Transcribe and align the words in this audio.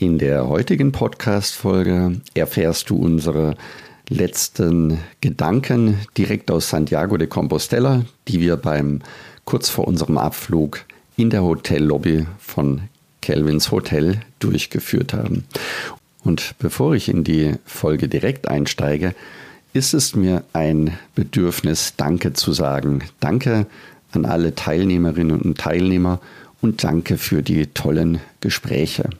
In 0.00 0.18
der 0.18 0.48
heutigen 0.48 0.92
Podcast-Folge 0.92 2.20
erfährst 2.34 2.88
du 2.88 2.96
unsere 2.96 3.56
letzten 4.08 4.98
Gedanken 5.20 5.98
direkt 6.16 6.52
aus 6.52 6.70
Santiago 6.70 7.16
de 7.16 7.26
Compostela, 7.26 8.04
die 8.28 8.38
wir 8.38 8.56
beim 8.56 9.00
kurz 9.44 9.68
vor 9.68 9.88
unserem 9.88 10.16
Abflug 10.16 10.84
in 11.16 11.30
der 11.30 11.42
Hotellobby 11.42 12.26
von 12.38 12.82
Kelvins 13.22 13.72
Hotel 13.72 14.20
durchgeführt 14.38 15.14
haben. 15.14 15.46
Und 16.22 16.54
bevor 16.60 16.94
ich 16.94 17.08
in 17.08 17.24
die 17.24 17.54
Folge 17.64 18.06
direkt 18.06 18.46
einsteige, 18.46 19.16
ist 19.72 19.94
es 19.94 20.14
mir 20.14 20.44
ein 20.52 20.96
Bedürfnis, 21.16 21.94
Danke 21.96 22.34
zu 22.34 22.52
sagen. 22.52 23.02
Danke 23.18 23.66
an 24.12 24.26
alle 24.26 24.54
Teilnehmerinnen 24.54 25.40
und 25.40 25.58
Teilnehmer 25.58 26.20
und 26.60 26.84
danke 26.84 27.18
für 27.18 27.42
die 27.42 27.66
tollen 27.66 28.20
Gespräche. 28.40 29.10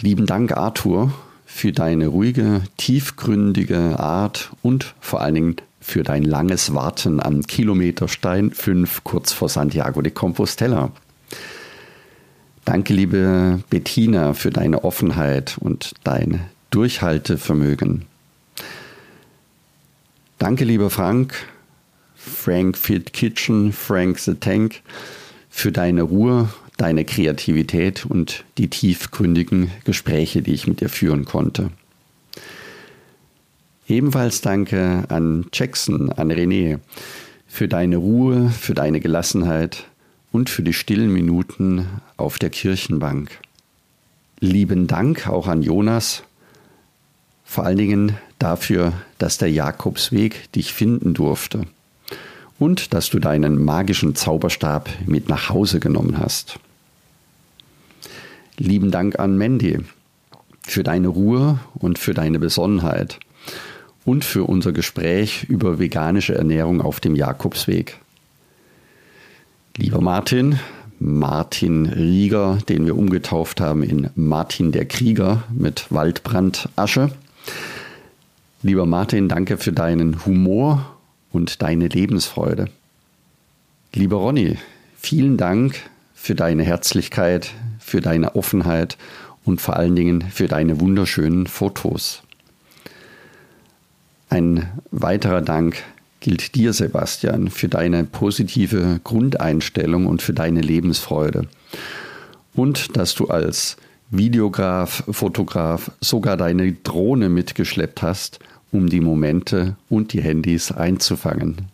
Lieben 0.00 0.26
Dank, 0.26 0.56
Arthur, 0.56 1.12
für 1.44 1.72
deine 1.72 2.08
ruhige, 2.08 2.62
tiefgründige 2.76 3.98
Art 3.98 4.50
und 4.62 4.94
vor 5.00 5.20
allen 5.20 5.34
Dingen 5.34 5.56
für 5.80 6.02
dein 6.02 6.22
langes 6.22 6.74
Warten 6.74 7.20
am 7.20 7.42
Kilometerstein 7.42 8.52
5 8.52 9.04
kurz 9.04 9.32
vor 9.32 9.48
Santiago 9.48 10.00
de 10.00 10.12
Compostela. 10.12 10.92
Danke, 12.64 12.94
liebe 12.94 13.60
Bettina, 13.68 14.34
für 14.34 14.50
deine 14.50 14.84
Offenheit 14.84 15.56
und 15.58 15.92
dein 16.04 16.40
Durchhaltevermögen. 16.70 18.06
Danke, 20.38 20.64
lieber 20.64 20.90
Frank, 20.90 21.34
Frank 22.14 22.78
Fit 22.78 23.12
Kitchen, 23.12 23.72
Frank 23.72 24.18
the 24.20 24.34
Tank, 24.34 24.80
für 25.50 25.72
deine 25.72 26.02
Ruhe, 26.02 26.48
deine 26.82 27.04
Kreativität 27.04 28.04
und 28.04 28.44
die 28.58 28.68
tiefgründigen 28.68 29.70
Gespräche, 29.84 30.42
die 30.42 30.52
ich 30.52 30.66
mit 30.66 30.80
dir 30.80 30.88
führen 30.88 31.24
konnte. 31.24 31.70
Ebenfalls 33.86 34.40
danke 34.40 35.04
an 35.08 35.46
Jackson, 35.52 36.10
an 36.10 36.32
René, 36.32 36.80
für 37.46 37.68
deine 37.68 37.98
Ruhe, 37.98 38.50
für 38.50 38.74
deine 38.74 38.98
Gelassenheit 38.98 39.84
und 40.32 40.50
für 40.50 40.64
die 40.64 40.72
stillen 40.72 41.12
Minuten 41.12 41.86
auf 42.16 42.40
der 42.40 42.50
Kirchenbank. 42.50 43.30
Lieben 44.40 44.88
Dank 44.88 45.28
auch 45.28 45.46
an 45.46 45.62
Jonas, 45.62 46.24
vor 47.44 47.64
allen 47.64 47.78
Dingen 47.78 48.16
dafür, 48.40 48.92
dass 49.18 49.38
der 49.38 49.52
Jakobsweg 49.52 50.50
dich 50.52 50.72
finden 50.72 51.14
durfte 51.14 51.62
und 52.58 52.92
dass 52.92 53.08
du 53.08 53.20
deinen 53.20 53.62
magischen 53.62 54.16
Zauberstab 54.16 54.88
mit 55.06 55.28
nach 55.28 55.48
Hause 55.48 55.78
genommen 55.78 56.18
hast. 56.18 56.58
Lieben 58.58 58.90
Dank 58.90 59.18
an 59.18 59.36
Mandy 59.36 59.78
für 60.62 60.82
deine 60.82 61.08
Ruhe 61.08 61.58
und 61.74 61.98
für 61.98 62.14
deine 62.14 62.38
Besonnenheit 62.38 63.18
und 64.04 64.24
für 64.24 64.44
unser 64.44 64.72
Gespräch 64.72 65.44
über 65.48 65.78
veganische 65.78 66.34
Ernährung 66.34 66.80
auf 66.80 67.00
dem 67.00 67.16
Jakobsweg. 67.16 67.98
Lieber 69.76 70.00
Martin, 70.00 70.58
Martin 70.98 71.86
Rieger, 71.86 72.58
den 72.68 72.86
wir 72.86 72.96
umgetauft 72.96 73.60
haben 73.60 73.82
in 73.82 74.10
Martin 74.14 74.70
der 74.70 74.84
Krieger 74.84 75.42
mit 75.52 75.86
Waldbrandasche. 75.90 77.10
Lieber 78.62 78.86
Martin, 78.86 79.28
danke 79.28 79.56
für 79.56 79.72
deinen 79.72 80.24
Humor 80.24 80.96
und 81.32 81.62
deine 81.62 81.88
Lebensfreude. 81.88 82.66
Lieber 83.94 84.16
Ronny, 84.16 84.58
vielen 84.96 85.36
Dank 85.36 85.80
für 86.14 86.34
deine 86.34 86.62
Herzlichkeit, 86.62 87.52
für 87.82 88.00
deine 88.00 88.36
Offenheit 88.36 88.96
und 89.44 89.60
vor 89.60 89.76
allen 89.76 89.96
Dingen 89.96 90.22
für 90.30 90.48
deine 90.48 90.80
wunderschönen 90.80 91.46
Fotos. 91.46 92.22
Ein 94.28 94.66
weiterer 94.90 95.42
Dank 95.42 95.82
gilt 96.20 96.54
dir, 96.54 96.72
Sebastian, 96.72 97.50
für 97.50 97.68
deine 97.68 98.04
positive 98.04 99.00
Grundeinstellung 99.04 100.06
und 100.06 100.22
für 100.22 100.32
deine 100.32 100.60
Lebensfreude. 100.60 101.48
Und 102.54 102.96
dass 102.96 103.14
du 103.14 103.26
als 103.26 103.76
Videograf, 104.10 105.04
Fotograf 105.10 105.90
sogar 106.00 106.36
deine 106.36 106.72
Drohne 106.72 107.28
mitgeschleppt 107.28 108.02
hast, 108.02 108.38
um 108.70 108.88
die 108.88 109.00
Momente 109.00 109.76
und 109.88 110.12
die 110.12 110.22
Handys 110.22 110.70
einzufangen. 110.70 111.68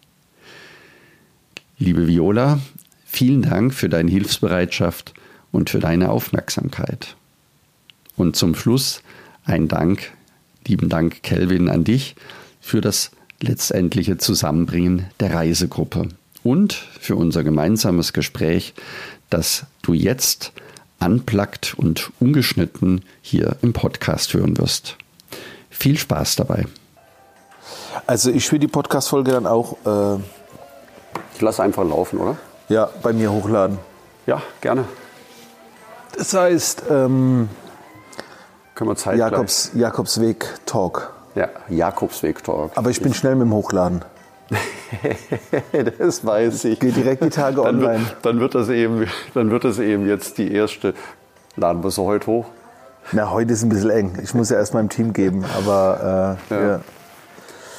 Liebe 1.79 2.09
Viola, 2.09 2.61
vielen 3.05 3.43
Dank 3.43 3.75
für 3.75 3.89
deine 3.89 4.11
Hilfsbereitschaft 4.11 5.15
und 5.53 5.71
für 5.71 5.79
deine 5.79 6.11
Aufmerksamkeit. 6.11 7.17
Und 8.17 8.37
zum 8.37 8.55
Schluss 8.55 9.03
ein 9.45 9.69
Dank, 9.69 10.13
lieben 10.67 10.89
Dank, 10.89 11.23
Kelvin, 11.23 11.69
an 11.69 11.85
dich 11.85 12.17
für 12.61 12.81
das 12.81 13.11
letztendliche 13.41 14.19
Zusammenbringen 14.19 15.07
der 15.21 15.35
Reisegruppe 15.35 16.09
und 16.43 16.73
für 16.73 17.17
unser 17.17 17.45
gemeinsames 17.45 18.13
Gespräch, 18.13 18.75
das 19.31 19.67
du 19.83 19.95
jetzt 19.95 20.53
anplagt 20.99 21.75
und 21.77 22.11
ungeschnitten 22.19 23.05
hier 23.23 23.57
im 23.63 23.73
Podcast 23.73 24.35
hören 24.35 24.59
wirst. 24.59 24.97
Viel 25.71 25.97
Spaß 25.97 26.37
dabei. 26.37 26.67
Also 28.07 28.31
ich 28.31 28.51
will 28.51 28.59
die 28.59 28.69
Podcast-Folge 28.69 29.33
dann 29.33 29.47
auch. 29.47 29.77
Äh, 29.87 30.21
ich 31.35 31.41
lasse 31.41 31.63
einfach 31.63 31.85
laufen, 31.85 32.19
oder? 32.19 32.37
Ja, 32.69 32.91
bei 33.03 33.13
mir 33.13 33.33
hochladen. 33.33 33.79
Ja, 34.27 34.43
gerne. 34.61 34.85
Das 36.19 36.35
heißt, 36.35 36.83
ähm, 36.91 37.49
können 38.75 38.91
wir 38.91 38.97
Zeit 38.97 39.19
Jakobs, 39.19 39.71
Jakobsweg 39.75 40.47
Talk. 40.67 41.13
Ja, 41.37 41.49
Jakobsweg 41.69 42.43
Talk. 42.43 42.73
Aber 42.75 42.91
ich 42.91 43.01
bin 43.01 43.15
schnell 43.15 43.37
mit 43.37 43.47
dem 43.47 43.55
Hochladen. 43.55 44.05
das 45.99 46.27
weiß 46.27 46.65
ich. 46.65 46.81
Geht 46.81 46.97
direkt 46.97 47.23
die 47.23 47.31
Tage 47.31 47.63
dann 47.63 47.77
online. 47.77 48.01
Wird, 48.01 48.17
dann, 48.23 48.41
wird 48.41 48.55
das 48.57 48.69
eben, 48.69 49.07
dann 49.35 49.51
wird 49.53 49.63
das 49.63 49.79
eben 49.79 50.09
jetzt 50.09 50.39
die 50.39 50.53
erste. 50.53 50.95
Laden 51.55 51.85
wir 51.85 51.91
sie 51.93 52.03
heute 52.03 52.27
hoch? 52.27 52.47
Na, 53.13 53.31
heute 53.31 53.53
ist 53.53 53.63
ein 53.63 53.69
bisschen 53.69 53.91
eng. 53.91 54.19
Ich 54.23 54.35
muss 54.35 54.51
ja 54.51 54.57
erst 54.57 54.75
meinem 54.75 54.89
Team 54.89 55.13
geben. 55.13 55.45
Aber 55.57 56.37
äh, 56.51 56.55
ja. 56.55 56.69
ja. 56.69 56.81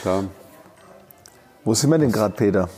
Klar. 0.01 0.23
Wo 1.65 1.73
sind 1.73 1.89
wir 1.89 1.97
denn 1.97 2.11
gerade, 2.11 2.33
Peter? 2.35 2.69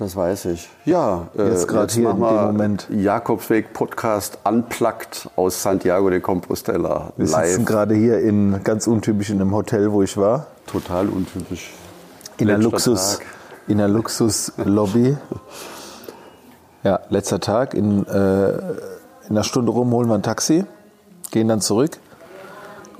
Das 0.00 0.16
weiß 0.16 0.46
ich. 0.46 0.70
Ja, 0.86 1.28
äh, 1.36 1.50
jetzt 1.50 1.68
gerade 1.68 1.92
hier 1.92 2.08
in 2.08 2.16
dem 2.16 2.46
Moment. 2.46 2.86
Jakobsweg 2.88 3.74
Podcast 3.74 4.38
unplugged 4.44 5.28
aus 5.36 5.62
Santiago 5.62 6.08
de 6.08 6.20
Compostela. 6.20 7.12
Wir 7.18 7.26
live. 7.26 7.48
sitzen 7.50 7.66
gerade 7.66 7.94
hier 7.94 8.18
in 8.18 8.64
ganz 8.64 8.86
untypisch 8.86 9.28
in 9.28 9.42
einem 9.42 9.52
Hotel, 9.52 9.92
wo 9.92 10.02
ich 10.02 10.16
war. 10.16 10.46
Total 10.66 11.06
untypisch. 11.06 11.74
In 12.38 12.48
einer 12.48 12.58
Luxus, 12.58 13.18
in 13.68 13.78
einer 13.78 13.92
Luxus-Lobby. 13.92 15.18
ja, 16.82 17.00
letzter 17.10 17.40
Tag. 17.40 17.74
In, 17.74 18.06
äh, 18.06 18.52
in 18.52 18.56
einer 19.28 19.44
Stunde 19.44 19.70
rum 19.70 19.92
holen 19.92 20.08
wir 20.08 20.14
ein 20.14 20.22
Taxi, 20.22 20.64
gehen 21.30 21.46
dann 21.46 21.60
zurück. 21.60 21.98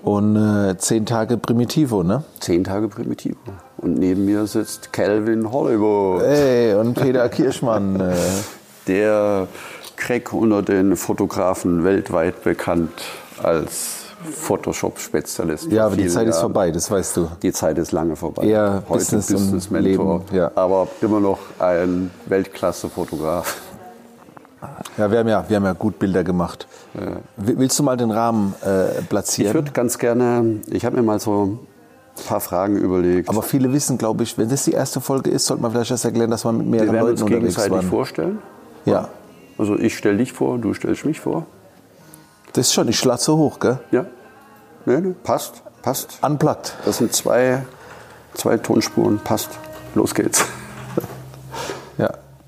Und 0.03 0.37
äh, 0.37 0.77
zehn 0.79 1.05
Tage 1.05 1.37
Primitivo, 1.37 2.03
ne? 2.03 2.25
Zehn 2.41 2.65
Tage 2.65 2.89
Primitivo. 2.89 3.39
Und 3.77 3.99
neben 3.99 4.25
mir 4.25 4.47
sitzt 4.47 4.93
Calvin 4.93 5.51
Hollywood. 5.53 6.23
Hey, 6.23 6.75
und 6.75 6.95
Peter 6.95 7.29
Kirschmann. 7.29 8.01
Äh. 8.01 8.15
Der 8.87 9.47
Crack 9.97 10.33
unter 10.33 10.63
den 10.63 10.97
Fotografen 10.97 11.85
weltweit 11.85 12.43
bekannt 12.43 12.91
als 13.43 14.01
Photoshop-Spezialist. 14.25 15.71
Ja, 15.71 15.87
aber 15.87 15.97
die 15.97 16.09
Zeit 16.09 16.23
Jahren. 16.23 16.29
ist 16.29 16.41
vorbei, 16.41 16.71
das 16.71 16.91
weißt 16.91 17.17
du. 17.17 17.29
Die 17.43 17.53
Zeit 17.53 17.79
ist 17.79 17.93
lange 17.93 18.17
vorbei. 18.17 18.45
Eher 18.45 18.83
Heute 18.89 18.99
Business, 18.99 19.27
Business 19.29 19.71
Mentor, 19.71 20.21
Leben, 20.21 20.37
ja. 20.37 20.51
aber 20.55 20.89
immer 21.01 21.21
noch 21.21 21.39
ein 21.59 22.11
Weltklasse-Fotograf. 22.27 23.57
Ja, 24.99 25.11
wir 25.11 25.19
haben 25.21 25.29
ja, 25.29 25.45
wir 25.49 25.57
haben 25.57 25.65
ja 25.65 25.73
gut 25.73 25.99
Bilder 25.99 26.25
gemacht. 26.25 26.67
Ja. 26.95 27.17
Willst 27.37 27.79
du 27.79 27.83
mal 27.83 27.97
den 27.97 28.11
Rahmen 28.11 28.55
äh, 28.63 29.01
platzieren? 29.03 29.51
Ich 29.51 29.55
würde 29.55 29.71
ganz 29.73 29.99
gerne, 29.99 30.61
ich 30.71 30.85
habe 30.85 30.97
mir 30.97 31.03
mal 31.03 31.19
so 31.19 31.59
ein 32.17 32.25
paar 32.27 32.41
Fragen 32.41 32.77
überlegt. 32.77 33.29
Aber 33.29 33.43
viele 33.43 33.73
wissen, 33.73 33.97
glaube 33.97 34.23
ich, 34.23 34.37
wenn 34.37 34.49
das 34.51 34.65
die 34.65 34.73
erste 34.73 35.01
Folge 35.01 35.31
ist, 35.31 35.47
sollte 35.47 35.63
man 35.63 35.71
vielleicht 35.73 35.91
erst 35.91 36.05
erklären, 36.05 36.31
dass 36.31 36.45
man 36.45 36.59
mit 36.59 36.67
mehreren 36.67 36.93
wir 36.93 37.01
Leuten 37.01 37.13
uns 37.13 37.23
unterwegs 37.23 37.55
gegenseitig 37.57 37.73
waren. 37.73 37.87
vorstellen? 37.89 38.39
Ja. 38.85 39.09
Also 39.57 39.79
ich 39.79 39.97
stelle 39.97 40.19
dich 40.19 40.33
vor, 40.33 40.59
du 40.59 40.75
stellst 40.75 41.05
mich 41.05 41.21
vor. 41.21 41.47
Das 42.53 42.67
ist 42.67 42.75
schon, 42.75 42.89
ich 42.89 42.99
schlage 42.99 43.21
so 43.21 43.37
hoch, 43.37 43.61
gell? 43.61 43.79
Ja. 43.91 44.07
Nee, 44.85 45.01
nee, 45.01 45.15
passt, 45.23 45.63
passt. 45.83 46.19
Unplugged. 46.23 46.75
Das 46.85 46.99
sind 46.99 47.13
zwei, 47.13 47.63
zwei 48.35 48.57
Tonspuren, 48.57 49.21
passt. 49.23 49.51
Los 49.95 50.15
geht's. 50.15 50.45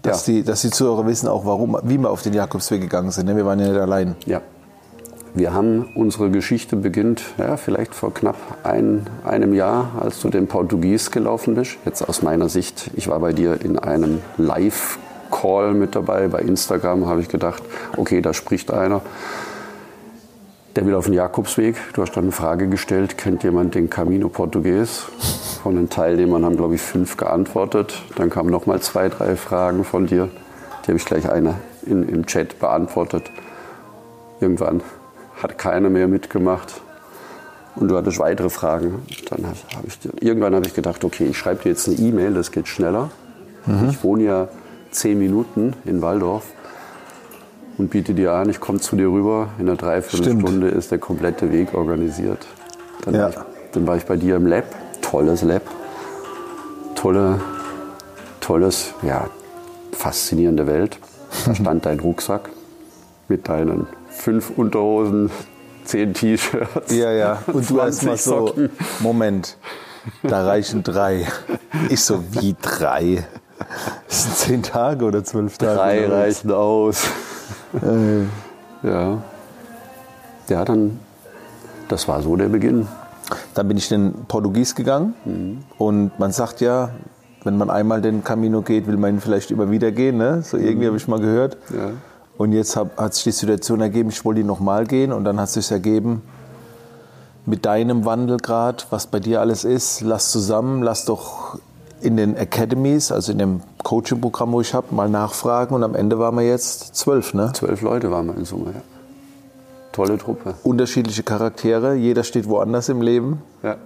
Dass, 0.02 0.26
ja. 0.26 0.34
die, 0.34 0.42
dass 0.42 0.62
die 0.62 0.70
Zuhörer 0.70 1.06
wissen 1.06 1.28
auch, 1.28 1.46
warum, 1.46 1.78
wie 1.84 1.98
wir 1.98 2.10
auf 2.10 2.22
den 2.22 2.34
Jakobsweg 2.34 2.80
gegangen 2.80 3.10
sind. 3.10 3.26
Ne? 3.26 3.36
Wir 3.36 3.46
waren 3.46 3.60
ja 3.60 3.68
nicht 3.68 3.80
allein. 3.80 4.16
Ja. 4.26 4.40
Wir 5.34 5.54
haben 5.54 5.90
unsere 5.94 6.30
Geschichte 6.30 6.76
beginnt, 6.76 7.22
ja, 7.38 7.56
vielleicht 7.56 7.94
vor 7.94 8.12
knapp 8.12 8.36
ein, 8.64 9.06
einem 9.24 9.54
Jahr, 9.54 9.92
als 9.98 10.20
du 10.20 10.28
den 10.28 10.46
Portugies 10.46 11.10
gelaufen 11.10 11.54
bist. 11.54 11.78
Jetzt 11.86 12.06
aus 12.06 12.20
meiner 12.20 12.50
Sicht, 12.50 12.90
ich 12.96 13.08
war 13.08 13.18
bei 13.18 13.32
dir 13.32 13.58
in 13.62 13.78
einem 13.78 14.20
Live-Call 14.36 15.72
mit 15.72 15.94
dabei. 15.94 16.28
Bei 16.28 16.40
Instagram 16.40 17.06
habe 17.06 17.22
ich 17.22 17.28
gedacht, 17.28 17.62
okay, 17.96 18.20
da 18.20 18.34
spricht 18.34 18.70
einer. 18.70 19.00
Der 20.74 20.86
will 20.86 20.94
auf 20.94 21.04
den 21.04 21.14
Jakobsweg. 21.14 21.76
Du 21.92 22.00
hast 22.00 22.16
dann 22.16 22.24
eine 22.24 22.32
Frage 22.32 22.66
gestellt, 22.66 23.18
kennt 23.18 23.42
jemand 23.44 23.74
den 23.74 23.90
Camino 23.90 24.30
Portugues? 24.30 25.04
Von 25.62 25.76
den 25.76 25.90
Teilnehmern 25.90 26.44
haben, 26.44 26.56
glaube 26.56 26.76
ich, 26.76 26.80
fünf 26.80 27.18
geantwortet. 27.18 28.02
Dann 28.16 28.30
kamen 28.30 28.50
noch 28.50 28.64
mal 28.64 28.80
zwei, 28.80 29.10
drei 29.10 29.36
Fragen 29.36 29.84
von 29.84 30.06
dir. 30.06 30.30
Die 30.82 30.88
habe 30.88 30.96
ich 30.96 31.04
gleich 31.04 31.30
eine 31.30 31.56
in, 31.84 32.08
im 32.08 32.26
Chat 32.26 32.58
beantwortet. 32.58 33.30
Irgendwann 34.40 34.80
hat 35.42 35.58
keiner 35.58 35.90
mehr 35.90 36.08
mitgemacht. 36.08 36.80
Und 37.74 37.88
du 37.88 37.96
hattest 37.96 38.18
weitere 38.18 38.48
Fragen. 38.48 39.02
Dann 39.28 39.44
habe 39.44 39.86
ich, 39.86 39.98
irgendwann 40.22 40.54
habe 40.54 40.66
ich 40.66 40.74
gedacht, 40.74 41.04
okay, 41.04 41.26
ich 41.30 41.36
schreibe 41.36 41.62
dir 41.62 41.68
jetzt 41.70 41.86
eine 41.86 41.98
E-Mail, 41.98 42.32
das 42.32 42.50
geht 42.50 42.66
schneller. 42.66 43.10
Mhm. 43.66 43.90
Ich 43.90 44.02
wohne 44.02 44.24
ja 44.24 44.48
zehn 44.90 45.18
Minuten 45.18 45.74
in 45.84 46.00
Waldorf 46.00 46.44
und 47.78 47.90
biete 47.90 48.14
dir 48.14 48.32
an, 48.32 48.48
ich 48.48 48.60
komme 48.60 48.80
zu 48.80 48.96
dir 48.96 49.08
rüber. 49.08 49.48
In 49.58 49.68
einer 49.68 49.76
Dreiviertelstunde 49.76 50.68
ist 50.68 50.90
der 50.90 50.98
komplette 50.98 51.52
Weg 51.52 51.74
organisiert. 51.74 52.46
Dann, 53.04 53.14
ja. 53.14 53.22
war 53.22 53.28
ich, 53.30 53.36
dann 53.72 53.86
war 53.86 53.96
ich 53.96 54.04
bei 54.04 54.16
dir 54.16 54.36
im 54.36 54.46
Lab. 54.46 54.64
Tolles 55.00 55.42
Lab. 55.42 55.62
Tolle, 56.94 57.40
tolles, 58.40 58.94
ja, 59.02 59.28
faszinierende 59.92 60.66
Welt. 60.66 60.98
Da 61.46 61.54
stand 61.60 61.86
dein 61.86 62.00
Rucksack 62.00 62.50
mit 63.28 63.48
deinen 63.48 63.86
fünf 64.08 64.50
Unterhosen, 64.56 65.30
zehn 65.84 66.14
T-Shirts. 66.14 66.94
Ja, 66.94 67.10
ja. 67.12 67.42
Und 67.46 67.68
du 67.68 67.80
hast 67.80 68.02
mal 68.04 68.16
so. 68.16 68.54
Moment, 69.00 69.56
da 70.22 70.44
reichen 70.46 70.82
drei. 70.82 71.26
Ich 71.88 72.04
so, 72.04 72.22
wie 72.30 72.54
drei? 72.60 73.24
Das 74.08 74.22
sind 74.24 74.36
zehn 74.36 74.62
Tage 74.62 75.04
oder 75.04 75.24
zwölf 75.24 75.58
Tage? 75.58 75.74
Drei 75.74 76.06
reichen 76.06 76.50
aus. 76.52 77.04
Äh. 77.74 78.86
Ja. 78.86 79.22
Ja, 80.48 80.64
dann, 80.64 80.98
das 81.88 82.08
war 82.08 82.22
so 82.22 82.36
der 82.36 82.48
Beginn. 82.48 82.88
Dann 83.54 83.68
bin 83.68 83.76
ich 83.76 83.90
in 83.92 84.12
Portugies 84.28 84.74
gegangen 84.74 85.14
mhm. 85.24 85.58
und 85.78 86.18
man 86.18 86.32
sagt 86.32 86.60
ja, 86.60 86.90
wenn 87.44 87.56
man 87.56 87.70
einmal 87.70 88.00
den 88.00 88.22
Camino 88.24 88.62
geht, 88.62 88.86
will 88.86 88.96
man 88.96 89.14
ihn 89.14 89.20
vielleicht 89.20 89.50
immer 89.50 89.70
wieder 89.70 89.90
gehen. 89.92 90.18
Ne? 90.18 90.42
So 90.42 90.56
irgendwie 90.56 90.84
mhm. 90.84 90.86
habe 90.88 90.96
ich 90.96 91.08
mal 91.08 91.20
gehört. 91.20 91.56
Ja. 91.70 91.90
Und 92.36 92.52
jetzt 92.52 92.76
hab, 92.76 92.96
hat 92.98 93.14
sich 93.14 93.24
die 93.24 93.32
Situation 93.32 93.80
ergeben, 93.80 94.08
ich 94.08 94.24
wollte 94.24 94.40
ihn 94.40 94.46
nochmal 94.46 94.86
gehen 94.86 95.12
und 95.12 95.24
dann 95.24 95.38
hat 95.38 95.48
es 95.48 95.54
sich 95.54 95.70
ergeben, 95.70 96.22
mit 97.44 97.66
deinem 97.66 98.04
Wandelgrad, 98.04 98.86
was 98.90 99.06
bei 99.06 99.20
dir 99.20 99.40
alles 99.40 99.64
ist, 99.64 100.00
lass 100.00 100.30
zusammen, 100.30 100.82
lass 100.82 101.04
doch 101.04 101.58
in 102.02 102.16
den 102.16 102.36
Academies, 102.36 103.12
also 103.12 103.32
in 103.32 103.38
dem 103.38 103.60
Coaching-Programm, 103.82 104.52
wo 104.52 104.60
ich 104.60 104.74
habe, 104.74 104.94
mal 104.94 105.08
nachfragen 105.08 105.74
und 105.74 105.84
am 105.84 105.94
Ende 105.94 106.18
waren 106.18 106.34
wir 106.36 106.42
jetzt 106.42 106.94
zwölf, 106.94 107.34
ne? 107.34 107.52
Zwölf 107.54 107.80
Leute 107.82 108.10
waren 108.10 108.26
wir 108.26 108.36
in 108.36 108.44
Summe, 108.44 108.72
ja. 108.74 108.82
Tolle 109.92 110.16
Truppe. 110.16 110.54
Unterschiedliche 110.62 111.22
Charaktere, 111.22 111.94
jeder 111.94 112.24
steht 112.24 112.48
woanders 112.48 112.88
im 112.88 113.02
Leben. 113.02 113.42
Ja. 113.62 113.76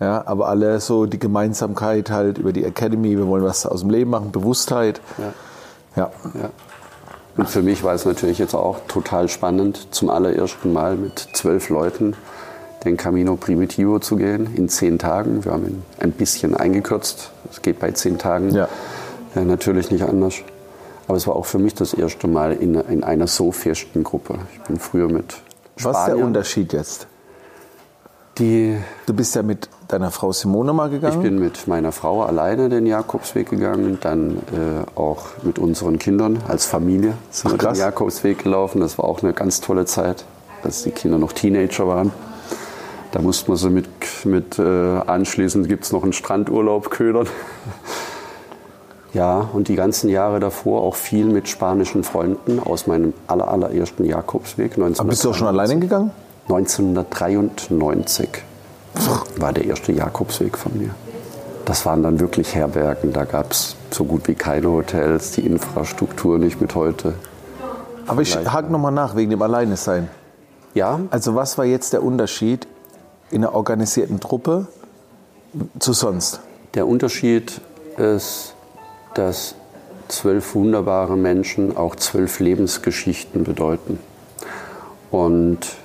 Ja, 0.00 0.26
aber 0.26 0.48
alle 0.48 0.80
so 0.80 1.06
die 1.06 1.20
Gemeinsamkeit 1.20 2.10
halt 2.10 2.38
über 2.38 2.52
die 2.52 2.64
Academy, 2.64 3.16
wir 3.16 3.28
wollen 3.28 3.44
was 3.44 3.64
aus 3.64 3.80
dem 3.80 3.90
Leben 3.90 4.10
machen, 4.10 4.32
Bewusstheit. 4.32 5.00
Ja. 5.18 5.32
ja. 5.96 6.10
ja. 6.34 6.50
Und 7.36 7.48
für 7.48 7.62
mich 7.62 7.82
war 7.82 7.94
es 7.94 8.04
natürlich 8.04 8.38
jetzt 8.38 8.54
auch 8.54 8.80
total 8.86 9.28
spannend, 9.28 9.88
zum 9.92 10.10
allerersten 10.10 10.72
Mal 10.72 10.96
mit 10.96 11.28
zwölf 11.32 11.68
Leuten 11.68 12.16
den 12.84 12.96
Camino 12.96 13.36
Primitivo 13.36 13.98
zu 13.98 14.16
gehen 14.16 14.54
in 14.56 14.68
zehn 14.68 14.98
Tagen. 14.98 15.44
Wir 15.44 15.52
haben 15.52 15.66
ihn 15.66 15.82
ein 16.00 16.12
bisschen 16.12 16.54
eingekürzt. 16.54 17.30
Es 17.50 17.62
geht 17.62 17.78
bei 17.78 17.92
zehn 17.92 18.18
Tagen 18.18 18.50
ja. 18.50 18.68
Ja, 19.34 19.44
natürlich 19.44 19.90
nicht 19.90 20.04
anders. 20.04 20.34
Aber 21.06 21.16
es 21.16 21.26
war 21.26 21.36
auch 21.36 21.46
für 21.46 21.58
mich 21.58 21.74
das 21.74 21.92
erste 21.92 22.28
Mal 22.28 22.52
in, 22.52 22.74
in 22.74 23.04
einer 23.04 23.26
so 23.26 23.52
festen 23.52 24.04
Gruppe. 24.04 24.38
Ich 24.54 24.60
bin 24.62 24.78
früher 24.78 25.08
mit 25.08 25.34
Spaniern. 25.76 25.94
Was 25.94 25.98
ist 25.98 26.06
der 26.06 26.24
Unterschied 26.24 26.72
jetzt? 26.72 27.06
Die, 28.38 28.76
du 29.06 29.14
bist 29.14 29.36
ja 29.36 29.42
mit 29.42 29.68
deiner 29.86 30.10
Frau 30.10 30.32
Simone 30.32 30.72
mal 30.72 30.90
gegangen? 30.90 31.16
Ich 31.16 31.22
bin 31.22 31.38
mit 31.38 31.68
meiner 31.68 31.92
Frau 31.92 32.22
alleine 32.22 32.68
den 32.68 32.86
Jakobsweg 32.86 33.48
gegangen, 33.48 33.98
dann 34.00 34.38
äh, 34.38 34.98
auch 34.98 35.26
mit 35.42 35.58
unseren 35.58 36.00
Kindern 36.00 36.42
als 36.48 36.64
Familie 36.64 37.14
sind 37.30 37.52
Ach, 37.54 37.62
wir 37.62 37.72
den 37.72 37.78
Jakobsweg 37.78 38.42
gelaufen. 38.42 38.80
Das 38.80 38.98
war 38.98 39.04
auch 39.04 39.22
eine 39.22 39.34
ganz 39.34 39.60
tolle 39.60 39.84
Zeit, 39.84 40.24
als 40.64 40.82
die 40.82 40.90
Kinder 40.90 41.18
noch 41.18 41.32
Teenager 41.32 41.86
waren. 41.86 42.12
Da 43.14 43.22
musste 43.22 43.48
man 43.48 43.56
sie 43.56 43.70
mit, 43.70 43.86
mit 44.24 44.58
äh, 44.58 44.62
anschließend 44.62 45.68
gibt 45.68 45.84
es 45.84 45.92
noch 45.92 46.02
einen 46.02 46.12
Strandurlaub 46.12 46.90
ködern. 46.90 47.28
ja, 49.12 49.48
und 49.52 49.68
die 49.68 49.76
ganzen 49.76 50.10
Jahre 50.10 50.40
davor 50.40 50.82
auch 50.82 50.96
viel 50.96 51.26
mit 51.26 51.48
spanischen 51.48 52.02
Freunden 52.02 52.58
aus 52.58 52.88
meinem 52.88 53.14
aller, 53.28 53.46
allerersten 53.46 54.04
Jakobsweg. 54.04 54.76
Aber 54.76 55.04
bist 55.04 55.24
du 55.24 55.30
auch 55.30 55.34
schon 55.34 55.46
alleine 55.46 55.78
gegangen? 55.78 56.10
1993 56.48 58.30
war 59.36 59.52
der 59.52 59.66
erste 59.66 59.92
Jakobsweg 59.92 60.58
von 60.58 60.76
mir. 60.76 60.90
Das 61.66 61.86
waren 61.86 62.02
dann 62.02 62.18
wirklich 62.18 62.56
Herbergen. 62.56 63.12
Da 63.12 63.22
gab 63.22 63.52
es 63.52 63.76
so 63.92 64.02
gut 64.02 64.26
wie 64.26 64.34
keine 64.34 64.68
Hotels, 64.68 65.30
die 65.30 65.46
Infrastruktur 65.46 66.40
nicht 66.40 66.60
mit 66.60 66.74
heute. 66.74 67.14
Aber 68.08 68.22
ich 68.22 68.36
hake 68.36 68.72
nochmal 68.72 68.90
nach 68.90 69.14
wegen 69.14 69.30
dem 69.30 69.40
Alleinesein. 69.40 70.08
Ja. 70.74 70.98
Also 71.10 71.36
was 71.36 71.56
war 71.58 71.64
jetzt 71.64 71.92
der 71.92 72.02
Unterschied 72.02 72.66
in 73.34 73.44
einer 73.44 73.54
organisierten 73.54 74.20
Truppe 74.20 74.68
zu 75.80 75.92
sonst? 75.92 76.40
Der 76.74 76.86
Unterschied 76.86 77.60
ist, 77.96 78.54
dass 79.14 79.56
zwölf 80.06 80.54
wunderbare 80.54 81.16
Menschen 81.16 81.76
auch 81.76 81.96
zwölf 81.96 82.38
Lebensgeschichten 82.38 83.42
bedeuten. 83.42 83.98
Und 85.10 85.76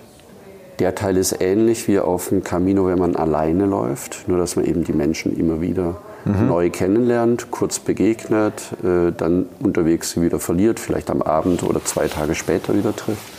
der 0.77 0.93
Teil 0.93 1.17
ist 1.17 1.41
ähnlich 1.41 1.87
wie 1.87 1.99
auf 1.99 2.29
dem 2.29 2.43
Camino, 2.43 2.85
wenn 2.85 2.99
man 2.99 3.15
alleine 3.15 3.65
läuft, 3.65 4.27
nur 4.27 4.37
dass 4.37 4.55
man 4.55 4.65
eben 4.65 4.83
die 4.83 4.93
Menschen 4.93 5.37
immer 5.37 5.59
wieder 5.59 5.97
mhm. 6.25 6.47
neu 6.47 6.69
kennenlernt, 6.69 7.49
kurz 7.49 7.79
begegnet, 7.79 8.61
äh, 8.83 9.11
dann 9.11 9.47
unterwegs 9.59 10.11
sie 10.11 10.21
wieder 10.21 10.39
verliert, 10.39 10.79
vielleicht 10.79 11.09
am 11.09 11.23
Abend 11.23 11.63
oder 11.63 11.83
zwei 11.83 12.07
Tage 12.07 12.35
später 12.35 12.75
wieder 12.75 12.95
trifft. 12.95 13.38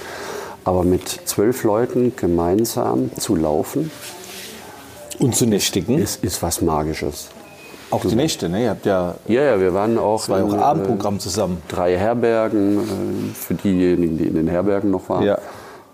Aber 0.64 0.84
mit 0.84 1.08
zwölf 1.24 1.64
Leuten 1.64 2.14
gemeinsam 2.16 3.10
zu 3.16 3.36
laufen 3.36 3.90
und 5.18 5.34
zu 5.34 5.46
nächtigen 5.46 5.98
ist, 5.98 6.22
ist 6.24 6.42
was 6.42 6.60
Magisches. 6.60 7.28
Auch 7.90 8.04
die 8.04 8.14
Nächte, 8.14 8.48
ne? 8.48 8.64
Ihr 8.64 8.70
habt 8.70 8.86
ja. 8.86 9.16
Ja, 9.26 9.42
ja, 9.42 9.60
wir 9.60 9.74
waren 9.74 9.98
auch. 9.98 10.28
War 10.28 10.44
auch 10.44 10.54
Abendprogramm 10.54 11.18
zusammen. 11.18 11.60
Drei 11.66 11.96
Herbergen, 11.96 12.78
äh, 12.78 13.34
für 13.34 13.54
diejenigen, 13.54 14.16
die 14.16 14.26
in 14.26 14.34
den 14.34 14.46
Herbergen 14.48 14.90
noch 14.92 15.08
waren. 15.08 15.24
Ja. 15.24 15.38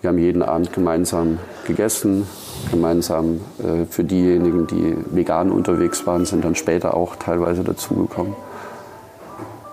Wir 0.02 0.08
haben 0.08 0.18
jeden 0.18 0.42
Abend 0.42 0.74
gemeinsam 0.74 1.38
gegessen, 1.66 2.26
gemeinsam 2.70 3.40
äh, 3.58 3.86
für 3.88 4.04
diejenigen, 4.04 4.66
die 4.66 4.94
vegan 5.10 5.50
unterwegs 5.50 6.06
waren, 6.06 6.26
sind 6.26 6.44
dann 6.44 6.54
später 6.54 6.94
auch 6.94 7.16
teilweise 7.16 7.64
dazugekommen. 7.64 8.34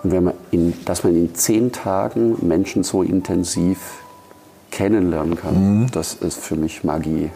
Und 0.02 0.12
wenn 0.12 0.24
man 0.24 0.34
in, 0.50 0.74
dass 0.86 1.04
man 1.04 1.14
in 1.14 1.34
zehn 1.34 1.72
Tagen 1.72 2.36
Menschen 2.40 2.84
so 2.84 3.02
intensiv 3.02 4.03
kennenlernen 4.74 5.36
kann, 5.36 5.54
mhm. 5.54 5.90
das 5.90 6.14
ist 6.14 6.38
für 6.38 6.56
mich 6.56 6.84
Magie. 6.84 7.30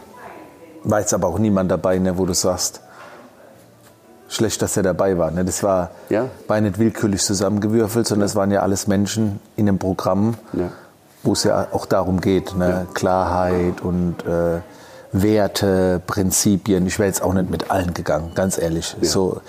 War 0.84 1.00
jetzt 1.00 1.14
aber 1.14 1.28
auch 1.28 1.38
niemand 1.38 1.70
dabei, 1.70 1.98
ne, 1.98 2.18
wo 2.18 2.26
du 2.26 2.34
sagst, 2.34 2.80
schlecht, 4.28 4.60
dass 4.60 4.76
er 4.76 4.82
dabei 4.82 5.16
war. 5.18 5.30
Ne? 5.30 5.44
Das 5.44 5.62
war, 5.62 5.90
ja. 6.10 6.26
war 6.46 6.60
nicht 6.60 6.78
willkürlich 6.78 7.22
zusammengewürfelt, 7.22 8.06
sondern 8.06 8.26
es 8.26 8.36
waren 8.36 8.50
ja 8.50 8.60
alles 8.60 8.86
Menschen 8.86 9.40
in 9.56 9.68
einem 9.68 9.78
Programm. 9.78 10.34
Ja 10.52 10.70
wo 11.22 11.32
es 11.32 11.44
ja 11.44 11.68
auch 11.72 11.86
darum 11.86 12.20
geht, 12.20 12.56
ne? 12.56 12.68
Ja. 12.68 12.86
Klarheit 12.94 13.80
und 13.80 14.24
äh, 14.24 14.60
Werte, 15.12 16.00
Prinzipien. 16.06 16.86
Ich 16.86 16.98
wäre 16.98 17.08
jetzt 17.08 17.22
auch 17.22 17.32
nicht 17.32 17.50
mit 17.50 17.70
allen 17.70 17.94
gegangen, 17.94 18.32
ganz 18.34 18.58
ehrlich. 18.58 18.96
So, 19.00 19.40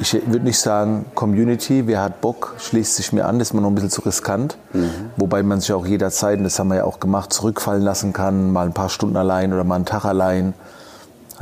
ich 0.00 0.14
würde 0.26 0.44
nicht 0.44 0.58
sagen, 0.58 1.04
Community, 1.14 1.86
wer 1.86 2.02
hat 2.02 2.20
Bock, 2.20 2.54
schließt 2.58 2.96
sich 2.96 3.12
mir 3.12 3.26
an, 3.26 3.38
das 3.38 3.48
ist 3.48 3.54
mir 3.54 3.60
noch 3.60 3.68
ein 3.68 3.74
bisschen 3.74 3.90
zu 3.90 4.02
riskant. 4.02 4.56
Mhm. 4.72 4.90
Wobei 5.16 5.42
man 5.42 5.60
sich 5.60 5.72
auch 5.72 5.86
jederzeit, 5.86 6.38
und 6.38 6.44
das 6.44 6.58
haben 6.58 6.68
wir 6.68 6.76
ja 6.76 6.84
auch 6.84 7.00
gemacht, 7.00 7.32
zurückfallen 7.32 7.82
lassen 7.82 8.12
kann, 8.12 8.52
mal 8.52 8.66
ein 8.66 8.74
paar 8.74 8.88
Stunden 8.88 9.16
allein 9.16 9.52
oder 9.52 9.64
mal 9.64 9.76
einen 9.76 9.86
Tag 9.86 10.04
allein 10.04 10.54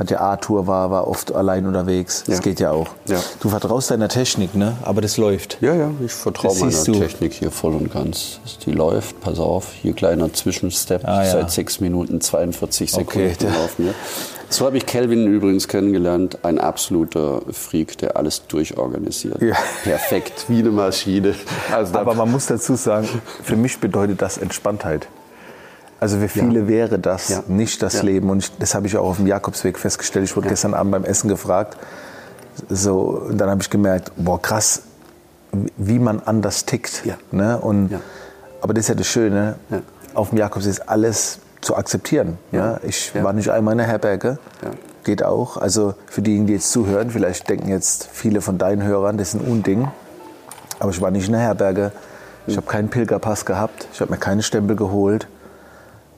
hat 0.01 0.09
ja 0.09 0.19
Arthur 0.19 0.65
war, 0.65 0.89
war 0.89 1.07
oft 1.07 1.31
allein 1.31 1.67
unterwegs. 1.67 2.23
Das 2.25 2.37
ja. 2.37 2.41
geht 2.41 2.59
ja 2.59 2.71
auch. 2.71 2.87
Ja. 3.05 3.19
Du 3.39 3.49
vertraust 3.49 3.91
deiner 3.91 4.09
Technik, 4.09 4.55
ne? 4.55 4.75
Aber 4.81 4.99
das 4.99 5.17
läuft. 5.17 5.59
Ja, 5.61 5.75
ja, 5.75 5.91
ich 6.03 6.11
vertraue 6.11 6.57
meiner 6.57 6.83
du. 6.83 6.93
Technik 6.93 7.33
hier 7.33 7.51
voll 7.51 7.75
und 7.75 7.93
ganz. 7.93 8.39
Die 8.65 8.71
läuft, 8.71 9.21
pass 9.21 9.37
auf, 9.37 9.71
hier 9.73 9.93
kleiner 9.93 10.33
Zwischenstep. 10.33 11.05
Ah, 11.05 11.23
ja. 11.23 11.31
Seit 11.31 11.51
6 11.51 11.81
Minuten 11.81 12.19
42 12.19 12.91
Sekunden 12.91 13.31
okay, 13.31 13.47
laufen 13.47 13.85
wir. 13.85 13.93
So 14.51 14.65
habe 14.65 14.75
ich 14.75 14.85
Kelvin 14.85 15.27
übrigens 15.27 15.69
kennengelernt, 15.69 16.39
ein 16.43 16.59
absoluter 16.59 17.41
Freak, 17.51 17.97
der 17.99 18.17
alles 18.17 18.47
durchorganisiert. 18.47 19.41
Ja. 19.41 19.55
Perfekt, 19.83 20.45
wie 20.49 20.59
eine 20.59 20.71
Maschine. 20.71 21.35
Also 21.71 21.97
Aber 21.97 22.15
man 22.15 22.29
muss 22.29 22.47
dazu 22.47 22.75
sagen, 22.75 23.07
für 23.43 23.55
mich 23.55 23.79
bedeutet 23.79 24.21
das 24.21 24.37
Entspanntheit. 24.37 25.07
Also 26.01 26.17
für 26.17 26.27
viele 26.27 26.61
ja. 26.61 26.67
wäre 26.67 26.99
das 26.99 27.29
ja. 27.29 27.43
nicht 27.47 27.81
das. 27.81 28.03
Leben. 28.03 28.29
Und 28.29 28.39
ich, 28.39 28.57
das 28.57 28.75
habe 28.75 28.87
ich 28.87 28.97
auch 28.97 29.07
auf 29.07 29.17
dem 29.17 29.27
Jakobsweg 29.27 29.79
festgestellt. 29.79 30.25
Ich 30.25 30.35
wurde 30.35 30.49
gestern 30.49 30.73
Abend 30.73 30.91
beim 30.91 31.05
Essen 31.05 31.29
gefragt. 31.29 31.77
So, 32.67 33.23
und 33.29 33.37
dann 33.37 33.49
habe 33.49 33.61
ich 33.61 33.69
gemerkt, 33.69 34.11
boah, 34.17 34.41
krass, 34.41 34.81
wie 35.77 35.99
man 35.99 36.19
anders 36.19 36.65
tickt. 36.65 37.03
Ne? 37.31 37.57
Und, 37.57 37.91
Aber 38.61 38.73
das 38.73 38.85
ist 38.85 38.89
ja 38.89 38.95
das 38.95 39.07
Schöne. 39.07 39.55
Auf 40.13 40.29
dem 40.29 40.39
Jakobsweg 40.39 40.71
ist 40.71 40.89
alles 40.89 41.39
zu 41.61 41.75
akzeptieren. 41.75 42.37
Ja. 42.51 42.79
Ich 42.83 43.13
war 43.15 43.33
nicht 43.33 43.49
einmal 43.49 43.73
in 43.73 43.79
einer 43.79 43.89
Herberge. 43.89 44.39
Geht 45.03 45.23
auch. 45.23 45.57
Also 45.57 45.93
für 46.07 46.21
diejenigen, 46.21 46.47
die 46.47 46.53
jetzt 46.53 46.71
zuhören, 46.71 47.09
vielleicht 47.09 47.49
denken 47.49 47.69
jetzt 47.69 48.09
viele 48.11 48.41
von 48.41 48.57
deinen 48.57 48.83
Hörern, 48.83 49.17
das 49.17 49.33
ist 49.33 49.41
ein 49.41 49.47
Unding. 49.47 49.87
Aber 50.79 50.91
ich 50.91 51.01
war 51.01 51.11
nicht 51.11 51.27
in 51.27 51.33
der 51.33 51.41
Herberge. 51.41 51.91
Ich 52.47 52.57
habe 52.57 52.67
keinen 52.67 52.89
Pilgerpass 52.89 53.45
gehabt. 53.45 53.87
Ich 53.93 54.01
habe 54.01 54.11
mir 54.11 54.17
keine 54.17 54.43
Stempel 54.43 54.75
geholt. 54.75 55.27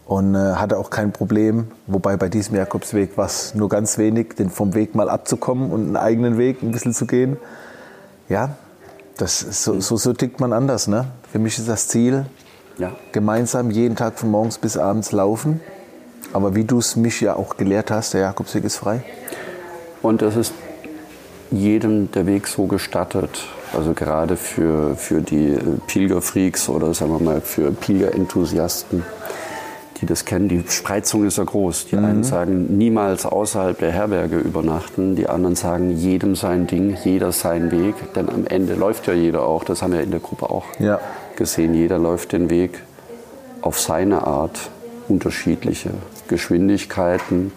Und 0.06 0.36
äh, 0.36 0.56
hatte 0.56 0.78
auch 0.78 0.90
kein 0.90 1.12
Problem. 1.12 1.72
Wobei 1.88 2.18
bei 2.18 2.28
diesem 2.28 2.56
Jakobsweg 2.56 3.18
war 3.18 3.26
es 3.26 3.56
nur 3.56 3.70
ganz 3.70 3.98
wenig, 3.98 4.36
den 4.36 4.50
vom 4.50 4.74
Weg 4.74 4.96
mal 4.96 5.10
abzukommen 5.10 5.72
und 5.72 5.82
einen 5.82 5.98
eigenen 5.98 6.38
Weg 6.38 6.62
ein 6.62 6.72
bisschen 6.72 6.94
zu 6.94 7.06
gehen. 7.06 7.38
Ja, 8.28 8.56
das 9.18 9.40
so, 9.40 9.80
so, 9.80 9.96
so 9.96 10.14
tickt 10.14 10.40
man 10.40 10.52
anders. 10.52 10.88
Ne? 10.88 11.08
Für 11.32 11.40
mich 11.40 11.58
ist 11.58 11.70
das 11.70 11.88
Ziel, 11.88 12.26
Ja. 12.78 12.92
gemeinsam 13.12 13.70
jeden 13.70 13.96
Tag 13.96 14.18
von 14.18 14.32
morgens 14.32 14.58
bis 14.58 14.78
abends 14.78 15.12
laufen. 15.12 15.62
Aber 16.34 16.56
wie 16.56 16.64
du 16.64 16.80
es 16.80 16.96
mich 16.96 17.22
ja 17.22 17.36
auch 17.36 17.58
gelehrt 17.58 17.92
hast, 17.92 18.14
der 18.14 18.22
Jakobsweg 18.22 18.64
ist 18.64 18.78
frei. 18.78 19.04
Und 20.02 20.22
es 20.22 20.36
ist 20.36 20.54
jedem 21.52 22.12
der 22.12 22.26
Weg 22.26 22.48
so 22.48 22.66
gestattet. 22.66 23.46
Also 23.76 23.94
gerade 23.94 24.36
für, 24.36 24.96
für 24.96 25.22
die 25.22 25.50
äh, 25.50 25.60
Pilgerfreaks 25.88 26.70
oder 26.70 26.94
sagen 26.94 27.12
wir 27.12 27.20
mal 27.20 27.42
für 27.42 27.72
Pilgerenthusiasten, 27.72 29.04
die 30.02 30.06
das 30.06 30.26
kennen. 30.26 30.50
Die 30.50 30.64
Spreizung 30.68 31.26
ist 31.26 31.38
ja 31.38 31.44
groß. 31.44 31.88
Die 31.88 31.98
einen 31.98 32.24
sagen, 32.24 32.78
niemals 32.78 33.26
außerhalb 33.26 33.78
der 33.78 33.92
Herberge 33.92 34.38
übernachten. 34.38 35.16
Die 35.16 35.30
anderen 35.30 35.56
sagen, 35.56 35.92
jedem 35.92 36.36
sein 36.36 36.68
Ding, 36.68 36.98
jeder 37.04 37.32
sein 37.32 37.72
Weg. 37.72 37.96
Denn 38.16 38.30
am 38.30 38.46
Ende 38.46 38.74
läuft 38.74 39.08
ja 39.08 39.14
jeder 39.14 39.44
auch. 39.44 39.64
Das 39.64 39.82
haben 39.82 39.94
wir 39.94 40.02
in 40.02 40.12
der 40.12 40.20
Gruppe 40.20 40.50
auch 40.50 40.66
Ja. 40.80 41.00
Gesehen. 41.36 41.74
Jeder 41.74 41.98
läuft 41.98 42.32
den 42.32 42.50
Weg 42.50 42.82
auf 43.62 43.80
seine 43.80 44.26
Art, 44.28 44.58
unterschiedliche 45.08 45.92
Geschwindigkeiten. 46.28 47.52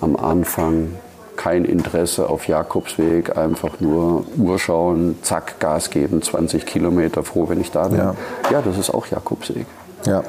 Am 0.00 0.16
Anfang 0.16 0.94
kein 1.36 1.64
Interesse 1.64 2.28
auf 2.28 2.48
Jakobsweg, 2.48 3.36
einfach 3.36 3.80
nur 3.80 4.24
Uhr 4.36 4.58
schauen, 4.58 5.18
zack, 5.22 5.60
Gas 5.60 5.90
geben, 5.90 6.22
20 6.22 6.66
Kilometer, 6.66 7.22
froh, 7.22 7.48
wenn 7.48 7.60
ich 7.60 7.70
da 7.70 7.88
bin. 7.88 7.98
Ja. 7.98 8.14
ja 8.50 8.62
das 8.62 8.78
ist 8.78 8.90
auch 8.90 9.06
Jakobsweg. 9.06 9.66
Ja. 10.06 10.22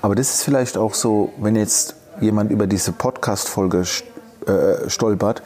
Aber 0.00 0.14
das 0.14 0.30
ist 0.34 0.44
vielleicht 0.44 0.76
auch 0.78 0.94
so, 0.94 1.32
wenn 1.38 1.56
jetzt 1.56 1.96
jemand 2.20 2.50
über 2.50 2.66
diese 2.66 2.92
Podcast-Folge 2.92 3.82
st- 3.82 4.04
äh, 4.46 4.88
stolpert 4.88 5.42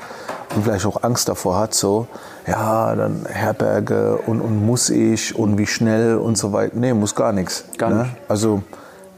und 0.54 0.62
vielleicht 0.64 0.86
auch 0.86 1.02
Angst 1.02 1.28
davor 1.28 1.58
hat, 1.58 1.74
so, 1.74 2.06
ja, 2.46 2.94
dann 2.94 3.26
Herberge 3.28 4.18
und, 4.26 4.40
und 4.40 4.64
muss 4.66 4.90
ich 4.90 5.36
und 5.36 5.58
wie 5.58 5.66
schnell 5.66 6.16
und 6.16 6.36
so 6.36 6.52
weiter. 6.52 6.74
Nee, 6.76 6.92
muss 6.92 7.14
gar 7.14 7.32
nichts. 7.32 7.64
Gar 7.78 7.90
ne? 7.90 8.02
nicht. 8.02 8.16
Also 8.28 8.62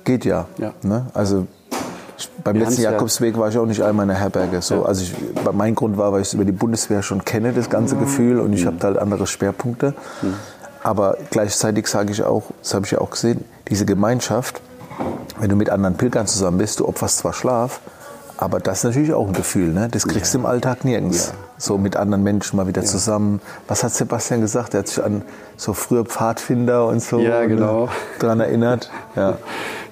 geht 0.04 0.24
ja. 0.24 0.46
Ja. 0.58 0.72
Ne? 0.82 1.06
Also 1.14 1.46
ich, 2.18 2.30
beim 2.44 2.54
Wir 2.54 2.64
letzten 2.64 2.82
ja- 2.82 2.92
Jakobsweg 2.92 3.38
war 3.38 3.48
ich 3.48 3.58
auch 3.58 3.66
nicht 3.66 3.82
einmal 3.82 4.04
in 4.04 4.08
der 4.10 4.18
Herberge. 4.18 4.60
So, 4.62 4.84
Also 4.84 5.02
ich, 5.02 5.14
mein 5.52 5.74
Grund 5.74 5.96
war, 5.96 6.12
weil 6.12 6.20
ich 6.20 6.28
es 6.28 6.34
über 6.34 6.44
die 6.44 6.52
Bundeswehr 6.52 7.02
schon 7.02 7.24
kenne, 7.24 7.52
das 7.52 7.70
ganze 7.70 7.96
Gefühl, 7.96 8.38
und 8.40 8.52
ich 8.52 8.66
habe 8.66 8.76
da 8.78 8.88
halt 8.88 8.98
andere 8.98 9.26
Schwerpunkte. 9.26 9.94
Aber 10.82 11.16
gleichzeitig 11.30 11.86
sage 11.86 12.12
ich 12.12 12.22
auch, 12.22 12.44
das 12.62 12.74
habe 12.74 12.84
ich 12.84 12.92
ja 12.92 13.00
auch 13.00 13.10
gesehen, 13.10 13.44
diese 13.68 13.86
Gemeinschaft, 13.86 14.60
wenn 15.40 15.48
du 15.48 15.56
mit 15.56 15.70
anderen 15.70 15.96
Pilgern 15.96 16.26
zusammen 16.26 16.58
bist, 16.58 16.80
du 16.80 16.86
opferst 16.86 17.18
zwar 17.18 17.32
Schlaf, 17.32 17.80
aber 18.36 18.58
das 18.58 18.78
ist 18.78 18.84
natürlich 18.84 19.12
auch 19.12 19.26
ein 19.26 19.32
Gefühl, 19.32 19.72
ne? 19.72 19.88
das 19.90 20.08
kriegst 20.08 20.34
du 20.34 20.38
im 20.38 20.46
Alltag 20.46 20.84
nirgends. 20.84 21.32
So 21.56 21.78
mit 21.78 21.96
anderen 21.96 22.22
Menschen 22.24 22.56
mal 22.56 22.66
wieder 22.66 22.82
zusammen. 22.82 23.40
Was 23.68 23.84
hat 23.84 23.92
Sebastian 23.92 24.40
gesagt? 24.40 24.74
Er 24.74 24.80
hat 24.80 24.88
sich 24.88 25.02
an 25.02 25.22
so 25.56 25.72
frühe 25.72 26.04
Pfadfinder 26.04 26.86
und 26.86 27.00
so 27.00 27.20
Ja, 27.20 27.44
genau. 27.44 27.88
daran 28.18 28.40
erinnert. 28.40 28.90
Ja. 29.16 29.38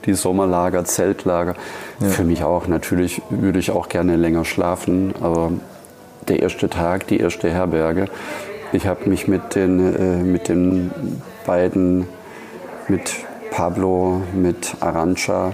Die 0.04 0.14
Sommerlager, 0.14 0.84
Zeltlager. 0.84 1.54
Für 2.00 2.24
mich 2.24 2.42
auch. 2.42 2.66
Natürlich 2.66 3.22
würde 3.30 3.60
ich 3.60 3.70
auch 3.70 3.88
gerne 3.88 4.16
länger 4.16 4.44
schlafen, 4.44 5.14
aber 5.20 5.52
der 6.26 6.40
erste 6.40 6.68
Tag, 6.68 7.06
die 7.06 7.20
erste 7.20 7.48
Herberge, 7.50 8.06
ich 8.72 8.88
habe 8.88 9.08
mich 9.08 9.28
mit 9.28 9.54
den, 9.54 9.94
äh, 9.94 10.22
mit 10.24 10.48
den 10.48 10.90
beiden, 11.46 12.08
mit 12.88 13.14
Pablo, 13.52 14.22
mit 14.34 14.74
Arancha, 14.80 15.52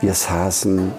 wir 0.00 0.14
saßen 0.14 0.92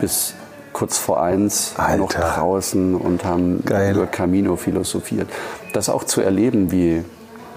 bis 0.00 0.34
kurz 0.80 0.96
vor 0.96 1.22
eins 1.22 1.74
noch 1.76 1.84
Alter. 1.84 2.20
draußen 2.20 2.94
und 2.94 3.22
haben 3.22 3.62
Geil. 3.66 3.94
über 3.94 4.06
Camino 4.06 4.56
philosophiert. 4.56 5.28
Das 5.74 5.90
auch 5.90 6.04
zu 6.04 6.22
erleben, 6.22 6.72
wie 6.72 7.04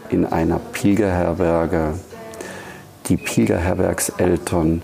in 0.09 0.25
einer 0.25 0.59
Pilgerherberge 0.59 1.93
die 3.05 3.15
Pilgerherbergseltern 3.15 4.81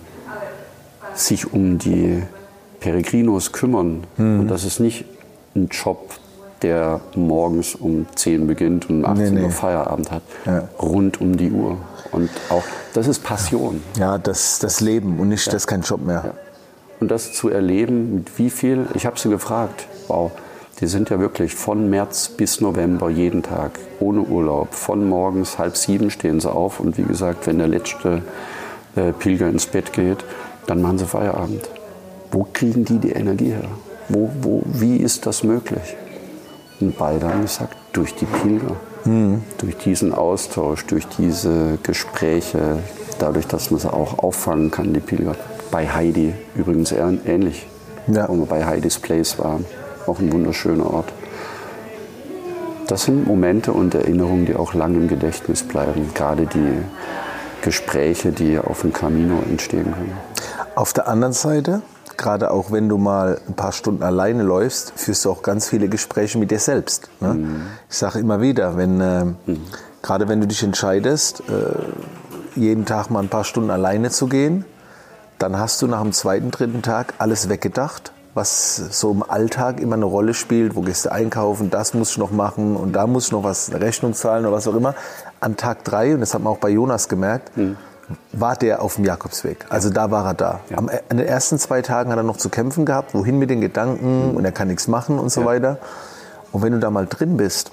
sich 1.16 1.52
um 1.52 1.80
die 1.80 2.24
Peregrinos 2.80 3.52
kümmern. 3.52 4.06
Mhm. 4.16 4.40
Und 4.40 4.48
das 4.48 4.64
ist 4.64 4.80
nicht 4.80 5.04
ein 5.54 5.68
Job, 5.68 6.12
der 6.62 7.02
morgens 7.16 7.76
um 7.76 8.06
10 8.16 8.48
beginnt 8.48 8.90
und 8.90 9.04
um 9.04 9.06
18 9.06 9.34
Nee, 9.34 9.40
nee. 9.42 9.46
Uhr 9.48 9.52
Feierabend 9.52 10.12
hat. 10.12 10.24
Ja. 10.46 10.70
Rund 10.82 11.20
um 11.20 11.36
die 11.36 11.52
Uhr. 11.52 11.76
Und 12.14 12.30
auch, 12.50 12.64
das 12.94 13.08
ist 13.10 13.22
Passion. 13.22 13.84
Ja, 13.98 14.18
das, 14.18 14.60
das 14.60 14.80
Leben 14.80 15.20
und 15.20 15.28
nicht, 15.28 15.46
das 15.48 15.56
ist 15.56 15.68
kein 15.68 15.82
Job 15.82 16.06
mehr. 16.06 16.24
Ja. 16.26 16.49
Und 17.00 17.12
das 17.12 17.34
zu 17.34 17.50
erleben, 17.50 18.16
mit 18.16 18.38
wie 18.38 18.50
viel, 18.50 18.88
ich 18.94 19.06
habe 19.06 19.18
sie 19.18 19.30
gefragt, 19.30 19.88
wow, 20.08 20.32
die 20.80 20.88
sind 20.88 21.10
ja 21.10 21.20
wirklich 21.20 21.56
von 21.56 21.90
März 21.90 22.30
bis 22.30 22.62
November 22.62 23.10
jeden 23.10 23.44
Tag, 23.44 23.80
ohne 24.00 24.22
Urlaub. 24.22 24.74
Von 24.74 25.08
morgens 25.08 25.58
halb 25.58 25.76
sieben 25.76 26.10
stehen 26.10 26.40
sie 26.40 26.52
auf 26.52 26.80
und 26.80 26.98
wie 26.98 27.04
gesagt, 27.04 27.48
wenn 27.48 27.58
der 27.58 27.68
letzte 27.68 28.22
äh, 28.96 29.12
Pilger 29.12 29.50
ins 29.50 29.66
Bett 29.66 29.94
geht, 29.94 30.24
dann 30.68 30.82
machen 30.82 30.98
sie 30.98 31.06
Feierabend. 31.06 31.70
Wo 32.32 32.48
kriegen 32.54 32.86
die 32.86 33.00
die 33.00 33.12
Energie 33.12 33.52
her? 33.52 33.70
Wo, 34.08 34.30
wo, 34.42 34.64
wie 34.66 34.98
ist 34.98 35.26
das 35.26 35.44
möglich? 35.44 35.96
Und 36.80 36.98
beide 36.98 37.28
haben 37.28 37.42
gesagt, 37.42 37.76
durch 37.94 38.16
die 38.16 38.26
Pilger. 38.26 38.76
Durch 39.58 39.78
diesen 39.78 40.14
Austausch, 40.14 40.86
durch 40.86 41.08
diese 41.08 41.78
Gespräche, 41.84 42.80
dadurch, 43.20 43.48
dass 43.48 43.72
man 43.72 43.80
sie 43.80 43.92
auch 43.92 44.20
auffangen 44.20 44.72
kann, 44.72 44.94
die 44.94 45.00
Pilger. 45.00 45.36
Bei 45.72 45.88
Heidi 45.88 46.34
übrigens 46.56 46.92
ähnlich, 46.92 47.68
Ja. 48.08 48.28
wo 48.28 48.36
wir 48.38 48.46
bei 48.46 48.66
Heidis 48.66 49.00
Place 49.00 49.38
waren. 49.40 49.66
Auch 50.08 50.20
ein 50.20 50.32
wunderschöner 50.32 50.90
Ort. 50.92 51.12
Das 52.88 53.04
sind 53.04 53.28
Momente 53.28 53.72
und 53.72 53.94
Erinnerungen, 53.94 54.46
die 54.48 54.56
auch 54.56 54.74
lang 54.74 54.96
im 54.96 55.08
Gedächtnis 55.08 55.62
bleiben. 55.62 56.10
Gerade 56.16 56.48
die 56.48 56.80
Gespräche, 57.62 58.32
die 58.32 58.58
auf 58.58 58.82
dem 58.82 58.94
Camino 58.94 59.42
entstehen 59.48 59.94
können. 59.94 60.18
Auf 60.74 60.94
der 60.94 61.08
anderen 61.08 61.34
Seite, 61.34 61.84
gerade 62.18 62.50
auch 62.50 62.72
wenn 62.72 62.90
du 62.90 62.98
mal 62.98 63.40
ein 63.48 63.54
paar 63.54 63.74
Stunden 63.74 64.02
alleine 64.02 64.42
läufst, 64.42 64.94
führst 64.96 65.26
du 65.26 65.30
auch 65.32 65.44
ganz 65.44 65.68
viele 65.68 65.88
Gespräche 65.88 66.40
mit 66.40 66.50
dir 66.50 66.58
selbst. 66.60 67.10
Ne? 67.20 67.38
Ich 67.90 67.98
sage 67.98 68.18
immer 68.18 68.42
wieder, 68.42 68.76
wenn, 68.76 69.00
äh, 69.02 69.26
gerade 70.02 70.28
wenn 70.28 70.42
du 70.42 70.48
dich 70.48 70.64
entscheidest, 70.64 71.42
äh, 71.42 72.60
jeden 72.60 72.86
Tag 72.86 73.12
mal 73.12 73.20
ein 73.20 73.30
paar 73.30 73.44
Stunden 73.44 73.70
alleine 73.70 74.10
zu 74.10 74.26
gehen, 74.28 74.66
dann 75.40 75.58
hast 75.58 75.82
du 75.82 75.88
nach 75.88 76.02
dem 76.02 76.12
zweiten, 76.12 76.52
dritten 76.52 76.82
Tag 76.82 77.14
alles 77.18 77.50
weggedacht, 77.50 78.12
was 78.34 78.76
so 78.76 79.12
im 79.12 79.24
Alltag 79.24 79.80
immer 79.80 79.96
eine 79.96 80.06
Rolle 80.06 80.34
spielt. 80.34 80.76
Wo 80.76 80.82
gehst 80.82 81.06
du 81.06 81.12
einkaufen? 81.12 81.70
Das 81.70 81.94
musst 81.94 82.18
du 82.18 82.20
noch 82.20 82.32
machen 82.32 82.76
und 82.76 82.94
da 82.94 83.08
musst 83.08 83.32
du 83.32 83.38
noch 83.38 83.44
was, 83.44 83.70
eine 83.70 83.82
Rechnung 83.82 84.14
zahlen 84.14 84.46
oder 84.46 84.56
was 84.56 84.68
auch 84.68 84.76
immer. 84.76 84.96
An 85.40 85.58
Tag 85.58 85.84
drei, 85.84 86.14
und 86.14 86.20
das 86.20 86.34
hat 86.34 86.44
man 86.44 86.54
auch 86.54 86.60
bei 86.60 86.70
Jonas 86.70 87.10
gemerkt, 87.10 87.52
war 88.34 88.56
der 88.56 88.82
auf 88.82 88.96
dem 88.96 89.06
Jakobsweg. 89.06 89.66
Also 89.70 89.90
da 89.90 90.12
war 90.12 90.26
er 90.26 90.34
da. 90.34 90.60
Am, 90.76 90.90
an 90.90 91.18
den 91.18 91.28
ersten 91.28 91.58
zwei 91.58 91.82
Tagen 91.82 92.12
hat 92.12 92.18
er 92.18 92.24
noch 92.24 92.38
zu 92.38 92.50
kämpfen 92.50 92.86
gehabt, 92.86 93.14
wohin 93.14 93.40
mit 93.40 93.50
den 93.50 93.62
Gedanken 93.62 94.36
und 94.36 94.46
er 94.46 94.52
kann 94.52 94.68
nichts 94.68 94.88
machen 94.88 95.20
und 95.20 95.32
so 95.32 95.46
weiter. 95.46 95.78
Und 96.52 96.62
wenn 96.64 96.74
du 96.74 96.80
da 96.80 96.90
mal 96.90 97.06
drin 97.08 97.38
bist, 97.38 97.72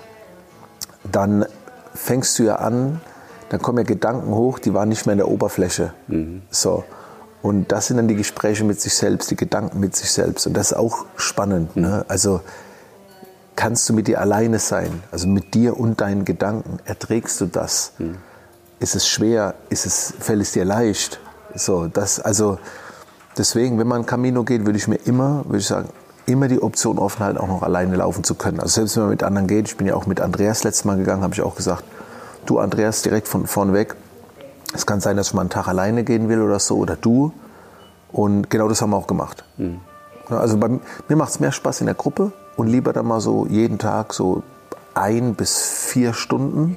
dann 1.11 1.47
fängst 1.95 2.39
du 2.39 2.45
ja 2.45 2.57
an, 2.57 3.01
dann 3.49 3.63
kommen 3.63 3.79
ja 3.79 3.85
Gedanken 3.85 4.35
hoch, 4.35 4.59
die 4.59 4.75
waren 4.75 4.89
nicht 4.89 5.07
mehr 5.07 5.13
in 5.13 5.19
der 5.19 5.29
Oberfläche. 5.29 5.93
So. 6.51 6.85
Und 7.47 7.71
das 7.71 7.87
sind 7.87 7.97
dann 7.99 8.09
die 8.09 8.17
Gespräche 8.17 8.65
mit 8.65 8.81
sich 8.81 8.93
selbst, 8.93 9.31
die 9.31 9.37
Gedanken 9.37 9.79
mit 9.79 9.95
sich 9.95 10.11
selbst. 10.11 10.49
Und 10.49 10.55
das 10.55 10.73
ist 10.73 10.77
auch 10.77 11.07
spannend. 11.15 11.77
Ne? 11.77 12.05
Also 12.09 12.41
kannst 13.55 13.89
du 13.89 13.93
mit 13.93 14.09
dir 14.09 14.21
alleine 14.21 14.59
sein, 14.59 15.05
also 15.13 15.29
mit 15.29 15.55
dir 15.55 15.79
und 15.79 16.01
deinen 16.01 16.25
Gedanken, 16.25 16.79
erträgst 16.87 17.41
du 17.41 17.47
das? 17.47 17.93
Ist 18.81 18.97
es 18.97 19.07
schwer? 19.07 19.55
Ist 19.69 19.87
es, 19.87 20.13
fällt 20.19 20.43
es 20.43 20.51
dir 20.51 20.65
leicht? 20.65 21.21
So, 21.55 21.87
das, 21.87 22.19
also 22.19 22.59
deswegen, 23.39 23.79
wenn 23.79 23.87
man 23.87 24.07
Camino 24.07 24.43
geht, 24.43 24.67
würde 24.67 24.79
ich 24.79 24.89
mir 24.89 24.99
immer, 25.05 25.45
würde 25.45 25.59
ich 25.59 25.69
sagen, 25.69 25.89
immer 26.27 26.49
die 26.49 26.61
Option 26.61 26.99
offen 26.99 27.25
halten, 27.25 27.39
auch 27.39 27.47
noch 27.47 27.63
alleine 27.63 27.95
laufen 27.95 28.25
zu 28.25 28.35
können. 28.35 28.59
Also 28.59 28.81
selbst 28.81 28.97
wenn 28.97 29.05
man 29.05 29.11
mit 29.11 29.23
anderen 29.23 29.47
geht, 29.47 29.69
ich 29.69 29.77
bin 29.77 29.87
ja 29.87 29.95
auch 29.95 30.07
mit 30.07 30.21
Andreas 30.21 30.65
letztes 30.65 30.85
Mal 30.85 30.97
gegangen, 30.97 31.23
habe 31.23 31.35
ich 31.35 31.43
auch 31.43 31.55
gesagt, 31.55 31.85
du 32.45 32.59
Andreas, 32.59 33.03
direkt 33.03 33.29
von 33.29 33.47
vorn 33.47 33.73
weg, 33.73 33.95
es 34.77 34.87
kann 34.87 35.01
sein, 35.01 35.17
dass 35.17 35.29
ich 35.29 35.35
mal 35.35 35.43
einen 35.43 35.51
Tag 35.51 35.69
alleine 35.69 36.05
gehen 36.05 36.29
will 36.29 36.41
oder 36.41 36.59
so, 36.59 36.77
oder 36.77 36.97
du. 36.97 37.33
Und 38.13 38.49
genau 38.51 38.69
das 38.69 38.81
haben 38.83 38.91
wir 38.91 38.97
auch 38.97 39.07
gemacht. 39.07 39.45
Ja, 39.59 40.39
Also 40.39 40.57
bei, 40.57 40.69
mir 40.69 41.17
macht 41.17 41.31
es 41.31 41.41
mehr 41.41 41.53
Spaß 41.53 41.81
in 41.81 41.87
der 41.87 41.95
Gruppe 41.95 42.33
und 42.57 42.69
lieber 42.69 42.93
dann 42.93 43.07
mal 43.07 43.21
so 43.21 43.47
jeden 43.47 43.79
Tag 43.79 44.13
so 44.15 44.43
ein 44.95 45.35
bis 45.35 45.59
vier 45.89 46.15
Stunden. 46.15 46.77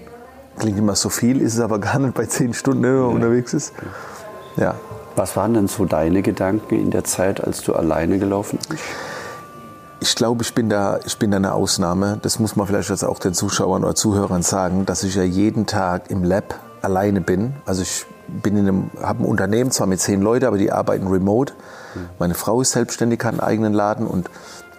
Klingt 0.57 0.77
immer 0.77 0.95
so 0.95 1.09
viel, 1.09 1.41
ist 1.41 1.53
es 1.53 1.59
aber 1.61 1.79
gar 1.79 1.99
nicht 1.99 2.13
bei 2.15 2.25
zehn 2.25 2.53
Stunden, 2.53 2.83
wenn 2.83 2.95
man 2.99 3.13
unterwegs 3.15 3.53
ist. 3.53 3.73
Ja, 4.57 4.75
Was 5.15 5.35
waren 5.37 5.53
denn 5.53 5.67
so 5.67 5.85
deine 5.85 6.21
Gedanken 6.21 6.75
in 6.75 6.91
der 6.91 7.03
Zeit, 7.03 7.41
als 7.43 7.61
du 7.61 7.73
alleine 7.73 8.19
gelaufen 8.19 8.59
bist? 8.69 8.83
Ich 10.01 10.15
glaube, 10.15 10.43
ich 10.43 10.53
bin 10.53 10.69
da, 10.69 10.99
ich 11.05 11.17
bin 11.17 11.31
da 11.31 11.37
eine 11.37 11.53
Ausnahme. 11.53 12.19
Das 12.21 12.39
muss 12.39 12.55
man 12.55 12.67
vielleicht 12.67 12.89
jetzt 12.89 13.03
auch 13.03 13.19
den 13.19 13.33
Zuschauern 13.33 13.83
oder 13.83 13.95
Zuhörern 13.95 14.43
sagen, 14.43 14.85
dass 14.85 15.03
ich 15.03 15.15
ja 15.15 15.23
jeden 15.23 15.65
Tag 15.65 16.09
im 16.09 16.23
Lab 16.23 16.55
alleine 16.81 17.21
bin. 17.21 17.53
Also 17.65 17.81
ich 17.81 18.05
bin 18.27 18.57
in 18.57 18.67
einem, 18.67 18.91
habe 19.01 19.23
ein 19.23 19.25
Unternehmen, 19.25 19.71
zwar 19.71 19.87
mit 19.87 19.99
zehn 19.99 20.21
Leuten, 20.21 20.45
aber 20.45 20.57
die 20.57 20.71
arbeiten 20.71 21.07
remote. 21.07 21.53
Meine 22.19 22.35
Frau 22.35 22.61
ist 22.61 22.71
selbstständig, 22.71 23.23
hat 23.23 23.31
einen 23.31 23.39
eigenen 23.39 23.73
Laden 23.73 24.05
und 24.05 24.29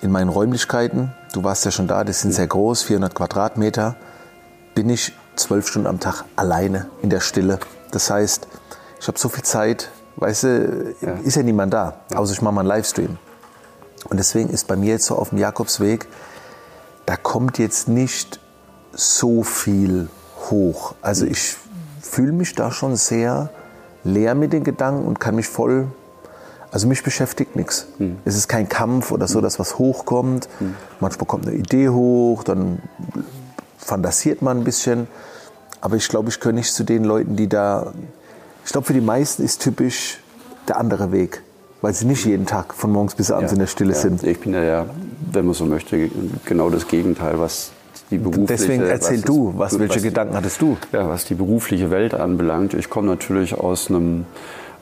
in 0.00 0.10
meinen 0.10 0.28
Räumlichkeiten, 0.28 1.12
du 1.32 1.44
warst 1.44 1.64
ja 1.64 1.70
schon 1.70 1.86
da, 1.86 2.04
die 2.04 2.12
sind 2.12 2.32
sehr 2.32 2.46
groß, 2.46 2.82
400 2.82 3.14
Quadratmeter, 3.14 3.96
bin 4.74 4.88
ich 4.88 5.12
zwölf 5.36 5.68
Stunden 5.68 5.88
am 5.88 6.00
Tag 6.00 6.24
alleine 6.36 6.86
in 7.02 7.10
der 7.10 7.20
Stille. 7.20 7.58
Das 7.90 8.10
heißt, 8.10 8.46
ich 9.00 9.08
habe 9.08 9.18
so 9.18 9.28
viel 9.28 9.44
Zeit, 9.44 9.90
weißt 10.16 10.42
du, 10.44 10.94
ja. 11.00 11.12
ist 11.24 11.36
ja 11.36 11.42
niemand 11.42 11.74
da, 11.74 12.00
außer 12.14 12.32
ich 12.32 12.42
mache 12.42 12.54
mal 12.54 12.60
einen 12.60 12.68
Livestream. 12.68 13.18
Und 14.08 14.16
deswegen 14.16 14.48
ist 14.48 14.66
bei 14.66 14.76
mir 14.76 14.92
jetzt 14.92 15.06
so 15.06 15.16
auf 15.16 15.30
dem 15.30 15.38
Jakobsweg, 15.38 16.08
da 17.06 17.16
kommt 17.16 17.58
jetzt 17.58 17.88
nicht 17.88 18.40
so 18.92 19.42
viel 19.42 20.08
hoch. 20.50 20.94
Also 21.02 21.26
ich 21.26 21.56
fühle 22.10 22.32
mich 22.32 22.54
da 22.54 22.70
schon 22.70 22.96
sehr 22.96 23.50
leer 24.02 24.34
mit 24.34 24.52
den 24.52 24.64
Gedanken 24.64 25.06
und 25.06 25.20
kann 25.20 25.36
mich 25.36 25.46
voll. 25.46 25.88
Also 26.72 26.86
mich 26.86 27.02
beschäftigt 27.02 27.56
nichts. 27.56 27.86
Mhm. 27.98 28.18
Es 28.24 28.36
ist 28.36 28.48
kein 28.48 28.68
Kampf 28.68 29.10
oder 29.10 29.26
so, 29.26 29.40
dass 29.40 29.58
was 29.58 29.78
hochkommt. 29.78 30.48
Mhm. 30.60 30.74
Manchmal 31.00 31.26
kommt 31.26 31.46
eine 31.46 31.56
Idee 31.56 31.88
hoch, 31.88 32.44
dann 32.44 32.80
fantasiert 33.78 34.42
man 34.42 34.58
ein 34.58 34.64
bisschen. 34.64 35.08
Aber 35.80 35.96
ich 35.96 36.08
glaube, 36.08 36.28
ich 36.28 36.38
gehöre 36.38 36.52
nicht 36.52 36.72
zu 36.72 36.84
den 36.84 37.04
Leuten, 37.04 37.36
die 37.36 37.48
da. 37.48 37.92
Ich 38.64 38.72
glaube, 38.72 38.86
für 38.86 38.92
die 38.92 39.00
meisten 39.00 39.42
ist 39.42 39.62
typisch 39.62 40.20
der 40.68 40.78
andere 40.78 41.10
Weg, 41.10 41.42
weil 41.80 41.94
sie 41.94 42.04
nicht 42.04 42.24
jeden 42.24 42.46
Tag 42.46 42.74
von 42.74 42.92
morgens 42.92 43.14
bis 43.14 43.30
abends 43.30 43.52
ja, 43.52 43.54
in 43.54 43.60
der 43.60 43.66
Stille 43.66 43.94
ja. 43.94 43.98
sind. 43.98 44.22
Ich 44.22 44.40
bin 44.40 44.52
ja, 44.52 44.62
ja, 44.62 44.86
wenn 45.32 45.46
man 45.46 45.54
so 45.54 45.64
möchte, 45.64 46.10
genau 46.44 46.70
das 46.70 46.86
Gegenteil, 46.86 47.40
was 47.40 47.72
die 48.10 48.18
berufliche. 48.18 48.46
Deswegen 48.46 48.82
erzähl 48.82 49.20
du, 49.20 49.54
was, 49.56 49.78
welche 49.78 49.96
was, 49.96 50.02
Gedanken 50.02 50.36
hattest 50.36 50.60
du? 50.60 50.76
Ja, 50.92 51.08
was 51.08 51.24
die 51.24 51.34
berufliche 51.34 51.90
Welt 51.90 52.14
anbelangt. 52.14 52.74
Ich 52.74 52.90
komme 52.90 53.08
natürlich 53.08 53.54
aus 53.54 53.88
einem 53.88 54.26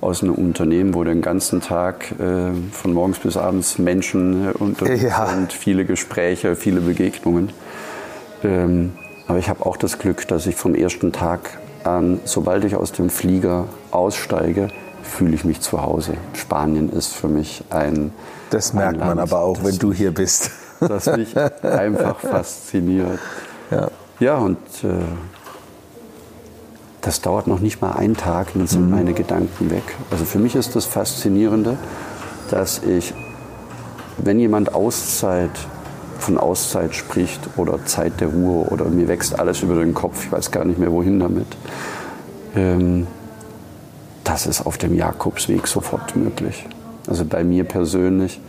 aus 0.01 0.23
einem 0.23 0.35
Unternehmen, 0.35 0.95
wo 0.95 1.03
den 1.03 1.23
ganzen 1.23 1.61
Tag 1.61 2.13
äh, 2.21 2.53
von 2.71 2.93
morgens 2.93 3.19
bis 3.19 3.37
abends 3.37 3.79
Menschen 3.79 4.53
unterwegs 4.53 5.03
ja. 5.03 5.27
sind, 5.27 5.53
viele 5.53 5.85
Gespräche, 5.85 6.55
viele 6.55 6.81
Begegnungen. 6.81 7.51
Ähm, 8.45 8.93
aber 9.27 9.39
ich 9.41 9.49
habe 9.49 9.67
auch 9.67 9.77
das 9.77 9.99
Glück, 9.99 10.29
dass 10.29 10.47
ich 10.47 10.55
vom 10.55 10.77
ersten 10.77 11.13
Tag 11.13 11.59
an, 11.83 12.21
sobald 12.25 12.65
ich 12.65 12.77
aus 12.77 12.93
dem 12.93 13.11
Flieger 13.11 13.65
aussteige, 13.91 14.69
fühle 15.03 15.35
ich 15.35 15.45
mich 15.45 15.61
zu 15.61 15.83
Hause. 15.83 16.15
Spanien 16.35 16.91
ist 16.91 17.13
für 17.13 17.29
mich 17.29 17.65
ein. 17.71 18.13
Das 18.51 18.73
merkt 18.73 19.01
ein 19.01 19.09
man 19.09 19.19
aber 19.19 19.41
auch, 19.41 19.65
wenn 19.65 19.79
du 19.79 19.93
hier 19.93 20.13
bist 20.13 20.53
das 20.81 21.07
mich 21.17 21.37
einfach 21.63 22.19
fasziniert. 22.21 23.19
Ja, 23.71 23.89
ja 24.21 24.37
und 24.39 24.59
äh, 24.83 24.89
das 27.01 27.21
dauert 27.21 27.47
noch 27.47 27.61
nicht 27.61 27.81
mal 27.81 27.93
einen 27.93 28.17
Tag, 28.17 28.49
dann 28.55 28.67
sind 28.67 28.87
mhm. 28.87 28.91
meine 28.91 29.13
Gedanken 29.13 29.71
weg. 29.71 29.83
Also 30.11 30.25
für 30.25 30.39
mich 30.39 30.55
ist 30.55 30.77
das 30.77 30.85
Faszinierende, 30.85 31.77
dass 32.51 32.83
ich, 32.83 33.15
wenn 34.19 34.39
jemand 34.39 34.75
Auszeit 34.75 35.51
von 36.19 36.37
Auszeit 36.37 36.95
spricht 36.95 37.41
oder 37.57 37.85
Zeit 37.87 38.21
der 38.21 38.29
Ruhe 38.29 38.67
oder 38.69 38.87
mir 38.87 39.09
wächst 39.09 39.39
alles 39.39 39.63
über 39.63 39.77
den 39.77 39.95
Kopf, 39.95 40.25
ich 40.25 40.33
weiß 40.33 40.51
gar 40.51 40.65
nicht 40.65 40.79
mehr 40.79 40.93
wohin 40.93 41.21
damit, 41.21 41.47
ähm, 42.57 43.07
das 44.25 44.47
ist 44.47 44.67
auf 44.67 44.77
dem 44.77 44.95
Jakobsweg 44.95 45.67
sofort 45.67 46.17
möglich. 46.17 46.67
Also 47.07 47.25
bei 47.25 47.45
mir 47.45 47.65
persönlich, 47.65 48.41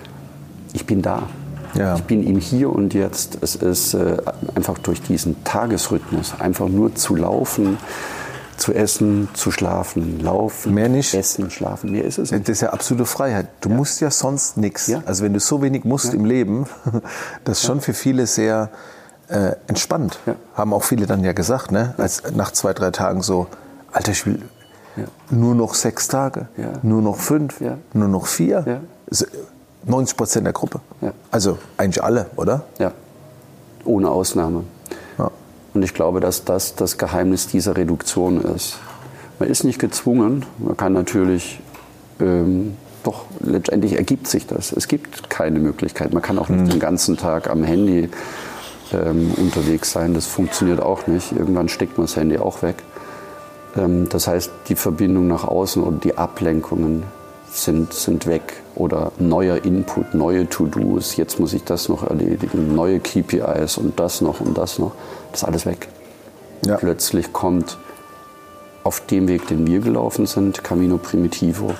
ich 0.73 0.85
bin 0.85 1.01
da. 1.01 1.23
Ja. 1.73 1.95
Ich 1.95 2.03
bin 2.03 2.25
im 2.25 2.39
Hier 2.39 2.71
und 2.71 2.93
Jetzt. 2.93 3.37
Es 3.41 3.55
ist 3.55 3.93
äh, 3.93 4.17
einfach 4.55 4.77
durch 4.77 5.01
diesen 5.01 5.43
Tagesrhythmus, 5.43 6.33
einfach 6.39 6.67
nur 6.67 6.95
zu 6.95 7.15
laufen, 7.15 7.77
zu 8.57 8.73
essen, 8.73 9.29
zu 9.33 9.51
schlafen, 9.51 10.19
laufen, 10.19 10.73
mehr 10.73 10.89
nicht. 10.89 11.13
essen, 11.13 11.49
schlafen. 11.49 11.91
Mehr 11.91 12.03
ist 12.03 12.17
es 12.17 12.31
nicht. 12.31 12.47
Das 12.47 12.57
ist 12.57 12.61
ja 12.61 12.69
absolute 12.71 13.05
Freiheit. 13.05 13.47
Du 13.61 13.69
ja. 13.69 13.75
musst 13.75 14.01
ja 14.01 14.11
sonst 14.11 14.57
nichts. 14.57 14.87
Ja. 14.87 15.01
Also 15.05 15.23
wenn 15.23 15.33
du 15.33 15.39
so 15.39 15.61
wenig 15.61 15.85
musst 15.85 16.13
im 16.13 16.25
Leben, 16.25 16.67
das 17.43 17.59
ist 17.59 17.65
schon 17.65 17.81
für 17.81 17.93
viele 17.93 18.27
sehr 18.27 18.69
äh, 19.29 19.53
entspannt. 19.67 20.19
Haben 20.55 20.73
auch 20.73 20.83
viele 20.83 21.05
dann 21.05 21.23
ja 21.23 21.33
gesagt, 21.33 21.71
ne? 21.71 21.93
Als 21.97 22.23
nach 22.35 22.51
zwei, 22.51 22.73
drei 22.73 22.91
Tagen 22.91 23.21
so, 23.21 23.47
Alter, 23.91 24.11
ich 24.11 24.25
will 24.25 24.41
nur 25.29 25.55
noch 25.55 25.75
sechs 25.75 26.07
Tage, 26.07 26.47
nur 26.81 27.01
noch 27.01 27.17
fünf, 27.17 27.61
nur 27.93 28.07
noch 28.07 28.25
vier. 28.25 28.81
90 29.85 30.17
Prozent 30.17 30.45
der 30.45 30.53
Gruppe. 30.53 30.79
Ja. 31.01 31.13
Also 31.31 31.57
eigentlich 31.77 32.03
alle, 32.03 32.27
oder? 32.35 32.65
Ja, 32.79 32.91
ohne 33.85 34.09
Ausnahme. 34.09 34.63
Ja. 35.17 35.31
Und 35.73 35.83
ich 35.83 35.93
glaube, 35.93 36.19
dass 36.19 36.45
das 36.45 36.75
das 36.75 36.97
Geheimnis 36.97 37.47
dieser 37.47 37.77
Reduktion 37.77 38.41
ist. 38.41 38.77
Man 39.39 39.49
ist 39.49 39.63
nicht 39.63 39.79
gezwungen, 39.79 40.45
man 40.57 40.75
kann 40.75 40.93
natürlich, 40.93 41.61
ähm, 42.19 42.75
doch 43.03 43.25
letztendlich 43.39 43.93
ergibt 43.93 44.27
sich 44.27 44.45
das. 44.45 44.73
Es 44.73 44.89
gibt 44.89 45.29
keine 45.29 45.59
Möglichkeit. 45.59 46.13
Man 46.13 46.21
kann 46.21 46.37
auch 46.37 46.49
nicht 46.49 46.65
mhm. 46.65 46.69
den 46.69 46.79
ganzen 46.79 47.15
Tag 47.15 47.49
am 47.49 47.63
Handy 47.63 48.09
ähm, 48.91 49.33
unterwegs 49.37 49.91
sein. 49.91 50.13
Das 50.13 50.25
funktioniert 50.25 50.81
auch 50.81 51.07
nicht. 51.07 51.31
Irgendwann 51.31 51.69
steckt 51.69 51.97
man 51.97 52.07
das 52.07 52.17
Handy 52.17 52.37
auch 52.37 52.61
weg. 52.61 52.83
Ähm, 53.77 54.09
das 54.09 54.27
heißt, 54.27 54.51
die 54.67 54.75
Verbindung 54.75 55.27
nach 55.27 55.45
außen 55.45 55.81
und 55.81 56.03
die 56.03 56.17
Ablenkungen 56.17 57.03
sind, 57.51 57.93
sind 57.93 58.25
weg 58.27 58.61
oder 58.75 59.11
neuer 59.19 59.63
Input, 59.63 60.13
neue 60.13 60.47
To-Dos, 60.47 61.17
jetzt 61.17 61.39
muss 61.39 61.53
ich 61.53 61.63
das 61.63 61.89
noch 61.89 62.03
erledigen, 62.03 62.75
neue 62.75 62.99
KPIs 62.99 63.77
und 63.77 63.99
das 63.99 64.21
noch 64.21 64.39
und 64.39 64.57
das 64.57 64.79
noch, 64.79 64.91
das 65.31 65.41
ist 65.41 65.47
alles 65.47 65.65
weg. 65.65 65.87
Ja. 66.65 66.77
Plötzlich 66.77 67.33
kommt 67.33 67.77
auf 68.83 69.01
dem 69.01 69.27
Weg, 69.27 69.47
den 69.47 69.67
wir 69.67 69.79
gelaufen 69.79 70.25
sind, 70.25 70.63
Camino 70.63 70.97
Primitivo, 70.97 71.73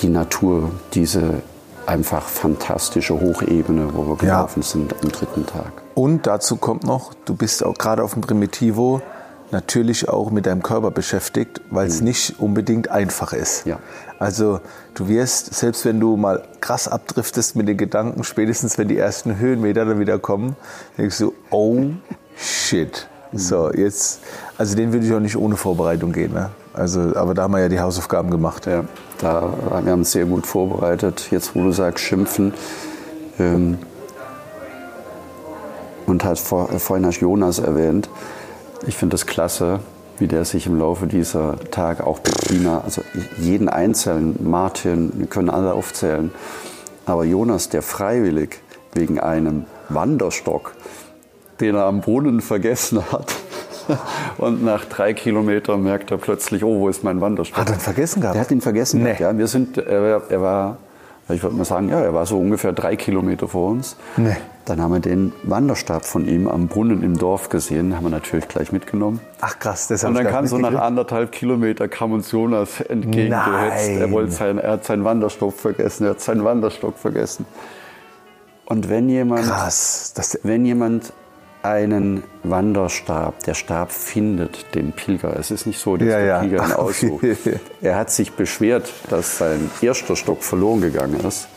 die 0.00 0.08
Natur, 0.08 0.70
diese 0.94 1.42
einfach 1.86 2.22
fantastische 2.22 3.20
Hochebene, 3.20 3.90
wo 3.92 4.06
wir 4.06 4.16
gelaufen 4.16 4.62
ja. 4.62 4.66
sind 4.66 4.94
am 5.02 5.10
dritten 5.10 5.46
Tag. 5.46 5.72
Und 5.94 6.26
dazu 6.26 6.56
kommt 6.56 6.84
noch, 6.84 7.12
du 7.24 7.34
bist 7.34 7.64
auch 7.64 7.74
gerade 7.74 8.02
auf 8.02 8.14
dem 8.14 8.22
Primitivo 8.22 9.02
natürlich 9.54 10.08
auch 10.08 10.30
mit 10.30 10.44
deinem 10.44 10.62
Körper 10.62 10.90
beschäftigt, 10.90 11.62
weil 11.70 11.86
es 11.86 12.00
mhm. 12.00 12.08
nicht 12.08 12.40
unbedingt 12.40 12.90
einfach 12.90 13.32
ist. 13.32 13.64
Ja. 13.64 13.78
Also 14.18 14.60
du 14.94 15.08
wirst, 15.08 15.54
selbst 15.54 15.86
wenn 15.86 16.00
du 16.00 16.16
mal 16.16 16.42
krass 16.60 16.88
abdriftest 16.88 17.56
mit 17.56 17.68
den 17.68 17.78
Gedanken, 17.78 18.24
spätestens 18.24 18.76
wenn 18.76 18.88
die 18.88 18.98
ersten 18.98 19.38
Höhenmeter 19.38 19.86
dann 19.86 20.00
wieder 20.00 20.18
kommen, 20.18 20.56
denkst 20.98 21.18
du, 21.18 21.32
oh 21.50 21.86
shit. 22.36 23.08
Mhm. 23.32 23.38
So, 23.38 23.72
jetzt, 23.72 24.20
also 24.58 24.76
den 24.76 24.92
würde 24.92 25.06
ich 25.06 25.14
auch 25.14 25.20
nicht 25.20 25.36
ohne 25.36 25.56
Vorbereitung 25.56 26.12
gehen. 26.12 26.34
Ne? 26.34 26.50
Also, 26.74 27.14
aber 27.14 27.34
da 27.34 27.44
haben 27.44 27.52
wir 27.52 27.60
ja 27.60 27.68
die 27.68 27.80
Hausaufgaben 27.80 28.30
gemacht. 28.30 28.66
Ja, 28.66 28.84
da, 29.18 29.54
wir 29.82 29.92
haben 29.92 30.00
uns 30.00 30.12
sehr 30.12 30.24
gut 30.24 30.46
vorbereitet. 30.46 31.28
Jetzt, 31.30 31.54
wo 31.54 31.62
du 31.62 31.70
sagst, 31.70 32.04
schimpfen. 32.04 32.52
Ähm, 33.38 33.78
und 36.06 36.24
halt 36.24 36.38
vor, 36.38 36.68
vorhin 36.78 37.06
hast 37.06 37.20
Jonas 37.20 37.60
erwähnt. 37.60 38.10
Ich 38.86 38.96
finde 38.96 39.14
das 39.14 39.26
klasse, 39.26 39.80
wie 40.18 40.26
der 40.26 40.44
sich 40.44 40.66
im 40.66 40.78
Laufe 40.78 41.06
dieser 41.06 41.58
Tage 41.70 42.06
auch 42.06 42.20
Bettina, 42.20 42.82
also 42.82 43.02
jeden 43.38 43.68
Einzelnen, 43.68 44.36
Martin, 44.48 45.12
wir 45.14 45.26
können 45.26 45.50
alle 45.50 45.74
aufzählen, 45.74 46.30
aber 47.06 47.24
Jonas, 47.24 47.68
der 47.68 47.82
freiwillig 47.82 48.60
wegen 48.92 49.18
einem 49.18 49.64
Wanderstock, 49.88 50.74
den 51.60 51.74
er 51.74 51.84
am 51.84 52.00
Brunnen 52.00 52.40
vergessen 52.40 53.02
hat, 53.10 53.34
und 54.38 54.64
nach 54.64 54.84
drei 54.84 55.12
Kilometern 55.12 55.82
merkt 55.82 56.10
er 56.10 56.18
plötzlich, 56.18 56.64
oh, 56.64 56.80
wo 56.80 56.88
ist 56.88 57.04
mein 57.04 57.20
Wanderstock? 57.20 57.58
Hat 57.58 57.68
er 57.68 57.74
ihn 57.74 57.80
vergessen 57.80 58.20
gehabt? 58.20 58.34
Der 58.34 58.42
hat 58.42 58.50
ihn 58.50 58.60
vergessen 58.60 59.02
nee. 59.02 59.04
gehabt, 59.04 59.20
ja. 59.20 59.36
Wir 59.36 59.46
sind, 59.46 59.78
er, 59.78 60.22
er 60.28 60.40
war 60.40 60.78
ich 61.28 61.42
würde 61.42 61.56
mal 61.56 61.64
sagen, 61.64 61.88
ja, 61.88 62.00
er 62.00 62.12
war 62.12 62.26
so 62.26 62.38
ungefähr 62.38 62.72
drei 62.72 62.96
Kilometer 62.96 63.48
vor 63.48 63.70
uns. 63.70 63.96
Nee. 64.16 64.36
Dann 64.66 64.80
haben 64.80 64.92
wir 64.92 65.00
den 65.00 65.32
Wanderstab 65.42 66.04
von 66.04 66.26
ihm 66.26 66.48
am 66.48 66.68
Brunnen 66.68 67.02
im 67.02 67.16
Dorf 67.16 67.48
gesehen, 67.48 67.96
haben 67.96 68.04
wir 68.04 68.10
natürlich 68.10 68.48
gleich 68.48 68.72
mitgenommen. 68.72 69.20
Ach 69.40 69.58
krass, 69.58 69.88
das 69.88 70.04
Und 70.04 70.14
dann 70.14 70.26
kam 70.26 70.46
so 70.46 70.58
nach 70.58 70.74
anderthalb 70.74 71.32
Kilometer 71.32 71.88
kam 71.88 72.12
uns 72.12 72.30
Jonas 72.30 72.80
entgegengehetzt. 72.80 73.90
Er, 73.90 74.10
wollte 74.10 74.32
sein, 74.32 74.58
er 74.58 74.72
hat 74.72 74.84
seinen 74.84 75.04
Wanderstock 75.04 75.54
vergessen, 75.54 76.04
er 76.04 76.10
hat 76.10 76.20
seinen 76.20 76.44
Wanderstock 76.44 76.98
vergessen. 76.98 77.46
Und 78.66 78.88
wenn 78.88 79.08
jemand, 79.08 79.44
krass, 79.44 80.14
wenn 80.42 80.64
jemand 80.64 81.12
einen 81.64 82.22
Wanderstab. 82.42 83.42
Der 83.44 83.54
Stab 83.54 83.90
findet 83.92 84.74
den 84.74 84.92
Pilger. 84.92 85.36
Es 85.38 85.50
ist 85.50 85.66
nicht 85.66 85.78
so, 85.80 85.96
dass 85.96 86.08
ja, 86.08 86.18
der 86.18 86.40
Pilger 86.40 86.64
ihn 86.66 86.72
aussucht. 86.76 87.24
Er 87.82 87.96
hat 87.96 88.10
sich 88.10 88.32
beschwert, 88.32 88.92
dass 89.10 89.38
sein 89.38 89.70
erster 89.80 90.16
Stock 90.16 90.42
verloren 90.42 90.80
gegangen 90.80 91.20
ist. 91.26 91.48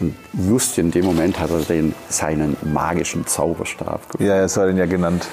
Und 0.00 0.14
just 0.48 0.78
in 0.78 0.90
dem 0.92 1.04
Moment 1.04 1.40
hat 1.40 1.50
er 1.50 1.58
den, 1.58 1.94
seinen 2.08 2.56
magischen 2.62 3.26
Zauberstab 3.26 4.02
gefunden. 4.10 4.26
Ja, 4.30 4.36
er 4.36 4.48
soll 4.48 4.70
ihn 4.70 4.76
ja 4.76 4.86
genannt. 4.86 5.26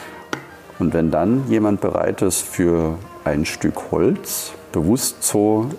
Und 0.80 0.94
wenn 0.94 1.12
dann 1.12 1.48
jemand 1.50 1.82
bereit 1.82 2.22
ist, 2.22 2.42
für 2.42 2.98
ein 3.24 3.46
Stück 3.46 3.92
Holz 3.92 4.52
bewusst 4.72 5.24
so 5.24 5.70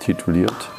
tituliert, 0.00 0.70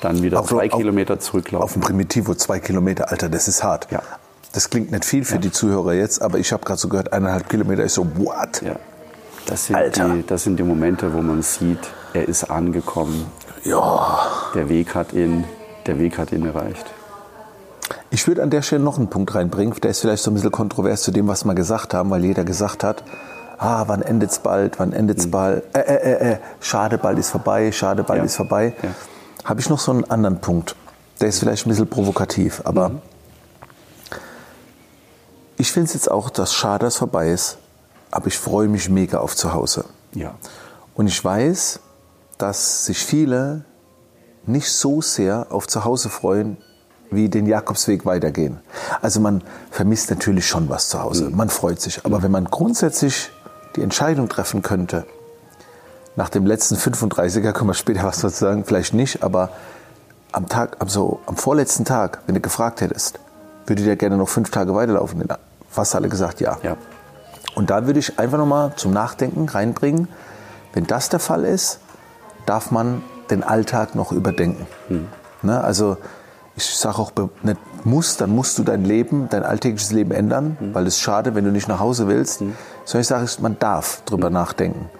dann 0.00 0.22
wieder 0.22 0.40
Auf- 0.40 0.48
zwei 0.48 0.70
auf- 0.70 0.78
Kilometer 0.78 1.18
zurücklaufen. 1.20 1.64
Auf 1.64 1.72
dem 1.72 1.82
Primitivo 1.82 2.34
zwei 2.34 2.60
Kilometer, 2.60 3.10
Alter, 3.10 3.28
das 3.28 3.48
ist 3.48 3.62
hart. 3.62 3.88
Ja. 3.90 4.02
Das 4.52 4.68
klingt 4.68 4.90
nicht 4.92 5.04
viel 5.04 5.24
für 5.24 5.38
die 5.38 5.50
Zuhörer 5.50 5.94
jetzt, 5.94 6.20
aber 6.20 6.38
ich 6.38 6.52
habe 6.52 6.64
gerade 6.64 6.78
so 6.78 6.88
gehört, 6.88 7.12
eineinhalb 7.12 7.48
Kilometer 7.48 7.82
ist 7.84 7.94
so, 7.94 8.06
what? 8.16 8.60
Ja. 8.62 8.76
Das 9.46 9.66
sind, 9.66 9.76
Alter. 9.76 10.08
die, 10.10 10.26
das 10.26 10.44
sind 10.44 10.58
die 10.58 10.62
Momente, 10.62 11.12
wo 11.14 11.20
man 11.22 11.42
sieht, 11.42 11.78
er 12.12 12.28
ist 12.28 12.50
angekommen, 12.50 13.26
Ja. 13.64 14.20
der 14.54 14.68
Weg 14.68 14.94
hat 14.94 15.12
ihn, 15.14 15.44
der 15.86 15.98
Weg 15.98 16.18
hat 16.18 16.32
ihn 16.32 16.44
erreicht. 16.46 16.84
Ich 18.10 18.26
würde 18.28 18.42
an 18.42 18.50
der 18.50 18.62
Stelle 18.62 18.82
noch 18.84 18.98
einen 18.98 19.08
Punkt 19.08 19.34
reinbringen, 19.34 19.74
der 19.82 19.90
ist 19.90 20.00
vielleicht 20.00 20.22
so 20.22 20.30
ein 20.30 20.34
bisschen 20.34 20.52
kontrovers 20.52 21.02
zu 21.02 21.10
dem, 21.12 21.26
was 21.28 21.44
wir 21.44 21.54
gesagt 21.54 21.94
haben, 21.94 22.10
weil 22.10 22.24
jeder 22.24 22.44
gesagt 22.44 22.84
hat, 22.84 23.02
ah, 23.58 23.84
wann 23.86 24.02
endet's 24.02 24.38
bald, 24.38 24.78
wann 24.78 24.92
endet's 24.92 25.28
bald, 25.30 25.64
äh, 25.74 25.80
äh, 25.80 25.94
äh, 25.94 26.32
äh, 26.34 26.36
schade, 26.60 26.98
bald 26.98 27.18
ist 27.18 27.30
vorbei, 27.30 27.72
schade, 27.72 28.02
bald 28.04 28.18
Ja. 28.18 28.24
ist 28.26 28.36
vorbei. 28.36 28.74
Ja. 28.82 28.90
Habe 29.44 29.60
ich 29.60 29.70
noch 29.70 29.78
so 29.78 29.92
einen 29.92 30.04
anderen 30.10 30.40
Punkt, 30.40 30.76
der 31.20 31.28
ist 31.28 31.38
vielleicht 31.40 31.66
ein 31.66 31.70
bisschen 31.70 31.88
provokativ, 31.88 32.60
aber 32.64 32.92
ich 35.56 35.72
finde 35.72 35.88
es 35.88 35.94
jetzt 35.94 36.10
auch, 36.10 36.30
dass 36.30 36.54
schade, 36.54 36.86
dass 36.86 36.94
es 36.94 36.98
vorbei 36.98 37.30
ist, 37.30 37.58
aber 38.10 38.26
ich 38.26 38.38
freue 38.38 38.68
mich 38.68 38.88
mega 38.88 39.18
auf 39.18 39.36
zu 39.36 39.52
Hause. 39.52 39.84
Ja. 40.14 40.34
Und 40.94 41.06
ich 41.06 41.24
weiß, 41.24 41.80
dass 42.38 42.86
sich 42.86 42.98
viele 42.98 43.64
nicht 44.46 44.70
so 44.70 45.00
sehr 45.00 45.46
auf 45.50 45.66
zu 45.66 45.84
Hause 45.84 46.08
freuen, 46.08 46.56
wie 47.10 47.28
den 47.28 47.46
Jakobsweg 47.46 48.04
weitergehen. 48.06 48.60
Also 49.00 49.20
man 49.20 49.42
vermisst 49.70 50.10
natürlich 50.10 50.46
schon 50.46 50.68
was 50.68 50.88
zu 50.88 51.02
Hause. 51.02 51.30
Man 51.30 51.50
freut 51.50 51.80
sich. 51.80 52.04
Aber 52.04 52.22
wenn 52.22 52.30
man 52.30 52.46
grundsätzlich 52.46 53.30
die 53.76 53.82
Entscheidung 53.82 54.28
treffen 54.28 54.62
könnte, 54.62 55.06
nach 56.16 56.28
dem 56.28 56.46
letzten 56.46 56.76
35er, 56.76 57.52
können 57.52 57.70
wir 57.70 57.74
später 57.74 58.04
was 58.04 58.20
dazu 58.20 58.36
sagen, 58.36 58.64
vielleicht 58.64 58.94
nicht, 58.94 59.22
aber 59.22 59.50
am 60.32 60.48
Tag, 60.48 60.76
am, 60.80 60.88
so, 60.88 61.20
am 61.26 61.36
vorletzten 61.36 61.84
Tag, 61.84 62.20
wenn 62.26 62.34
du 62.34 62.40
gefragt 62.40 62.80
hättest, 62.80 63.18
würdet 63.66 63.86
ihr 63.86 63.96
gerne 63.96 64.16
noch 64.16 64.28
fünf 64.28 64.50
Tage 64.50 64.74
weiterlaufen? 64.74 65.26
Fast 65.68 65.94
alle 65.94 66.08
gesagt 66.08 66.40
ja. 66.40 66.58
Ja. 66.62 66.76
Und 67.54 67.70
da 67.70 67.86
würde 67.86 67.98
ich 67.98 68.18
einfach 68.18 68.38
nochmal 68.38 68.72
zum 68.76 68.92
Nachdenken 68.92 69.48
reinbringen, 69.48 70.08
wenn 70.72 70.86
das 70.86 71.08
der 71.08 71.20
Fall 71.20 71.44
ist, 71.44 71.80
darf 72.46 72.70
man 72.70 73.02
den 73.30 73.42
Alltag 73.42 73.94
noch 73.94 74.12
überdenken. 74.12 74.66
Ne? 75.42 75.62
Also 75.62 75.98
ich 76.56 76.64
sage 76.66 76.98
auch, 76.98 77.12
nicht 77.42 77.58
muss, 77.84 78.16
dann 78.16 78.30
musst 78.30 78.58
du 78.58 78.62
dein 78.62 78.84
Leben, 78.84 79.28
dein 79.28 79.42
alltägliches 79.42 79.92
Leben 79.92 80.12
ändern, 80.12 80.56
weil 80.72 80.86
es 80.86 80.94
ist 80.94 81.00
schade, 81.00 81.34
wenn 81.34 81.44
du 81.44 81.50
nicht 81.50 81.68
nach 81.68 81.80
Hause 81.80 82.08
willst. 82.08 82.38
Sondern 82.84 83.00
ich 83.00 83.06
sage, 83.06 83.26
man 83.40 83.58
darf 83.58 84.02
drüber 84.04 84.30
nachdenken. 84.30 84.90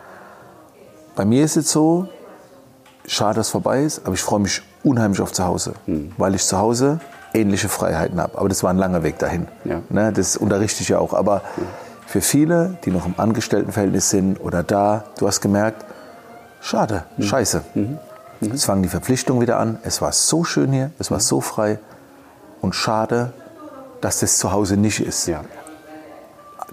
Bei 1.15 1.25
mir 1.25 1.45
ist 1.45 1.57
es 1.57 1.71
so, 1.71 2.09
schade, 3.07 3.37
dass 3.37 3.47
es 3.47 3.53
vorbei 3.53 3.83
ist, 3.83 4.01
aber 4.05 4.15
ich 4.15 4.23
freue 4.23 4.41
mich 4.41 4.63
unheimlich 4.83 5.21
auf 5.21 5.33
zu 5.33 5.45
Hause, 5.45 5.75
weil 6.17 6.35
ich 6.35 6.45
zu 6.45 6.59
Hause 6.59 7.01
ähnliche 7.35 7.69
Freiheiten 7.69 8.21
habe. 8.21 8.39
Aber 8.39 8.49
das 8.49 8.63
war 8.63 8.71
ein 8.71 8.79
langer 8.79 9.03
Weg 9.03 9.19
dahin. 9.19 9.49
Ja. 9.65 9.83
Ne, 9.89 10.13
das 10.13 10.37
unterrichte 10.37 10.83
ich 10.83 10.89
ja 10.89 10.99
auch. 10.99 11.15
Aber 11.15 11.43
für 12.07 12.21
viele, 12.21 12.77
die 12.85 12.91
noch 12.91 13.07
im 13.07 13.15
Angestelltenverhältnis 13.17 14.11
sind 14.11 14.39
oder 14.41 14.63
da, 14.63 15.05
du 15.19 15.27
hast 15.27 15.41
gemerkt, 15.41 15.85
schade, 16.61 17.05
scheiße. 17.19 17.63
Jetzt 18.41 18.65
fangen 18.65 18.83
die 18.83 18.89
Verpflichtungen 18.89 19.41
wieder 19.41 19.59
an. 19.59 19.79
Es 19.83 20.03
war 20.03 20.13
so 20.13 20.45
schön 20.45 20.73
hier, 20.73 20.91
es 20.99 21.11
war 21.11 21.21
so 21.21 21.41
frei. 21.41 21.79
Und 22.61 22.75
schade, 22.75 23.33
dass 24.01 24.21
das 24.21 24.39
zu 24.39 24.53
Hause 24.53 24.77
nicht 24.77 25.01
ist. 25.01 25.27
Ja. 25.27 25.43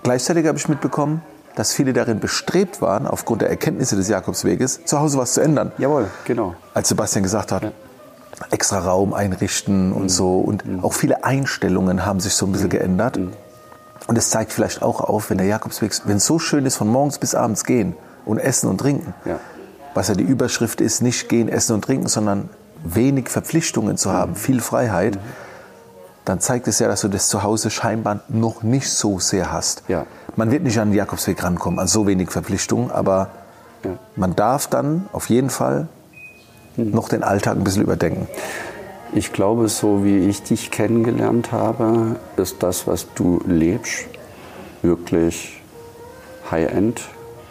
Gleichzeitig 0.03 0.45
habe 0.47 0.57
ich 0.57 0.67
mitbekommen, 0.67 1.21
dass 1.55 1.73
viele 1.73 1.93
darin 1.93 2.19
bestrebt 2.19 2.81
waren, 2.81 3.05
aufgrund 3.05 3.41
der 3.41 3.49
Erkenntnisse 3.49 3.95
des 3.95 4.07
Jakobsweges, 4.07 4.85
zu 4.85 4.99
Hause 4.99 5.17
was 5.17 5.33
zu 5.33 5.41
ändern. 5.41 5.71
Jawohl, 5.77 6.07
genau. 6.25 6.55
Als 6.73 6.89
Sebastian 6.89 7.23
gesagt 7.23 7.51
hat, 7.51 7.71
extra 8.51 8.79
Raum 8.79 9.13
einrichten 9.13 9.91
und 9.93 10.09
so. 10.09 10.39
Und 10.39 10.63
auch 10.81 10.93
viele 10.93 11.23
Einstellungen 11.23 12.05
haben 12.05 12.19
sich 12.19 12.33
so 12.33 12.45
ein 12.45 12.51
bisschen 12.51 12.69
geändert. 12.69 13.17
Und 14.07 14.17
es 14.17 14.29
zeigt 14.29 14.53
vielleicht 14.53 14.81
auch 14.81 15.01
auf, 15.01 15.29
wenn 15.29 15.37
der 15.37 15.47
Jakobsweg, 15.47 15.91
wenn 16.05 16.17
es 16.17 16.25
so 16.25 16.39
schön 16.39 16.65
ist, 16.65 16.77
von 16.77 16.87
morgens 16.87 17.19
bis 17.19 17.35
abends 17.35 17.63
gehen 17.63 17.95
und 18.25 18.39
essen 18.39 18.69
und 18.69 18.79
trinken, 18.79 19.13
Ja. 19.25 19.39
was 19.93 20.07
ja 20.07 20.15
die 20.15 20.23
Überschrift 20.23 20.81
ist, 20.81 21.01
nicht 21.01 21.29
gehen, 21.29 21.47
essen 21.49 21.73
und 21.73 21.83
trinken, 21.83 22.07
sondern 22.07 22.49
wenig 22.83 23.29
Verpflichtungen 23.29 23.97
zu 23.97 24.11
haben, 24.11 24.35
viel 24.35 24.61
Freiheit, 24.61 25.19
dann 26.25 26.39
zeigt 26.39 26.67
es 26.67 26.79
ja, 26.79 26.87
dass 26.87 27.01
du 27.01 27.07
das 27.07 27.27
zu 27.27 27.43
Hause 27.43 27.69
scheinbar 27.69 28.21
noch 28.29 28.63
nicht 28.63 28.89
so 28.89 29.19
sehr 29.19 29.51
hast. 29.51 29.83
Ja. 29.87 30.05
Man 30.35 30.51
wird 30.51 30.63
nicht 30.63 30.79
an 30.79 30.89
den 30.89 30.95
Jakobsweg 30.97 31.43
rankommen, 31.43 31.79
an 31.79 31.87
so 31.87 32.07
wenig 32.07 32.31
Verpflichtungen, 32.31 32.91
aber 32.91 33.29
Ja. 33.83 33.91
man 34.15 34.35
darf 34.35 34.67
dann 34.67 35.07
auf 35.11 35.29
jeden 35.29 35.49
Fall 35.49 35.87
noch 36.77 37.09
den 37.09 37.23
Alltag 37.23 37.57
ein 37.57 37.63
bisschen 37.63 37.83
überdenken. 37.83 38.27
Ich 39.13 39.33
glaube, 39.33 39.67
so 39.69 40.03
wie 40.03 40.19
ich 40.29 40.43
dich 40.43 40.69
kennengelernt 40.71 41.51
habe, 41.51 42.17
ist 42.37 42.61
das, 42.61 42.85
was 42.87 43.07
du 43.15 43.41
lebst, 43.47 44.05
wirklich 44.83 45.61
High-End, 46.51 47.01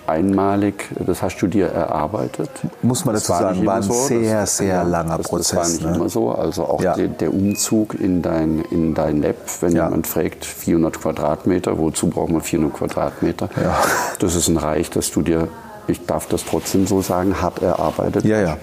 einmalig. 0.07 0.89
Das 1.05 1.21
hast 1.23 1.37
du 1.43 1.47
dir 1.49 1.67
erarbeitet. 1.67 2.49
Muss 2.83 3.05
man 3.05 3.15
Das 3.15 3.25
dazu 3.25 3.43
sagen, 3.43 3.67
war 3.67 3.77
ein 3.77 3.83
sehr, 3.83 4.47
sehr 4.47 4.85
langer 4.85 5.19
das, 5.19 5.29
Prozess, 5.29 5.49
Das 5.51 5.57
war 5.57 5.69
nicht 5.69 5.85
ne? 5.85 5.95
immer 5.97 6.09
so. 6.09 6.31
Also 6.31 6.65
auch 6.65 6.81
Ja. 6.81 6.95
der, 6.95 7.09
der 7.09 7.35
Umzug 7.35 7.95
in 7.95 8.23
dein, 8.23 8.61
in 8.71 8.95
dein 8.95 9.21
Lab, 9.23 9.37
wenn 9.61 9.75
Ja. 9.77 9.85
jemand 9.85 10.07
fragt, 10.07 10.45
400 10.47 11.01
Quadratmeter, 11.01 11.77
wozu 11.79 12.09
braucht 12.09 12.31
man 12.31 12.41
400 12.41 12.75
Quadratmeter? 12.79 13.51
Ja. 13.63 13.77
Das 14.19 14.35
ist 14.35 14.49
ein 14.49 14.57
Reich, 14.57 14.91
das 14.91 15.11
du 15.11 15.23
dir, 15.23 15.49
ich 15.89 16.05
darf 16.07 16.27
das 16.29 16.45
trotzdem 16.45 16.87
so 16.87 17.01
sagen, 17.03 17.41
hart 17.41 17.63
erarbeitet 17.63 18.25
Ja, 18.25 18.41
ja. 18.41 18.59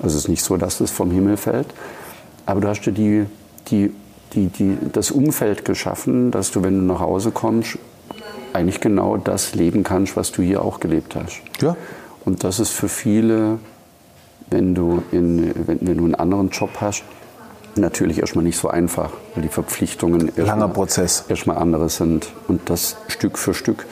Also 0.00 0.16
es 0.16 0.24
ist 0.24 0.28
nicht 0.28 0.42
so, 0.42 0.56
dass 0.56 0.80
es 0.80 0.90
vom 0.90 1.10
Himmel 1.10 1.36
fällt. 1.36 1.66
Aber 2.46 2.60
du 2.60 2.68
hast 2.68 2.82
dir 2.82 2.92
die, 2.92 3.26
die, 3.68 3.92
die, 4.32 4.46
die, 4.46 4.78
das 4.92 5.10
Umfeld 5.10 5.64
geschaffen, 5.64 6.30
dass 6.30 6.50
du, 6.50 6.62
wenn 6.62 6.78
du 6.78 6.92
nach 6.92 7.00
Hause 7.00 7.30
kommst, 7.30 7.78
eigentlich 8.52 8.80
genau 8.80 9.16
das 9.16 9.54
leben 9.54 9.82
kannst, 9.82 10.16
was 10.16 10.32
du 10.32 10.42
hier 10.42 10.62
auch 10.62 10.80
gelebt 10.80 11.14
hast. 11.16 11.42
Ja. 11.60 11.76
Und 12.24 12.44
das 12.44 12.60
ist 12.60 12.70
für 12.70 12.88
viele, 12.88 13.58
wenn 14.50 14.74
du, 14.74 15.02
in, 15.12 15.52
wenn, 15.66 15.78
wenn 15.82 15.98
du 15.98 16.04
einen 16.04 16.14
anderen 16.14 16.50
Job 16.50 16.70
hast, 16.80 17.02
natürlich 17.76 18.18
erstmal 18.20 18.44
nicht 18.44 18.58
so 18.58 18.68
einfach, 18.68 19.10
weil 19.34 19.42
die 19.42 19.48
Verpflichtungen 19.48 20.32
Langer 20.36 20.46
erstmal- 20.48 20.68
Prozess. 20.70 21.24
erstmal 21.28 21.58
andere 21.58 21.88
sind 21.88 22.28
und 22.48 22.70
das 22.70 22.96
Stück 23.08 23.38
für 23.38 23.54
Stück. 23.54 23.86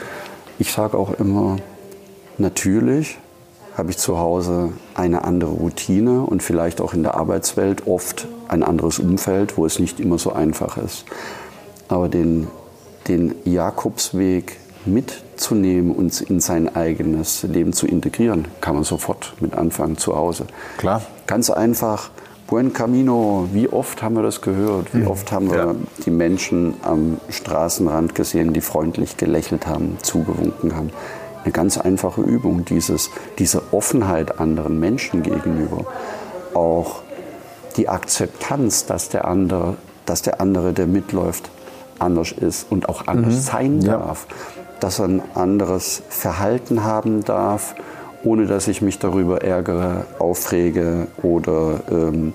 Ich 0.58 0.72
sage 0.72 0.96
auch 0.96 1.18
immer, 1.20 1.56
natürlich 2.38 3.18
habe 3.76 3.90
ich 3.90 3.98
zu 3.98 4.18
Hause 4.18 4.72
eine 4.94 5.24
andere 5.24 5.50
Routine 5.50 6.22
und 6.22 6.42
vielleicht 6.42 6.80
auch 6.80 6.94
in 6.94 7.02
der 7.02 7.14
Arbeitswelt 7.14 7.86
oft 7.86 8.26
ein 8.48 8.62
anderes 8.62 8.98
Umfeld, 8.98 9.58
wo 9.58 9.66
es 9.66 9.78
nicht 9.78 10.00
immer 10.00 10.18
so 10.18 10.32
einfach 10.32 10.78
ist. 10.78 11.04
Aber 11.88 12.08
den, 12.08 12.46
den 13.06 13.34
Jakobsweg 13.44 14.56
mitzunehmen 14.86 15.92
und 15.94 16.20
in 16.22 16.40
sein 16.40 16.74
eigenes 16.74 17.42
Leben 17.42 17.72
zu 17.72 17.86
integrieren, 17.86 18.46
kann 18.60 18.76
man 18.76 18.84
sofort 18.84 19.34
mit 19.40 19.54
anfangen 19.54 19.98
zu 19.98 20.16
Hause. 20.16 20.46
Klar. 20.78 21.02
Ganz 21.26 21.50
einfach. 21.50 22.10
Buen 22.46 22.72
Camino, 22.72 23.48
wie 23.52 23.68
oft 23.68 24.02
haben 24.04 24.14
wir 24.14 24.22
das 24.22 24.40
gehört? 24.40 24.94
Wie 24.94 25.04
oft 25.04 25.32
haben 25.32 25.50
wir 25.50 25.56
Ja. 25.58 25.74
die 26.04 26.10
Menschen 26.12 26.74
am 26.82 27.18
Straßenrand 27.28 28.14
gesehen, 28.14 28.52
die 28.52 28.60
freundlich 28.60 29.16
gelächelt 29.16 29.66
haben, 29.66 29.98
zugewunken 30.00 30.76
haben? 30.76 30.90
Eine 31.46 31.52
ganz 31.52 31.78
einfache 31.78 32.22
Übung, 32.22 32.64
dieses, 32.64 33.08
diese 33.38 33.62
Offenheit 33.72 34.40
anderen 34.40 34.80
Menschen 34.80 35.22
gegenüber. 35.22 35.84
Auch 36.54 37.02
die 37.76 37.88
Akzeptanz, 37.88 38.84
dass 38.86 39.10
der 39.10 39.26
andere, 39.28 39.76
dass 40.06 40.22
der 40.22 40.40
andere, 40.40 40.72
der 40.72 40.88
mitläuft, 40.88 41.48
anders 42.00 42.32
ist 42.32 42.66
und 42.68 42.88
auch 42.88 43.06
anders 43.06 43.46
sein 43.46 43.80
Ja. 43.80 43.92
darf. 43.98 44.26
Dass 44.80 44.98
er 44.98 45.04
ein 45.04 45.22
anderes 45.36 46.02
Verhalten 46.08 46.82
haben 46.82 47.22
darf, 47.22 47.76
ohne 48.24 48.46
dass 48.46 48.66
ich 48.66 48.82
mich 48.82 48.98
darüber 48.98 49.42
ärgere, 49.44 50.04
aufrege 50.18 51.06
oder 51.22 51.78
ähm, 51.92 52.32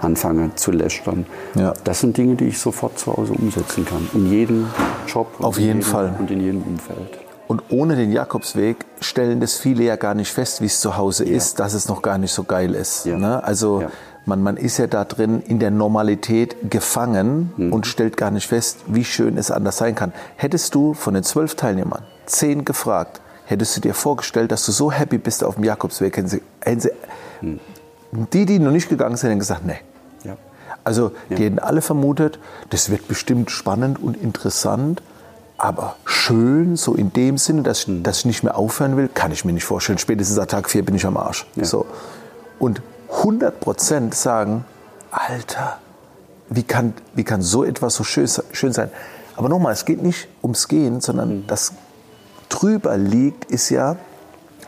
anfange 0.00 0.54
zu 0.54 0.70
lästern. 0.70 1.26
Ja. 1.56 1.72
Das 1.82 1.98
sind 1.98 2.16
Dinge, 2.16 2.36
die 2.36 2.44
ich 2.44 2.60
sofort 2.60 3.00
zu 3.00 3.16
Hause 3.16 3.32
umsetzen 3.32 3.84
kann. 3.84 4.08
In 4.14 4.30
jedem 4.30 4.68
Job 5.08 5.26
Auf 5.40 5.58
jeden 5.58 5.78
jedem, 5.78 5.82
Fall. 5.82 6.14
und 6.20 6.30
in 6.30 6.40
jedem 6.40 6.62
Umfeld. 6.62 7.18
Und 7.54 7.62
ohne 7.70 7.94
den 7.94 8.10
Jakobsweg 8.10 8.84
stellen 9.00 9.38
das 9.40 9.54
viele 9.58 9.84
ja 9.84 9.94
gar 9.94 10.14
nicht 10.14 10.32
fest, 10.32 10.60
wie 10.60 10.66
es 10.66 10.80
zu 10.80 10.96
Hause 10.96 11.24
ist, 11.24 11.60
dass 11.60 11.72
es 11.74 11.86
noch 11.88 12.02
gar 12.02 12.18
nicht 12.18 12.32
so 12.32 12.42
geil 12.42 12.74
ist. 12.74 13.06
Ja. 13.06 13.16
Ne? 13.16 13.44
Also 13.44 13.82
Ja. 13.82 13.90
man, 14.26 14.42
man 14.42 14.56
ist 14.56 14.78
ja 14.78 14.88
da 14.88 15.04
drin 15.04 15.40
in 15.40 15.60
der 15.60 15.70
Normalität 15.70 16.68
gefangen 16.68 17.52
Mhm. 17.56 17.72
und 17.72 17.86
stellt 17.86 18.16
gar 18.16 18.32
nicht 18.32 18.48
fest, 18.48 18.78
wie 18.88 19.04
schön 19.04 19.38
es 19.38 19.52
anders 19.52 19.76
sein 19.76 19.94
kann. 19.94 20.12
Hättest 20.34 20.74
du 20.74 20.94
von 20.94 21.14
den 21.14 21.22
zwölf 21.22 21.54
Teilnehmern 21.54 22.02
zehn 22.26 22.64
gefragt, 22.64 23.20
hättest 23.44 23.76
du 23.76 23.80
dir 23.82 23.94
vorgestellt, 23.94 24.50
dass 24.50 24.66
du 24.66 24.72
so 24.72 24.90
happy 24.90 25.18
bist 25.18 25.44
auf 25.44 25.54
dem 25.54 25.62
Jakobsweg, 25.62 26.16
hätten 26.16 26.26
sie, 26.28 26.42
hätten 26.60 26.80
sie, 26.80 26.90
die, 28.32 28.46
die 28.46 28.58
noch 28.58 28.72
nicht 28.72 28.88
gegangen 28.88 29.16
sind, 29.16 29.30
hätten 29.30 29.38
gesagt, 29.38 29.64
nee. 29.64 29.76
Ja. 30.24 30.36
Also 30.82 31.12
die 31.30 31.36
hätten 31.44 31.60
alle 31.60 31.82
vermutet, 31.82 32.40
das 32.70 32.90
wird 32.90 33.06
bestimmt 33.06 33.52
spannend 33.52 34.02
und 34.02 34.16
interessant, 34.20 35.02
aber 35.64 35.96
schön, 36.04 36.76
so 36.76 36.94
in 36.94 37.14
dem 37.14 37.38
Sinne, 37.38 37.62
dass, 37.62 37.86
dass 37.88 38.18
ich 38.18 38.24
nicht 38.26 38.44
mehr 38.44 38.58
aufhören 38.58 38.98
will, 38.98 39.08
kann 39.08 39.32
ich 39.32 39.46
mir 39.46 39.52
nicht 39.54 39.64
vorstellen. 39.64 39.96
Spätestens 39.96 40.38
an 40.38 40.46
Tag 40.46 40.68
4 40.68 40.84
bin 40.84 40.94
ich 40.94 41.06
am 41.06 41.16
Arsch. 41.16 41.46
So. 41.56 41.86
Und 42.58 42.82
100% 43.10 44.12
sagen, 44.12 44.66
Alter, 45.10 45.78
wie 46.50 46.64
kann, 46.64 46.92
wie 47.14 47.24
kann 47.24 47.40
so 47.40 47.64
etwas 47.64 47.94
so 47.94 48.04
schön, 48.04 48.28
schön 48.52 48.74
sein? 48.74 48.90
Aber 49.36 49.48
nochmal, 49.48 49.72
es 49.72 49.86
geht 49.86 50.02
nicht 50.02 50.28
ums 50.42 50.68
Gehen, 50.68 51.00
sondern 51.00 51.46
das 51.46 51.72
drüber 52.50 52.98
liegt, 52.98 53.46
ist 53.46 53.70
ja 53.70 53.96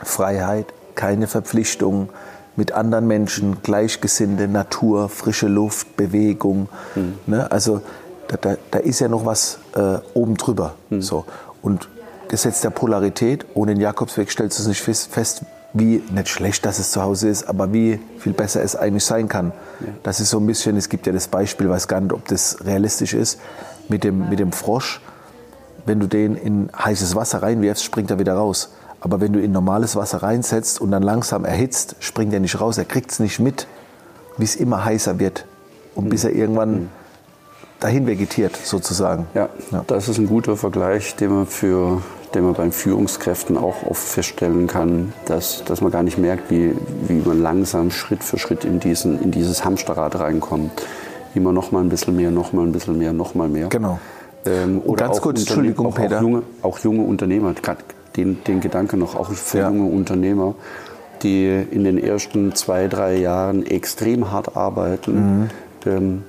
Freiheit, 0.01 0.65
keine 0.95 1.27
Verpflichtungen 1.27 2.09
mit 2.55 2.71
anderen 2.71 3.05
Menschen, 3.05 3.61
Gleichgesinnte, 3.61 4.47
Natur, 4.47 5.09
frische 5.09 5.47
Luft, 5.47 5.95
Bewegung. 5.95 6.69
Mhm. 6.95 7.19
Ne? 7.27 7.51
Also 7.51 7.81
da, 8.27 8.37
da, 8.37 8.57
da, 8.71 8.79
ist 8.79 8.99
ja 8.99 9.07
noch 9.07 9.25
was 9.25 9.59
äh, 9.75 9.99
oben 10.13 10.35
drüber. 10.35 10.75
Mhm. 10.89 11.01
So. 11.01 11.25
Und 11.61 11.89
Gesetz 12.27 12.61
der 12.61 12.69
Polarität, 12.69 13.45
ohne 13.53 13.73
den 13.73 13.81
Jakobsweg 13.81 14.31
stellst 14.31 14.59
du 14.59 14.63
es 14.63 14.67
nicht 14.67 14.81
fest, 14.81 15.11
fest, 15.11 15.41
wie 15.73 16.01
nicht 16.11 16.29
schlecht, 16.29 16.65
dass 16.65 16.79
es 16.79 16.91
zu 16.91 17.01
Hause 17.01 17.29
ist, 17.29 17.47
aber 17.47 17.71
wie 17.73 17.99
viel 18.19 18.33
besser 18.33 18.61
es 18.63 18.75
eigentlich 18.75 19.05
sein 19.05 19.27
kann. 19.27 19.51
Ja. 19.79 19.87
Das 20.03 20.19
ist 20.19 20.29
so 20.29 20.39
ein 20.39 20.47
bisschen, 20.47 20.77
es 20.77 20.89
gibt 20.89 21.07
ja 21.07 21.13
das 21.13 21.27
Beispiel, 21.27 21.69
weiß 21.69 21.87
gar 21.87 22.01
nicht, 22.01 22.13
ob 22.13 22.27
das 22.27 22.65
realistisch 22.65 23.13
ist, 23.13 23.39
mit 23.89 24.03
dem, 24.03 24.29
mit 24.29 24.39
dem 24.39 24.51
Frosch. 24.51 25.01
Wenn 25.85 25.99
du 25.99 26.07
den 26.07 26.35
in 26.35 26.69
heißes 26.77 27.15
Wasser 27.15 27.41
reinwirfst, 27.41 27.83
springt 27.83 28.11
er 28.11 28.19
wieder 28.19 28.33
raus. 28.33 28.71
Aber 28.99 29.21
wenn 29.21 29.33
du 29.33 29.39
in 29.39 29.51
normales 29.51 29.95
Wasser 29.95 30.23
reinsetzt 30.23 30.81
und 30.81 30.91
dann 30.91 31.03
langsam 31.03 31.45
erhitzt, 31.45 31.95
springt 31.99 32.33
er 32.33 32.39
nicht 32.39 32.59
raus. 32.59 32.77
Er 32.77 32.85
kriegt 32.85 33.11
es 33.11 33.19
nicht 33.19 33.39
mit, 33.39 33.67
wie 34.37 34.43
es 34.43 34.55
immer 34.55 34.83
heißer 34.83 35.19
wird. 35.19 35.45
Und 35.95 36.05
mhm. 36.05 36.09
bis 36.09 36.23
er 36.23 36.31
irgendwann 36.31 36.71
mhm. 36.71 36.89
Dahin 37.79 38.07
vegetiert, 38.07 38.55
sozusagen. 38.55 39.27
Ja, 39.33 39.49
ja, 39.71 39.83
das 39.87 40.09
ist 40.09 40.17
ein 40.17 40.27
guter 40.27 40.57
Vergleich, 40.57 41.15
den 41.15 41.31
man 41.33 41.45
für 41.45 42.01
den 42.33 42.43
man 42.43 42.53
bei 42.53 42.69
Führungskräften 42.71 43.57
auch 43.57 43.83
oft 43.89 44.03
feststellen 44.03 44.67
kann, 44.67 45.13
dass, 45.25 45.63
dass 45.63 45.81
man 45.81 45.91
gar 45.91 46.03
nicht 46.03 46.17
merkt, 46.17 46.51
wie, 46.51 46.73
wie 47.07 47.21
man 47.25 47.41
langsam 47.41 47.91
Schritt 47.91 48.23
für 48.23 48.37
Schritt 48.37 48.65
in, 48.65 48.79
diesen, 48.79 49.21
in 49.21 49.31
dieses 49.31 49.63
Hamsterrad 49.63 50.19
reinkommt. 50.19 50.71
Immer 51.35 51.51
noch 51.51 51.71
mal 51.71 51.81
ein 51.81 51.89
bisschen 51.89 52.15
mehr, 52.15 52.31
noch 52.31 52.53
mal 52.53 52.63
ein 52.63 52.71
bisschen 52.71 52.97
mehr, 52.97 53.13
noch 53.13 53.35
mal 53.35 53.47
mehr. 53.47 53.69
Genau. 53.69 53.99
Ähm, 54.45 54.81
oder 54.85 55.05
ganz 55.05 55.21
kurz, 55.21 55.39
Entschuldigung, 55.41 55.87
auch, 55.87 55.95
Peter. 55.95 56.17
Auch 56.17 56.21
junge, 56.21 56.43
auch 56.61 56.79
junge 56.79 57.03
Unternehmer, 57.03 57.53
den, 58.15 58.43
den 58.43 58.59
Gedanke 58.59 58.97
noch, 58.97 59.15
auch 59.15 59.31
für 59.31 59.59
ja. 59.59 59.69
junge 59.69 59.89
Unternehmer, 59.89 60.55
die 61.23 61.65
in 61.71 61.83
den 61.83 61.97
ersten 61.97 62.55
zwei, 62.55 62.87
drei 62.87 63.17
Jahren 63.17 63.65
extrem 63.65 64.31
hart 64.31 64.55
arbeiten. 64.55 65.39
Mhm. 65.41 65.49
Ähm, 65.85 66.23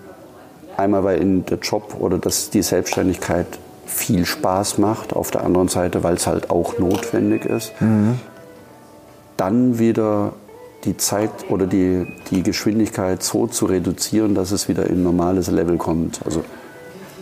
einmal, 0.78 1.04
weil 1.04 1.20
in 1.20 1.44
der 1.46 1.58
Job 1.58 1.96
oder 1.98 2.18
das, 2.18 2.50
die 2.50 2.62
Selbstständigkeit 2.62 3.46
viel 3.86 4.26
Spaß 4.26 4.78
macht, 4.78 5.14
auf 5.14 5.30
der 5.30 5.44
anderen 5.44 5.68
Seite, 5.68 6.02
weil 6.02 6.14
es 6.14 6.26
halt 6.26 6.50
auch 6.50 6.78
notwendig 6.78 7.44
ist. 7.44 7.72
Mhm. 7.80 8.20
Dann 9.36 9.78
wieder 9.78 10.32
die 10.84 10.96
Zeit 10.96 11.30
oder 11.48 11.66
die, 11.66 12.06
die 12.30 12.42
Geschwindigkeit 12.42 13.22
so 13.22 13.46
zu 13.46 13.66
reduzieren, 13.66 14.34
dass 14.34 14.52
es 14.52 14.68
wieder 14.68 14.86
in 14.86 15.00
ein 15.00 15.02
normales 15.02 15.50
Level 15.50 15.76
kommt. 15.76 16.20
Also 16.24 16.44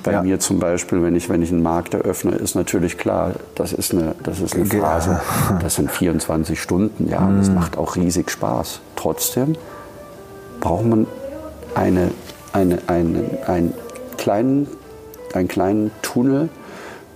bei 0.02 0.12
ja. 0.12 0.22
mir 0.22 0.38
zum 0.38 0.58
Beispiel, 0.58 1.02
wenn 1.02 1.16
ich, 1.16 1.28
wenn 1.28 1.42
ich 1.42 1.50
einen 1.50 1.62
Markt 1.62 1.94
eröffne, 1.94 2.36
ist 2.36 2.54
natürlich 2.54 2.96
klar, 2.96 3.32
das 3.54 3.72
ist 3.72 3.92
eine, 3.92 4.14
das 4.22 4.40
ist 4.40 4.54
eine 4.54 4.64
Phase, 4.66 5.20
das 5.60 5.74
sind 5.74 5.90
24 5.90 6.60
Stunden, 6.60 7.08
ja, 7.08 7.20
mhm. 7.20 7.38
das 7.38 7.50
macht 7.50 7.76
auch 7.76 7.96
riesig 7.96 8.30
Spaß. 8.30 8.80
Trotzdem 8.94 9.56
braucht 10.60 10.84
man 10.84 11.06
eine, 11.74 12.12
eine, 12.56 12.78
eine, 12.88 13.46
einen 13.46 13.74
kleinen 14.16 14.66
einen 15.36 15.48
kleinen 15.48 15.90
Tunnel, 16.02 16.48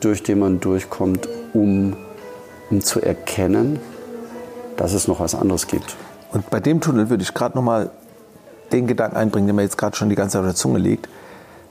durch 0.00 0.22
den 0.22 0.38
man 0.38 0.61
durchkommt, 0.61 1.29
um, 1.53 1.96
um 2.70 2.81
zu 2.81 3.00
erkennen, 3.00 3.81
dass 4.76 4.92
es 4.92 5.09
noch 5.09 5.20
was 5.20 5.35
anderes 5.35 5.66
gibt. 5.66 5.96
Und 6.33 6.48
bei 6.50 6.61
dem 6.61 6.81
Tunnel 6.81 7.11
würde 7.11 7.22
ich 7.22 7.35
gerade 7.35 7.57
noch 7.57 7.64
mal 7.64 7.90
den 8.72 8.87
Gedanken 8.87 9.16
einbringen, 9.16 9.46
der 9.46 9.55
mir 9.55 9.62
jetzt 9.62 9.79
gerade 9.79 9.96
schon 9.96 10.09
die 10.09 10.14
ganze 10.14 10.35
Zeit 10.35 10.40
auf 10.40 10.46
der 10.46 10.55
Zunge 10.55 10.79
liegt. 10.79 11.09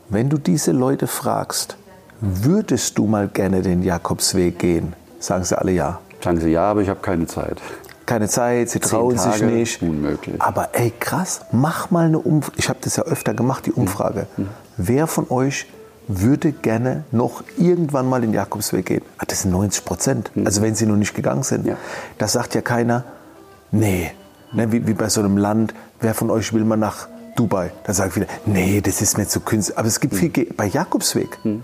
Wenn 0.09 0.29
du 0.29 0.37
diese 0.37 0.71
Leute 0.71 1.07
fragst, 1.07 1.77
würdest 2.19 2.97
du 2.97 3.05
mal 3.05 3.27
gerne 3.27 3.61
den 3.61 3.83
Jakobsweg 3.83 4.59
gehen? 4.59 4.93
Sagen 5.19 5.43
sie 5.43 5.57
alle 5.57 5.71
ja. 5.71 5.99
Sagen 6.21 6.41
sie 6.41 6.49
ja, 6.49 6.63
aber 6.63 6.81
ich 6.81 6.89
habe 6.89 6.99
keine 6.99 7.25
Zeit. 7.27 7.61
Keine 8.09 8.27
Zeit, 8.27 8.71
sie 8.71 8.79
trauen 8.79 9.17
Tage, 9.17 9.37
sich 9.37 9.43
nicht. 9.43 9.81
Unmöglich. 9.83 10.41
Aber 10.41 10.69
ey, 10.73 10.91
krass, 10.99 11.41
mach 11.51 11.91
mal 11.91 12.07
eine 12.07 12.17
Umfrage. 12.17 12.57
Ich 12.57 12.67
habe 12.67 12.79
das 12.81 12.95
ja 12.95 13.03
öfter 13.03 13.35
gemacht, 13.35 13.67
die 13.67 13.71
Umfrage. 13.71 14.25
Mhm. 14.35 14.47
Wer 14.77 15.05
von 15.05 15.29
euch 15.29 15.67
würde 16.07 16.51
gerne 16.51 17.03
noch 17.11 17.43
irgendwann 17.55 18.09
mal 18.09 18.21
den 18.21 18.33
Jakobsweg 18.33 18.87
gehen. 18.87 19.03
Ah, 19.19 19.25
das 19.27 19.43
sind 19.43 19.51
90 19.51 19.85
Prozent. 19.85 20.31
Mhm. 20.35 20.47
Also 20.47 20.63
wenn 20.63 20.73
sie 20.73 20.87
noch 20.87 20.95
nicht 20.95 21.13
gegangen 21.13 21.43
sind. 21.43 21.67
Ja. 21.67 21.75
Das 22.17 22.31
sagt 22.31 22.55
ja 22.55 22.61
keiner, 22.61 23.03
nee, 23.69 24.09
ne, 24.53 24.71
wie, 24.71 24.87
wie, 24.87 24.95
bei 24.95 25.07
so 25.07 25.19
einem 25.19 25.37
Land, 25.37 25.75
wer 25.99 26.15
von 26.15 26.31
euch 26.31 26.51
will 26.51 26.65
mal 26.65 26.77
nach 26.77 27.07
Dubai? 27.35 27.71
Da 27.83 27.93
sagt 27.93 28.15
wieder, 28.15 28.25
nee, 28.47 28.81
das 28.81 29.03
ist 29.03 29.19
mir 29.19 29.27
zu 29.27 29.39
künstlich. 29.41 29.77
Aber 29.77 29.87
es 29.87 29.99
gibt 29.99 30.15
mhm. 30.15 30.31
viel, 30.33 30.53
bei 30.57 30.65
Jakobsweg, 30.65 31.37
mhm. 31.43 31.63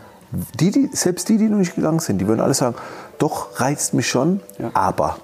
die, 0.59 0.69
die, 0.69 0.89
selbst 0.93 1.27
die, 1.27 1.39
die 1.39 1.49
noch 1.49 1.57
nicht 1.57 1.73
gegangen 1.73 1.97
sind, 1.97 2.19
die 2.19 2.27
würden 2.27 2.41
alle 2.41 2.53
sagen, 2.53 2.75
doch, 3.17 3.59
reizt 3.59 3.95
mich 3.95 4.07
schon, 4.07 4.41
ja. 4.59 4.69
aber. 4.75 5.17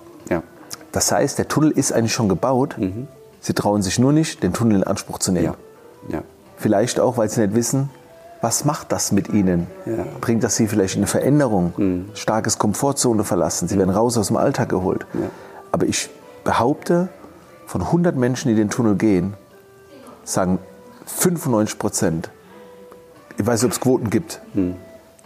Ja. 0.92 0.94
Das 0.94 1.12
heißt, 1.12 1.38
der 1.38 1.48
Tunnel 1.48 1.72
ist 1.72 1.92
eigentlich 1.92 2.14
schon 2.14 2.30
gebaut. 2.30 2.78
Mhm. 2.78 3.08
Sie 3.40 3.54
trauen 3.54 3.82
sich 3.82 3.98
nur 3.98 4.14
nicht, 4.14 4.44
den 4.44 4.54
Tunnel 4.54 4.78
in 4.78 4.84
Anspruch 4.84 5.20
zu 5.20 5.32
nehmen. 5.32 5.56
Ja. 6.10 6.22
Vielleicht 6.58 7.00
auch, 7.00 7.18
weil 7.18 7.30
sie 7.30 7.42
nicht 7.42 7.56
wissen, 7.56 7.90
was 8.42 8.66
macht 8.66 8.92
das 8.92 9.12
mit 9.12 9.30
ihnen? 9.30 9.68
Ja. 9.86 10.06
Bringt 10.20 10.44
das 10.44 10.56
sie 10.56 10.68
vielleicht 10.68 10.96
in 10.96 11.02
eine 11.02 11.08
Veränderung? 11.08 11.74
Mhm. 11.78 12.10
Starkes 12.14 12.58
Komfortzone 12.58 13.24
verlassen. 13.24 13.68
Sie 13.68 13.78
werden 13.78 13.90
raus 13.90 14.18
aus 14.18 14.28
dem 14.28 14.38
Alltag 14.38 14.70
geholt. 14.70 15.06
Ja. 15.14 15.30
Aber 15.72 15.86
ich 15.86 16.10
behaupte, 16.44 17.10
von 17.66 17.82
100 17.82 18.16
Menschen, 18.18 18.50
die 18.50 18.56
den 18.56 18.70
Tunnel 18.70 18.96
gehen, 18.96 19.36
sagen 20.24 20.60
95 21.06 21.80
Prozent, 21.80 22.30
ich 23.38 23.46
weiß 23.46 23.62
nicht, 23.62 23.70
ob 23.70 23.72
es 23.72 23.80
Quoten 23.80 24.10
gibt, 24.10 24.42
mhm. 24.54 24.76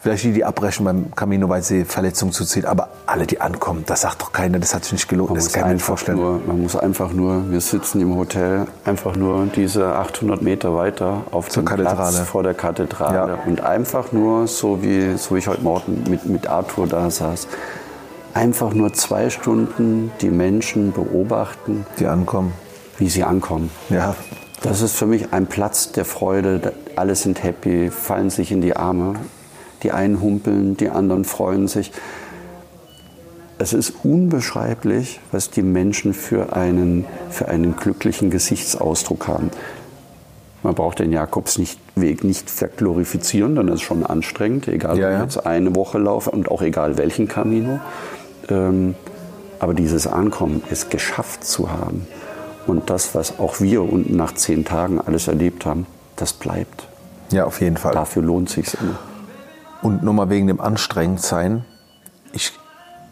Vielleicht 0.05 0.23
die, 0.23 0.33
die 0.33 0.45
abbrechen 0.45 0.85
beim 0.85 1.15
Camino, 1.15 1.49
weil 1.49 1.63
sie 1.63 1.83
Verletzungen 1.83 2.31
zuziehen. 2.31 2.65
Aber 2.65 2.89
alle, 3.07 3.25
die 3.25 3.41
ankommen, 3.41 3.85
das 3.87 4.01
sagt 4.01 4.21
doch 4.21 4.31
keiner, 4.31 4.59
das 4.59 4.75
hat 4.75 4.83
sich 4.83 4.93
nicht 4.93 5.09
gelohnt. 5.09 5.31
Man 5.31 5.39
das 5.39 5.51
kann 5.51 5.73
nicht 5.73 5.81
vorstellen. 5.81 6.19
Nur, 6.19 6.39
man 6.45 6.61
muss 6.61 6.75
einfach 6.75 7.11
nur, 7.11 7.49
wir 7.49 7.59
sitzen 7.59 8.01
im 8.01 8.15
Hotel, 8.15 8.67
einfach 8.83 9.15
nur 9.15 9.47
diese 9.47 9.95
800 9.95 10.43
Meter 10.43 10.75
weiter 10.75 11.23
auf 11.31 11.49
Zur 11.49 11.63
dem 11.63 11.69
Kathedrale. 11.69 11.95
Platz 11.95 12.19
vor 12.19 12.43
der 12.43 12.53
Kathedrale. 12.53 13.31
Ja. 13.31 13.39
Und 13.47 13.61
einfach 13.61 14.11
nur, 14.11 14.45
so 14.45 14.83
wie, 14.83 15.17
so 15.17 15.33
wie 15.33 15.39
ich 15.39 15.47
heute 15.47 15.63
Morgen 15.63 16.03
mit, 16.07 16.27
mit 16.27 16.45
Arthur 16.45 16.85
da 16.85 17.09
saß, 17.09 17.47
einfach 18.35 18.75
nur 18.75 18.93
zwei 18.93 19.31
Stunden 19.31 20.11
die 20.21 20.29
Menschen 20.29 20.91
beobachten. 20.91 21.83
Die 21.97 22.05
ankommen. 22.05 22.53
Wie 22.99 23.09
sie 23.09 23.23
ankommen. 23.23 23.71
Ja. 23.89 24.13
Das 24.61 24.81
ist 24.81 24.95
für 24.95 25.07
mich 25.07 25.33
ein 25.33 25.47
Platz 25.47 25.93
der 25.93 26.05
Freude. 26.05 26.73
Alle 26.95 27.15
sind 27.15 27.41
happy, 27.41 27.89
fallen 27.89 28.29
sich 28.29 28.51
in 28.51 28.61
die 28.61 28.75
Arme. 28.75 29.15
Die 29.85 29.91
einen 29.91 30.19
humpeln, 30.19 30.75
die 30.77 30.89
anderen 30.89 31.25
freuen 31.25 31.67
sich. 31.67 31.91
Es 33.59 33.71
ist 33.71 33.93
unbeschreiblich, 34.03 35.19
was 35.31 35.51
die 35.51 35.61
Menschen 35.61 36.15
für 36.15 36.55
einen, 36.55 37.05
für 37.29 37.49
einen 37.49 37.75
glücklichen 37.75 38.31
Gesichtsausdruck 38.31 39.27
haben. 39.27 39.51
Man 40.63 40.73
braucht 40.73 40.97
den 40.97 41.11
Jakobsweg 41.11 42.23
nicht 42.23 42.49
verglorifizieren, 42.49 43.53
dann 43.53 43.67
ist 43.67 43.75
es 43.75 43.81
schon 43.83 44.03
anstrengend, 44.03 44.67
egal 44.67 44.97
ja, 44.97 45.09
ob 45.09 45.13
ich 45.13 45.21
jetzt 45.21 45.45
eine 45.45 45.75
Woche 45.75 45.99
laufe 45.99 46.31
und 46.31 46.49
auch 46.49 46.63
egal 46.63 46.97
welchen 46.97 47.27
Camino. 47.27 47.79
Ähm, 48.49 48.95
aber 49.59 49.75
dieses 49.75 50.07
Ankommen, 50.07 50.63
es 50.71 50.89
geschafft 50.89 51.43
zu 51.43 51.69
haben 51.69 52.07
und 52.65 52.89
das, 52.89 53.13
was 53.13 53.37
auch 53.37 53.61
wir 53.61 53.83
unten 53.83 54.15
nach 54.15 54.33
zehn 54.33 54.65
Tagen 54.65 54.99
alles 54.99 55.27
erlebt 55.27 55.67
haben, 55.67 55.85
das 56.15 56.33
bleibt. 56.33 56.87
Ja, 57.31 57.45
auf 57.45 57.61
jeden 57.61 57.77
Fall. 57.77 57.93
Dafür 57.93 58.23
lohnt 58.23 58.49
sich 58.49 58.73
immer. 58.81 58.97
Und 59.85 60.01
nur 60.01 60.15
mal 60.15 60.31
wegen 60.31 60.47
dem 60.47 60.59
Anstrengendsein. 60.59 61.63
Ich 62.33 62.53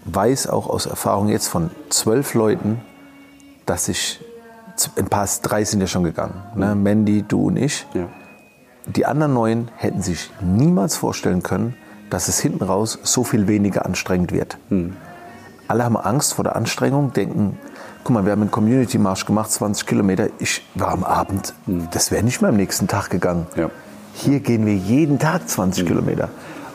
weiß 0.06 0.48
auch 0.48 0.68
aus 0.68 0.88
Erfahrung 0.88 1.30
jetzt 1.30 1.48
von 1.48 1.70
zwölf 1.90 2.34
Leuten, 2.34 2.82
dass 3.68 3.90
ich, 3.90 4.20
ein 4.98 5.06
paar, 5.06 5.30
drei 5.44 5.66
sind 5.66 5.82
ja 5.82 5.88
schon 5.88 6.04
gegangen. 6.04 6.42
Ne? 6.56 6.74
Mhm. 6.74 6.82
Mandy, 6.82 7.22
du 7.28 7.46
und 7.50 7.58
ich. 7.58 7.86
Ja. 7.94 8.08
Die 8.88 9.06
anderen 9.06 9.36
neun 9.36 9.70
hätten 9.76 10.02
sich 10.02 10.32
niemals 10.42 10.96
vorstellen 10.96 11.44
können, 11.44 11.76
dass 12.10 12.28
es 12.28 12.40
hinten 12.40 12.64
raus 12.64 12.98
so 13.04 13.24
viel 13.24 13.48
weniger 13.48 13.86
anstrengend 13.86 14.32
wird. 14.32 14.58
Mhm. 14.70 14.96
Alle 15.68 15.84
haben 15.86 15.96
Angst 15.96 16.34
vor 16.34 16.44
der 16.44 16.56
Anstrengung, 16.56 17.14
denken, 17.14 17.60
guck 18.04 18.16
mal, 18.16 18.26
wir 18.26 18.32
haben 18.32 18.42
einen 18.42 18.52
Community 18.52 18.98
Marsch 18.98 19.28
gemacht, 19.28 19.52
20 19.52 19.86
Kilometer. 19.86 20.30
Ich 20.40 20.66
war 20.74 20.88
am 20.88 21.04
Abend, 21.04 21.54
mhm. 21.68 21.88
das 21.92 22.10
wäre 22.10 22.24
nicht 22.24 22.42
mehr 22.42 22.50
am 22.50 22.58
nächsten 22.58 22.88
Tag 22.88 23.12
gegangen. 23.12 23.46
Ja. 23.56 23.70
Hier 24.16 24.40
gehen 24.40 24.66
wir 24.66 24.76
jeden 24.76 25.20
Tag 25.20 25.48
20 25.48 25.84
mhm. 25.84 25.88
Kilometer. 25.88 26.30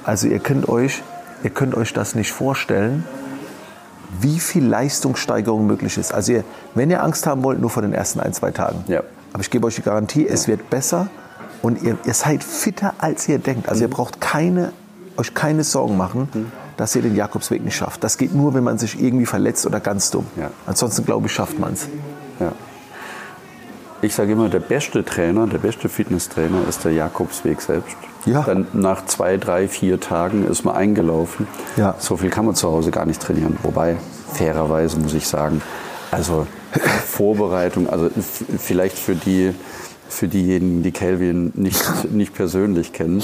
Also 0.09 0.27
ihr 0.27 0.39
könnt 0.39 0.71
euch, 0.71 1.03
ihr 1.45 1.51
könnt 1.51 1.75
euch 1.75 1.93
das 1.93 2.15
nicht 2.15 2.33
vorstellen, 2.33 3.05
wie 4.23 4.41
viel 4.41 4.65
Leistungssteigerung 4.65 5.67
möglich 5.67 5.99
ist. 5.99 6.15
Also 6.15 6.33
ihr, 6.33 6.45
wenn 6.75 6.91
ihr 6.91 7.03
Angst 7.03 7.27
haben 7.27 7.45
wollt, 7.45 7.61
nur 7.61 7.69
vor 7.69 7.83
den 7.83 7.93
ersten 7.93 8.19
ein, 8.19 8.33
zwei 8.33 8.51
Tagen. 8.51 8.85
Ja. 8.89 9.03
Aber 9.35 9.43
ich 9.43 9.51
gebe 9.51 9.67
euch 9.67 9.75
die 9.75 9.83
Garantie, 9.83 10.27
es 10.27 10.49
wird 10.49 10.71
besser 10.71 11.09
und 11.61 11.83
ihr, 11.83 11.99
ihr, 12.07 12.15
seid 12.15 12.43
fitter, 12.43 12.95
als 12.97 13.29
ihr 13.29 13.39
denkt. 13.39 13.69
Also 13.69 13.85
mhm. 13.85 13.91
ihr 13.91 13.95
braucht 13.95 14.19
keine, 14.19 14.73
euch 15.19 15.35
keine 15.35 15.63
Sorgen 15.63 15.99
machen, 15.99 16.31
mhm. 16.33 16.53
dass 16.79 16.97
ihr 16.97 17.03
den 17.03 17.15
Jakobsweg 17.15 17.63
nicht 17.63 17.77
schafft. 17.77 18.03
Das 18.03 18.17
geht 18.17 18.35
nur, 18.35 18.55
wenn 18.55 18.65
man 18.65 18.79
sich 18.79 18.99
irgendwie 18.99 19.27
verletzt 19.27 19.67
oder 19.67 19.79
ganz 19.79 20.11
dumm. 20.11 20.27
Ja. 20.39 20.51
Ansonsten 20.65 21.05
glaube 21.05 21.27
ich, 21.27 21.35
schafft 21.35 21.59
man 21.59 21.75
es. 21.75 21.87
Ja. 22.41 22.53
ich 24.01 24.15
sage 24.15 24.33
immer, 24.33 24.49
der 24.49 24.61
beste 24.61 25.05
Trainer, 25.05 25.47
der 25.47 25.59
beste 25.59 25.91
Fitnesstrainer 25.91 26.67
ist 26.67 26.83
der 26.83 26.93
Jakobsweg 26.93 27.61
selbst. 27.61 28.08
Ja. 28.25 28.43
Dann 28.43 28.67
nach 28.73 29.07
zwei, 29.07 29.37
drei, 29.37 29.69
vier 29.69 30.01
Tagen 30.01 30.47
ist 30.47 30.65
man 30.65 30.75
eingelaufen. 30.75 31.47
Ja. 31.77 31.95
So 31.99 32.17
viel 32.17 32.31
kann 32.31 32.47
man 32.47 32.55
zu 32.55 32.71
Hause 32.71 32.91
gar 32.91 33.07
nicht 33.07 33.23
trainieren. 33.23 33.57
Wobei, 33.63 33.97
fairerweise 34.33 34.99
muss 34.99 35.15
ich 35.15 35.27
sagen, 35.27 35.63
also 36.11 36.47
Vorbereitung, 37.07 37.89
also 37.89 38.11
vielleicht 38.59 38.99
für 38.99 39.15
die, 39.15 39.55
für 40.09 40.29
diejenigen, 40.29 40.83
die 40.83 40.93
Kelvin 40.93 41.53
nicht, 41.55 42.11
nicht 42.11 42.35
persönlich 42.35 42.93
kennen. 42.93 43.23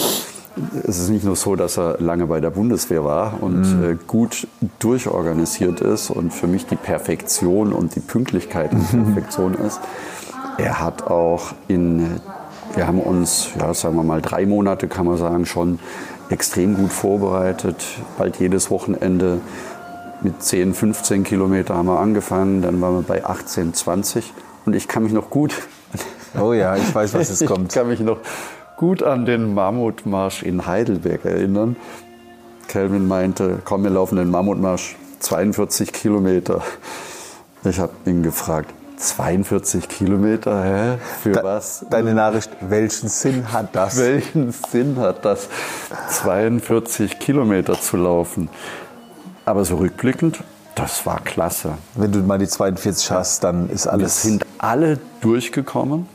Es 0.86 1.00
ist 1.00 1.10
nicht 1.10 1.24
nur 1.24 1.34
so, 1.34 1.56
dass 1.56 1.78
er 1.78 2.00
lange 2.00 2.26
bei 2.26 2.38
der 2.40 2.50
Bundeswehr 2.50 3.04
war 3.04 3.42
und 3.42 3.64
äh, 3.82 3.96
gut 4.06 4.46
durchorganisiert 4.78 5.80
ist 5.80 6.10
und 6.10 6.32
für 6.32 6.46
mich 6.46 6.66
die 6.66 6.76
Perfektion 6.76 7.72
und 7.72 7.96
die 7.96 8.00
Pünktlichkeit 8.00 8.70
die 8.72 8.96
Perfektion 8.96 9.54
ist. 9.54 9.80
Er 10.56 10.80
hat 10.80 11.08
auch 11.08 11.54
in, 11.66 12.20
wir 12.76 12.86
haben 12.86 13.00
uns, 13.00 13.50
ja, 13.58 13.72
sagen 13.74 13.96
wir 13.96 14.02
mal, 14.02 14.20
drei 14.20 14.46
Monate 14.46 14.88
kann 14.88 15.06
man 15.06 15.16
sagen, 15.16 15.46
schon 15.46 15.78
extrem 16.30 16.76
gut 16.76 16.92
vorbereitet. 16.92 17.84
Bald 18.18 18.38
jedes 18.38 18.70
Wochenende 18.70 19.40
mit 20.22 20.42
10, 20.42 20.74
15 20.74 21.24
Kilometer 21.24 21.76
haben 21.76 21.86
wir 21.86 22.00
angefangen, 22.00 22.62
dann 22.62 22.80
waren 22.80 22.94
wir 22.94 23.02
bei 23.02 23.24
18, 23.24 23.74
20 23.74 24.32
und 24.64 24.74
ich 24.74 24.88
kann 24.88 25.04
mich 25.04 25.12
noch 25.12 25.30
gut, 25.30 25.54
Oh 26.40 26.52
ja, 26.52 26.76
ich 26.76 26.92
weiß, 26.92 27.14
was 27.14 27.28
jetzt 27.28 27.46
kommt. 27.46 27.68
ich 27.68 27.74
kann 27.78 27.88
mich 27.88 28.00
noch 28.00 28.18
gut 28.76 29.02
an 29.02 29.24
den 29.24 29.54
Mammutmarsch 29.54 30.42
in 30.42 30.66
Heidelberg 30.66 31.24
erinnern. 31.24 31.76
Kelvin 32.66 33.06
meinte, 33.06 33.60
komm, 33.64 33.84
wir 33.84 33.90
laufen 33.90 34.16
den 34.16 34.30
Mammutmarsch 34.30 34.96
42 35.20 35.92
Kilometer. 35.92 36.62
Ich 37.62 37.78
habe 37.78 37.92
ihn 38.04 38.22
gefragt, 38.22 38.74
42 38.96 39.88
Kilometer, 39.88 40.62
hä? 40.64 40.98
Für 41.22 41.32
Da- 41.32 41.42
was? 41.44 41.84
Deine 41.90 42.14
Nachricht, 42.14 42.50
welchen 42.60 43.08
Sinn 43.08 43.52
hat 43.52 43.74
das? 43.74 43.98
Welchen 43.98 44.52
Sinn 44.52 44.96
hat 44.98 45.24
das, 45.24 45.48
42 46.10 47.18
Kilometer 47.18 47.80
zu 47.80 47.96
laufen? 47.96 48.48
Aber 49.44 49.64
so 49.64 49.76
rückblickend, 49.76 50.42
das 50.74 51.04
war 51.06 51.20
klasse. 51.20 51.72
Wenn 51.94 52.12
du 52.12 52.20
mal 52.20 52.38
die 52.38 52.46
42 52.48 53.10
hast, 53.10 53.44
dann 53.44 53.68
ist 53.68 53.86
Wir 53.86 53.92
alles. 53.92 54.22
sind 54.22 54.44
alle 54.58 54.98
durchgekommen. 55.20 56.06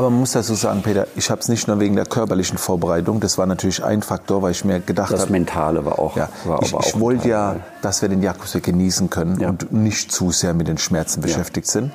Aber 0.00 0.08
man 0.08 0.20
muss 0.20 0.32
dazu 0.32 0.54
sagen, 0.54 0.80
Peter, 0.80 1.06
ich 1.14 1.30
habe 1.30 1.42
es 1.42 1.48
nicht 1.48 1.68
nur 1.68 1.78
wegen 1.78 1.94
der 1.94 2.06
körperlichen 2.06 2.56
Vorbereitung. 2.56 3.20
Das 3.20 3.36
war 3.36 3.44
natürlich 3.44 3.84
ein 3.84 4.00
Faktor, 4.00 4.40
weil 4.40 4.52
ich 4.52 4.64
mir 4.64 4.80
gedacht 4.80 5.12
Das 5.12 5.20
habe, 5.20 5.32
Mentale 5.32 5.84
war 5.84 5.98
auch. 5.98 6.16
ja, 6.16 6.30
war 6.46 6.62
ich, 6.62 6.72
ich 6.72 6.98
wollte 6.98 7.28
ja, 7.28 7.56
dass 7.82 8.00
wir 8.00 8.08
den 8.08 8.22
Jakobsweg 8.22 8.62
genießen 8.62 9.10
können 9.10 9.38
Ja. 9.38 9.50
und 9.50 9.70
nicht 9.74 10.10
zu 10.10 10.30
sehr 10.30 10.54
mit 10.54 10.68
den 10.68 10.78
Schmerzen 10.78 11.20
beschäftigt 11.20 11.66
sind. 11.66 11.92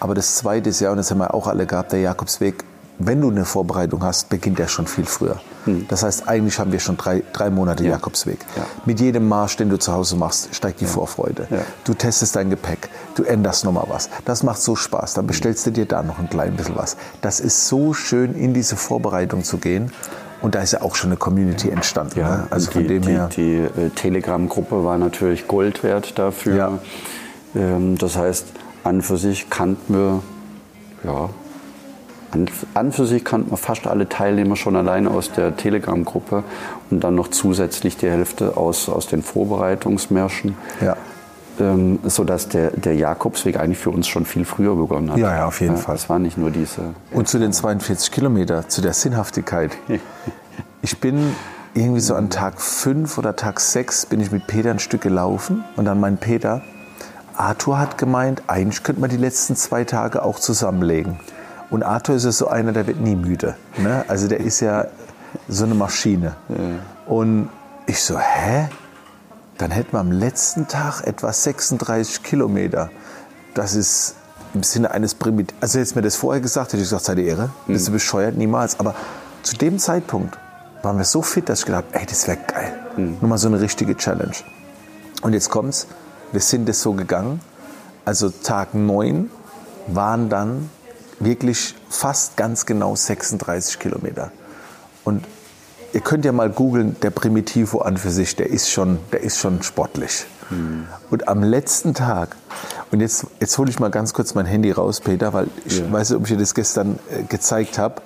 Aber 0.00 0.14
das 0.14 0.36
zweite 0.36 0.68
ist 0.68 0.80
ja, 0.80 0.90
und 0.90 0.98
das 0.98 1.10
haben 1.10 1.16
wir 1.16 1.32
auch 1.32 1.46
alle 1.46 1.64
gehabt, 1.64 1.92
der 1.92 2.00
Jakobsweg, 2.00 2.62
wenn 2.98 3.22
du 3.22 3.30
eine 3.30 3.46
Vorbereitung 3.46 4.02
hast, 4.04 4.28
beginnt 4.28 4.60
er 4.60 4.68
schon 4.68 4.86
viel 4.86 5.06
früher. 5.06 5.40
Das 5.88 6.02
heißt, 6.02 6.28
eigentlich 6.28 6.58
haben 6.58 6.72
wir 6.72 6.80
schon 6.80 6.96
drei, 6.96 7.22
drei 7.32 7.50
Monate 7.50 7.82
Hm. 7.82 7.90
Ja. 7.90 7.96
Jakobsweg. 7.96 8.38
Ja. 8.56 8.66
Mit 8.84 9.00
jedem 9.00 9.28
Marsch, 9.28 9.56
den 9.56 9.68
du 9.68 9.78
zu 9.78 9.92
Hause 9.92 10.16
machst, 10.16 10.54
steigt 10.54 10.80
die 10.80 10.86
Vorfreude. 10.86 11.46
Ja. 11.50 11.58
Du 11.84 11.94
testest 11.94 12.36
dein 12.36 12.50
Gepäck, 12.50 12.88
du 13.14 13.22
änderst 13.24 13.64
nochmal 13.64 13.86
was. 13.88 14.08
Das 14.24 14.42
macht 14.42 14.60
so 14.60 14.76
Spaß. 14.76 15.14
Dann 15.14 15.26
bestellst 15.26 15.66
du 15.66 15.70
dir 15.70 15.86
da 15.86 16.02
noch 16.02 16.18
ein 16.18 16.30
klein 16.30 16.56
bisschen 16.56 16.76
was. 16.76 16.96
Das 17.20 17.40
ist 17.40 17.68
so 17.68 17.92
schön, 17.92 18.34
in 18.34 18.54
diese 18.54 18.76
Vorbereitung 18.76 19.44
zu 19.44 19.58
gehen. 19.58 19.92
Und 20.42 20.54
da 20.54 20.60
ist 20.60 20.72
ja 20.72 20.82
auch 20.82 20.94
schon 20.94 21.10
eine 21.10 21.16
Community 21.16 21.70
entstanden. 21.70 22.20
Ne? 22.20 22.46
Also 22.50 22.70
von 22.70 22.82
die, 22.82 22.88
dem 22.88 23.02
die, 23.02 23.08
her. 23.08 23.28
Die 23.34 23.54
äh, 23.54 23.90
Telegram-Gruppe 23.94 24.84
war 24.84 24.98
natürlich 24.98 25.48
Gold 25.48 25.82
wert 25.82 26.18
dafür. 26.18 26.78
Ähm, 27.54 27.96
das 27.98 28.16
heißt, 28.16 28.46
an 28.84 29.02
für 29.02 29.16
sich 29.16 29.48
kannten 29.50 29.94
wir, 29.94 30.22
ja, 31.04 31.30
an, 32.36 32.46
an 32.74 32.92
für 32.92 33.06
sich 33.06 33.24
kannten 33.24 33.50
wir 33.50 33.56
fast 33.56 33.86
alle 33.86 34.08
Teilnehmer 34.08 34.56
schon 34.56 34.76
alleine 34.76 35.10
aus 35.10 35.32
der 35.32 35.56
Telegram-Gruppe 35.56 36.44
und 36.90 37.02
dann 37.02 37.14
noch 37.14 37.28
zusätzlich 37.28 37.96
die 37.96 38.08
Hälfte 38.08 38.56
aus, 38.56 38.88
aus 38.88 39.06
den 39.06 39.22
Vorbereitungsmärschen. 39.22 40.56
Ja. 40.80 40.96
Ähm, 41.58 42.00
sodass 42.04 42.50
der, 42.50 42.72
der 42.72 42.94
Jakobsweg 42.96 43.58
eigentlich 43.58 43.78
für 43.78 43.88
uns 43.88 44.06
schon 44.08 44.26
viel 44.26 44.44
früher 44.44 44.76
begonnen 44.76 45.10
hat. 45.10 45.16
Ja, 45.16 45.34
ja, 45.34 45.46
auf 45.46 45.62
jeden 45.62 45.78
Fall. 45.78 45.94
Es 45.94 46.10
war 46.10 46.18
nicht 46.18 46.36
nur 46.36 46.50
diese. 46.50 46.82
Und 47.12 47.28
zu 47.28 47.38
den 47.38 47.54
42 47.54 48.10
Kilometer, 48.10 48.68
zu 48.68 48.82
der 48.82 48.92
Sinnhaftigkeit. 48.92 49.72
Ich 50.82 51.00
bin 51.00 51.34
irgendwie 51.74 52.00
so 52.00 52.14
an 52.14 52.30
Tag 52.30 52.60
5 52.60 53.18
oder 53.18 53.34
Tag 53.34 53.58
6 53.58 54.06
bin 54.06 54.20
ich 54.20 54.30
mit 54.30 54.46
Peter 54.46 54.70
ein 54.70 54.78
Stück 54.78 55.00
gelaufen 55.00 55.64
und 55.74 55.84
dann 55.84 55.98
mein 55.98 56.16
Peter, 56.16 56.62
Arthur 57.34 57.78
hat 57.78 57.98
gemeint, 57.98 58.42
eigentlich 58.46 58.84
könnte 58.84 59.00
man 59.00 59.10
die 59.10 59.16
letzten 59.16 59.56
zwei 59.56 59.82
Tage 59.84 60.22
auch 60.22 60.38
zusammenlegen. 60.38 61.18
Und 61.70 61.82
Arthur 61.82 62.16
ist 62.16 62.24
ja 62.24 62.32
so 62.32 62.48
einer, 62.48 62.72
der 62.72 62.86
wird 62.86 63.00
nie 63.00 63.16
müde. 63.16 63.56
Ne? 63.78 64.04
Also 64.08 64.28
der 64.28 64.40
ist 64.40 64.60
ja 64.60 64.86
so 65.48 65.64
eine 65.64 65.74
Maschine. 65.74 66.36
Und 67.06 67.48
ich 67.86 68.02
so, 68.02 68.18
hä? 68.18 68.68
Dann 69.58 69.70
hätten 69.70 69.92
wir 69.92 70.00
am 70.00 70.12
letzten 70.12 70.68
Tag 70.68 71.02
etwa 71.06 71.32
36 71.32 72.22
Kilometer. 72.22 72.90
Das 73.54 73.74
ist 73.74 74.16
im 74.54 74.62
Sinne 74.62 74.90
eines 74.90 75.14
Primit. 75.14 75.54
Also 75.60 75.78
hättest 75.78 75.94
du 75.94 75.98
mir 75.98 76.02
das 76.02 76.16
vorher 76.16 76.40
gesagt, 76.40 76.68
hätte 76.68 76.82
ich 76.82 76.88
gesagt, 76.88 77.04
sei 77.04 77.14
die 77.14 77.26
Ehre. 77.26 77.50
Bist 77.66 77.88
du 77.88 77.92
bescheuert? 77.92 78.36
Niemals. 78.36 78.78
Aber 78.78 78.94
zu 79.42 79.56
dem 79.56 79.78
Zeitpunkt 79.78 80.38
waren 80.82 80.98
wir 80.98 81.04
so 81.04 81.22
fit, 81.22 81.48
dass 81.48 81.60
ich 81.60 81.66
gedacht 81.66 81.84
habe, 81.88 82.00
ey, 82.00 82.06
das 82.06 82.28
wäre 82.28 82.38
geil. 82.46 82.72
Nur 82.96 83.28
mal 83.28 83.38
so 83.38 83.48
eine 83.48 83.60
richtige 83.60 83.96
Challenge. 83.96 84.36
Und 85.22 85.32
jetzt 85.32 85.50
kommt's, 85.50 85.86
wir 86.32 86.40
sind 86.40 86.68
es 86.68 86.82
so 86.82 86.92
gegangen. 86.92 87.40
Also 88.04 88.30
Tag 88.30 88.74
9 88.74 89.30
waren 89.88 90.28
dann 90.28 90.70
wirklich 91.20 91.74
fast 91.88 92.36
ganz 92.36 92.66
genau 92.66 92.94
36 92.96 93.78
Kilometer. 93.78 94.30
Und 95.04 95.24
ihr 95.92 96.00
könnt 96.00 96.24
ja 96.24 96.32
mal 96.32 96.50
googeln, 96.50 96.96
der 97.00 97.10
Primitivo 97.10 97.78
an 97.78 97.96
für 97.96 98.10
sich, 98.10 98.36
der 98.36 98.48
ist 98.50 98.70
schon, 98.70 98.98
der 99.12 99.20
ist 99.22 99.38
schon 99.38 99.62
sportlich. 99.62 100.26
Und 101.10 101.26
am 101.26 101.42
letzten 101.42 101.92
Tag, 101.94 102.36
und 102.92 103.00
jetzt, 103.00 103.26
jetzt 103.40 103.58
hole 103.58 103.68
ich 103.68 103.80
mal 103.80 103.90
ganz 103.90 104.12
kurz 104.14 104.34
mein 104.34 104.46
Handy 104.46 104.70
raus, 104.70 105.00
Peter, 105.00 105.32
weil 105.32 105.48
ich 105.64 105.78
Ja. 105.80 105.90
weiß 105.90 106.10
nicht, 106.10 106.18
ob 106.18 106.24
ich 106.24 106.32
dir 106.34 106.38
das 106.38 106.54
gestern 106.54 107.00
äh, 107.10 107.24
gezeigt 107.24 107.78
habe. 107.78 108.00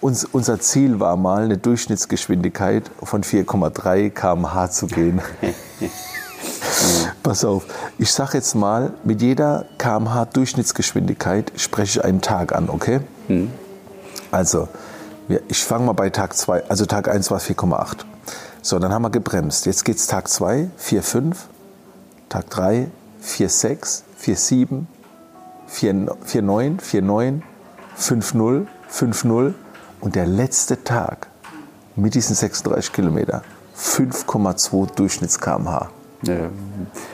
Uns, 0.00 0.24
unser 0.24 0.60
Ziel 0.60 1.00
war 1.00 1.16
mal, 1.16 1.44
eine 1.44 1.58
Durchschnittsgeschwindigkeit 1.58 2.90
von 3.02 3.22
4,3 3.22 4.08
km/h 4.10 4.70
zu 4.70 4.86
gehen. 4.86 5.20
Pass 7.24 7.42
auf, 7.42 7.64
ich 7.96 8.12
sage 8.12 8.36
jetzt 8.36 8.54
mal, 8.54 8.92
mit 9.02 9.22
jeder 9.22 9.64
kmh 9.78 10.26
Durchschnittsgeschwindigkeit 10.26 11.52
spreche 11.56 12.00
ich 12.00 12.04
einen 12.04 12.20
Tag 12.20 12.54
an, 12.54 12.68
okay? 12.68 13.00
Also, 14.30 14.68
wir, 15.26 15.40
ich 15.48 15.64
fange 15.64 15.86
mal 15.86 15.94
bei 15.94 16.10
Tag 16.10 16.36
2, 16.36 16.68
also 16.68 16.84
Tag 16.84 17.08
1 17.08 17.30
war 17.30 17.38
es 17.38 17.48
4,8. 17.48 18.04
So, 18.60 18.78
dann 18.78 18.92
haben 18.92 19.00
wir 19.00 19.10
gebremst. 19.10 19.64
Jetzt 19.64 19.86
geht's 19.86 20.06
Tag 20.06 20.28
2, 20.28 20.68
4,5, 20.78 21.34
Tag 22.28 22.50
3, 22.50 22.90
4,6, 23.24 24.02
4,7, 24.20 24.84
4,9, 25.72 26.78
4,9, 26.78 27.40
5,0, 27.98 28.66
5,0 28.92 29.54
und 30.02 30.14
der 30.14 30.26
letzte 30.26 30.84
Tag 30.84 31.28
mit 31.96 32.14
diesen 32.14 32.36
36 32.36 32.92
Kilometer 32.92 33.42
5,2 33.78 34.94
Durchschnitts 34.94 35.40
kmh. 35.40 35.88
Ja, 36.26 36.50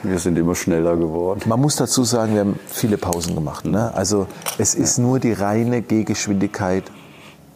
wir 0.03 0.19
sind 0.19 0.37
immer 0.37 0.55
schneller 0.55 0.95
geworden. 0.95 1.41
Man 1.45 1.59
muss 1.59 1.75
dazu 1.75 2.03
sagen, 2.03 2.33
wir 2.33 2.41
haben 2.41 2.59
viele 2.67 2.97
Pausen 2.97 3.35
gemacht. 3.35 3.65
Ne? 3.65 3.93
Also 3.93 4.27
es 4.57 4.75
ist 4.75 4.97
nur 4.97 5.19
die 5.19 5.33
reine 5.33 5.81
Gehgeschwindigkeit 5.81 6.83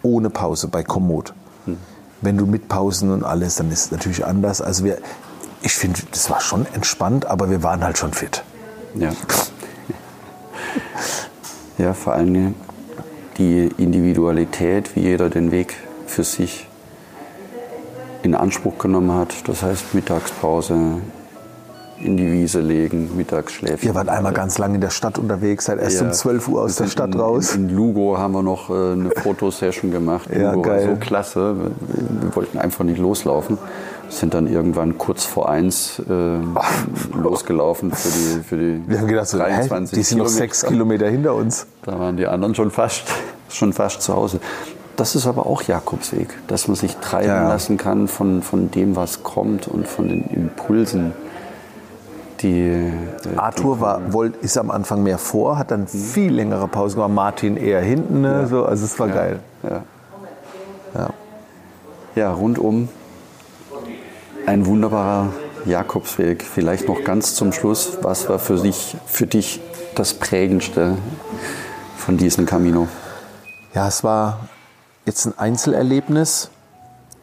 ohne 0.02 0.30
Pause 0.30 0.68
bei 0.68 0.84
Komoot. 0.84 1.34
Wenn 2.22 2.38
du 2.38 2.46
mit 2.46 2.68
Pausen 2.68 3.12
und 3.12 3.24
alles, 3.24 3.56
dann 3.56 3.72
ist 3.72 3.86
es 3.86 3.92
natürlich 3.92 4.26
anders. 4.26 4.62
Also 4.62 4.84
wir, 4.84 4.98
ich 5.62 5.74
finde, 5.74 6.00
das 6.12 6.30
war 6.30 6.42
schon 6.42 6.66
entspannt, 6.74 7.26
aber 7.26 7.50
wir 7.50 7.62
waren 7.64 7.84
halt 7.84 7.98
schon 7.98 8.14
fit. 8.14 8.44
Ja. 8.96 9.12
Ja, 11.78 11.94
vor 11.94 12.14
allem 12.14 12.56
die 13.38 13.70
Individualität, 13.78 14.96
wie 14.96 15.02
jeder 15.02 15.30
den 15.30 15.52
Weg 15.52 15.76
für 16.08 16.24
sich 16.24 16.68
in 18.24 18.34
Anspruch 18.34 18.78
genommen 18.78 19.12
hat. 19.12 19.48
Das 19.48 19.62
heißt, 19.62 19.94
Mittagspause 19.94 21.02
in 22.00 22.18
die 22.18 22.32
Wiese 22.32 22.60
legen, 22.60 23.16
Mittagsschläfchen. 23.16 23.82
Wir 23.88 23.96
waren 23.96 24.10
einmal 24.10 24.34
ganz 24.34 24.58
lange 24.58 24.76
in 24.76 24.82
der 24.82 24.90
Stadt 24.90 25.18
unterwegs, 25.18 25.66
seid 25.66 25.80
erst 25.80 26.02
Ja. 26.02 26.08
um 26.08 26.14
12 26.14 26.48
Uhr 26.50 26.62
aus 26.62 26.76
der 26.76 26.88
Stadt 26.88 27.14
in, 27.16 27.20
raus. 27.22 27.56
In, 27.56 27.70
Lugo 27.70 28.18
haben 28.18 28.34
wir 28.34 28.44
noch 28.44 28.70
äh, 28.70 28.74
eine 28.74 29.12
Fotosession 29.12 29.92
gemacht. 29.92 30.30
Ja, 30.36 30.52
Lugo 30.52 30.64
geil. 30.64 30.88
war 30.88 30.96
so 30.96 31.00
klasse. 31.00 31.56
Wir, 31.58 32.36
wollten 32.36 32.58
einfach 32.58 32.84
nicht 32.84 32.98
loslaufen. 33.00 33.58
Sind 34.10 34.34
dann 34.34 34.46
irgendwann 34.48 34.98
kurz 34.98 35.24
vor 35.26 35.50
eins 35.50 36.00
äh, 36.10 36.38
losgelaufen 37.18 37.92
für 37.92 38.10
die, 38.10 38.44
für 38.44 38.58
die 38.58 38.82
Wir 38.88 39.00
haben 39.00 39.08
gedacht, 39.08 39.28
so, 39.28 39.38
hä, 39.40 39.44
23 39.44 39.98
die 39.98 40.04
sind 40.04 40.18
noch 40.18 40.26
Kilometer. 40.26 40.38
sechs 40.44 40.66
Kilometer 40.66 41.08
hinter 41.08 41.34
uns. 41.36 41.66
Da 41.84 41.98
waren 42.00 42.18
die 42.18 42.28
anderen 42.28 42.56
schon 42.56 42.72
fast, 42.72 43.04
schon 43.50 43.74
fast 43.74 44.02
zu 44.02 44.14
Hause. 44.14 44.40
Das 44.96 45.16
ist 45.16 45.28
aber 45.28 45.46
auch 45.46 45.62
Jakobsweg, 45.64 46.28
dass 46.48 46.68
man 46.68 46.76
sich 46.76 46.96
treiben 46.98 47.28
Ja. 47.28 47.48
lassen 47.50 47.78
kann 47.78 48.08
von, 48.08 48.42
von 48.42 48.72
dem, 48.72 48.96
was 48.96 49.24
kommt 49.24 49.68
und 49.68 49.88
von 49.88 50.08
den 50.08 50.24
Impulsen, 50.26 51.14
die. 52.46 52.94
Arthur 53.38 53.80
war, 53.82 54.14
wollt, 54.14 54.38
ist 54.38 54.58
am 54.58 54.72
Anfang 54.72 55.04
mehr 55.04 55.18
vor, 55.18 55.58
hat 55.58 55.72
dann 55.72 55.88
viel 55.88 56.34
längere 56.34 56.68
Pause 56.68 56.96
gemacht. 56.96 57.12
Martin 57.12 57.58
eher 57.58 57.82
hinten. 57.82 58.22
Ne? 58.22 58.42
Ja. 58.42 58.48
So, 58.48 58.66
also 58.66 58.86
es 58.86 58.98
war 59.00 59.08
Ja. 59.08 59.14
geil. 59.14 59.40
Ja. 59.64 59.84
Ja. 60.94 61.10
ja, 62.16 62.32
rundum 62.32 62.88
ein 64.46 64.66
wunderbarer 64.66 65.34
Jakobsweg. 65.66 66.44
Vielleicht 66.44 66.88
noch 66.88 67.04
ganz 67.04 67.36
zum 67.36 67.52
Schluss, 67.52 67.98
was 68.02 68.30
war 68.30 68.40
für 68.40 68.56
dich, 68.58 68.96
für 69.06 69.28
dich 69.28 69.62
das 69.96 70.14
Prägendste 70.14 70.98
von 71.98 72.18
diesem 72.18 72.46
Camino? 72.46 72.88
Ja, 73.74 73.88
es 73.88 74.04
war 74.04 74.48
jetzt 75.06 75.26
ein 75.26 75.38
Einzelerlebnis, 75.38 76.50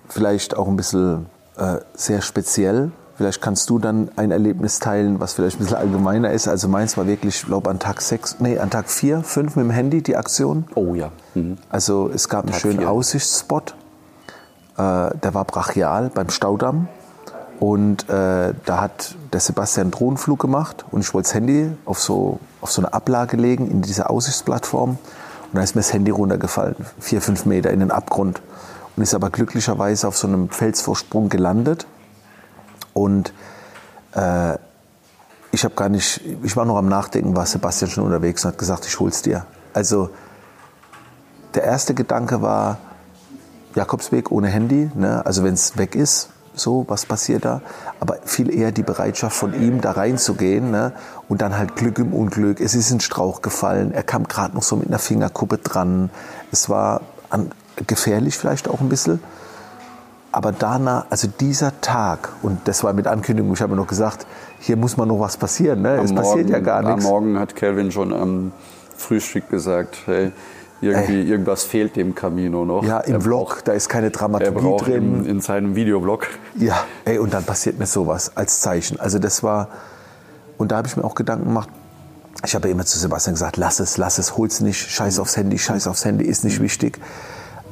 vielleicht 0.08 0.56
auch 0.56 0.68
ein 0.68 0.76
bisschen 0.76 1.26
äh, 1.56 1.76
sehr 1.94 2.20
speziell. 2.20 2.90
Vielleicht 3.22 3.40
kannst 3.40 3.70
du 3.70 3.78
dann 3.78 4.10
ein 4.16 4.32
Erlebnis 4.32 4.80
teilen, 4.80 5.20
was 5.20 5.34
vielleicht 5.34 5.54
ein 5.54 5.60
bisschen 5.60 5.76
allgemeiner 5.76 6.32
ist. 6.32 6.48
Also 6.48 6.66
meins 6.66 6.96
war 6.96 7.06
wirklich, 7.06 7.36
ich 7.36 7.46
glaube, 7.46 7.70
an 7.70 7.78
Tag 7.78 8.00
sechs, 8.00 8.40
nee, 8.40 8.58
an 8.58 8.68
Tag 8.68 8.90
vier, 8.90 9.22
fünf 9.22 9.54
mit 9.54 9.64
dem 9.64 9.70
Handy 9.70 10.02
die 10.02 10.16
Aktion. 10.16 10.64
Oh 10.74 10.96
ja. 10.96 11.12
Mhm. 11.36 11.56
Also 11.70 12.10
es 12.12 12.28
gab 12.28 12.46
einen 12.46 12.50
Tag 12.50 12.60
schönen 12.60 12.78
vier. 12.80 12.90
Aussichtsspot. 12.90 13.76
Äh, 14.76 14.76
der 14.76 15.34
war 15.34 15.44
brachial 15.44 16.10
beim 16.12 16.30
Staudamm. 16.30 16.88
Und 17.60 18.08
äh, 18.08 18.54
da 18.64 18.80
hat 18.80 19.14
der 19.32 19.38
Sebastian 19.38 19.84
einen 19.84 19.90
Drohnenflug 19.92 20.40
gemacht 20.40 20.84
und 20.90 21.02
ich 21.02 21.14
wollte 21.14 21.28
das 21.28 21.34
Handy 21.34 21.70
auf 21.84 22.00
so, 22.00 22.40
auf 22.60 22.72
so 22.72 22.82
eine 22.82 22.92
Ablage 22.92 23.36
legen 23.36 23.70
in 23.70 23.82
diese 23.82 24.10
Aussichtsplattform. 24.10 24.90
Und 24.90 24.98
da 25.52 25.60
ist 25.60 25.76
mir 25.76 25.82
das 25.82 25.92
Handy 25.92 26.10
runtergefallen, 26.10 26.74
vier, 26.98 27.20
fünf 27.20 27.46
Meter 27.46 27.70
in 27.70 27.78
den 27.78 27.92
Abgrund. 27.92 28.42
Und 28.96 29.04
ist 29.04 29.14
aber 29.14 29.30
glücklicherweise 29.30 30.08
auf 30.08 30.16
so 30.18 30.26
einem 30.26 30.48
Felsvorsprung 30.48 31.28
gelandet. 31.28 31.86
Und 32.94 33.32
äh, 34.14 34.54
ich 35.50 35.64
habe 35.64 35.74
gar 35.74 35.88
nicht, 35.88 36.20
ich 36.42 36.56
war 36.56 36.64
noch 36.64 36.76
am 36.76 36.88
Nachdenken, 36.88 37.36
war 37.36 37.46
Sebastian 37.46 37.90
schon 37.90 38.04
unterwegs 38.04 38.44
und 38.44 38.52
hat 38.52 38.58
gesagt, 38.58 38.86
ich 38.86 38.98
hol's 38.98 39.22
dir. 39.22 39.46
Also 39.74 40.10
der 41.54 41.64
erste 41.64 41.94
Gedanke 41.94 42.40
war 42.42 42.78
Jakobsweg 43.74 44.30
ohne 44.30 44.48
Handy, 44.48 44.90
ne? 44.94 45.24
also 45.24 45.44
wenn 45.44 45.54
es 45.54 45.76
weg 45.76 45.94
ist, 45.94 46.30
so, 46.54 46.84
was 46.88 47.06
passiert 47.06 47.46
da? 47.46 47.62
Aber 47.98 48.18
viel 48.24 48.54
eher 48.54 48.72
die 48.72 48.82
Bereitschaft 48.82 49.34
von 49.34 49.54
ihm, 49.54 49.80
da 49.80 49.92
reinzugehen 49.92 50.70
ne? 50.70 50.92
und 51.28 51.40
dann 51.40 51.56
halt 51.56 51.76
Glück 51.76 51.98
im 51.98 52.12
Unglück. 52.12 52.60
Es 52.60 52.74
ist 52.74 52.90
in 52.90 52.96
den 52.96 53.00
Strauch 53.00 53.40
gefallen, 53.40 53.92
er 53.92 54.02
kam 54.02 54.28
gerade 54.28 54.54
noch 54.54 54.62
so 54.62 54.76
mit 54.76 54.88
einer 54.88 54.98
Fingerkuppe 54.98 55.58
dran. 55.58 56.10
Es 56.50 56.68
war 56.68 57.00
an, 57.30 57.52
gefährlich 57.86 58.36
vielleicht 58.36 58.68
auch 58.68 58.80
ein 58.80 58.88
bisschen. 58.88 59.20
Aber 60.34 60.50
danach, 60.52 61.04
also 61.10 61.28
dieser 61.28 61.78
Tag, 61.82 62.30
und 62.42 62.66
das 62.66 62.82
war 62.82 62.92
mit 62.94 63.06
Ankündigung, 63.06 63.52
ich 63.52 63.60
habe 63.60 63.76
noch 63.76 63.86
gesagt, 63.86 64.26
hier 64.60 64.76
muss 64.76 64.96
mal 64.96 65.04
noch 65.06 65.20
was 65.20 65.36
passieren. 65.36 65.82
Ne? 65.82 66.00
Es 66.02 66.14
passiert 66.14 66.48
ja 66.48 66.58
gar 66.60 66.80
nichts. 66.82 67.04
Am 67.04 67.10
Morgen 67.10 67.38
hat 67.38 67.54
Calvin 67.54 67.92
schon 67.92 68.14
am 68.14 68.52
Frühstück 68.96 69.50
gesagt, 69.50 69.98
hey, 70.06 70.32
irgendwie, 70.80 71.22
irgendwas 71.22 71.64
fehlt 71.64 71.96
dem 71.96 72.14
Camino 72.14 72.64
noch. 72.64 72.82
Ja, 72.82 73.00
im 73.00 73.14
er 73.16 73.20
Vlog, 73.20 73.48
braucht- 73.50 73.68
da 73.68 73.72
ist 73.72 73.88
keine 73.90 74.06
Er 74.06 74.10
Dramaturgie 74.10 74.58
braucht 74.60 74.86
drin. 74.88 75.20
in, 75.20 75.26
in 75.26 75.40
seinem 75.40 75.74
Videoblog. 75.76 76.26
Ja, 76.56 76.82
ey, 77.04 77.18
und 77.18 77.34
dann 77.34 77.44
passiert 77.44 77.78
mir 77.78 77.86
sowas 77.86 78.32
als 78.34 78.60
Zeichen. 78.60 78.98
Also 78.98 79.18
das 79.18 79.42
war, 79.42 79.68
und 80.56 80.72
da 80.72 80.78
habe 80.78 80.88
ich 80.88 80.96
mir 80.96 81.04
auch 81.04 81.14
Gedanken 81.14 81.44
gemacht, 81.44 81.68
ich 82.44 82.54
habe 82.54 82.68
ja 82.68 82.72
immer 82.72 82.86
zu 82.86 82.98
Sebastian 82.98 83.34
gesagt, 83.34 83.58
lass 83.58 83.78
es, 83.80 83.98
lass 83.98 84.16
es, 84.18 84.36
hol's 84.38 84.60
nicht, 84.60 84.90
scheiß 84.90 85.18
aufs 85.20 85.36
Handy, 85.36 85.58
scheiß 85.58 85.86
aufs 85.86 86.04
Handy, 86.06 86.24
ist 86.24 86.42
nicht 86.42 86.60
wichtig. 86.60 86.98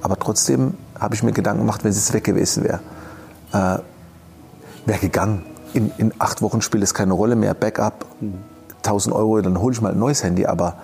Aber 0.03 0.17
trotzdem 0.19 0.75
habe 1.01 1.14
ich 1.14 1.22
mir 1.22 1.32
Gedanken 1.32 1.62
gemacht, 1.62 1.82
wenn 1.82 1.90
es 1.90 1.96
jetzt 1.96 2.12
weg 2.12 2.24
gewesen 2.24 2.64
wäre. 2.64 2.80
Äh, 3.53 3.82
wäre 4.86 4.98
gegangen. 5.01 5.44
In, 5.72 5.90
in 5.98 6.12
acht 6.18 6.42
Wochen 6.42 6.62
spielt 6.62 6.84
es 6.84 6.94
keine 6.94 7.14
Rolle 7.14 7.36
mehr, 7.36 7.55
Backup, 7.55 8.07
1000 8.78 9.14
Euro, 9.14 9.40
dann 9.40 9.59
hole 9.59 9.74
ich 9.74 9.80
mal 9.80 9.92
ein 9.92 9.98
neues 9.98 10.22
Handy. 10.22 10.46
Aber 10.46 10.76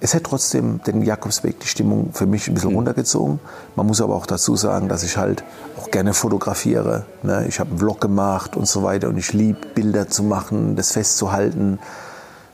es 0.00 0.14
hätte 0.14 0.24
trotzdem 0.24 0.80
den 0.86 1.02
Jakobsweg, 1.02 1.58
die 1.60 1.66
Stimmung 1.66 2.12
für 2.12 2.26
mich 2.26 2.46
ein 2.46 2.54
bisschen 2.54 2.74
runtergezogen. 2.74 3.40
Man 3.74 3.86
muss 3.86 4.00
aber 4.00 4.14
auch 4.14 4.26
dazu 4.26 4.54
sagen, 4.54 4.88
dass 4.88 5.02
ich 5.02 5.16
halt 5.16 5.42
auch 5.76 5.90
gerne 5.90 6.14
fotografiere. 6.14 7.04
Ne? 7.22 7.46
Ich 7.48 7.58
habe 7.58 7.70
einen 7.70 7.78
Vlog 7.80 8.00
gemacht 8.00 8.56
und 8.56 8.68
so 8.68 8.84
weiter 8.84 9.08
und 9.08 9.16
ich 9.16 9.32
liebe 9.32 9.58
Bilder 9.74 10.08
zu 10.08 10.22
machen, 10.22 10.76
das 10.76 10.92
festzuhalten. 10.92 11.80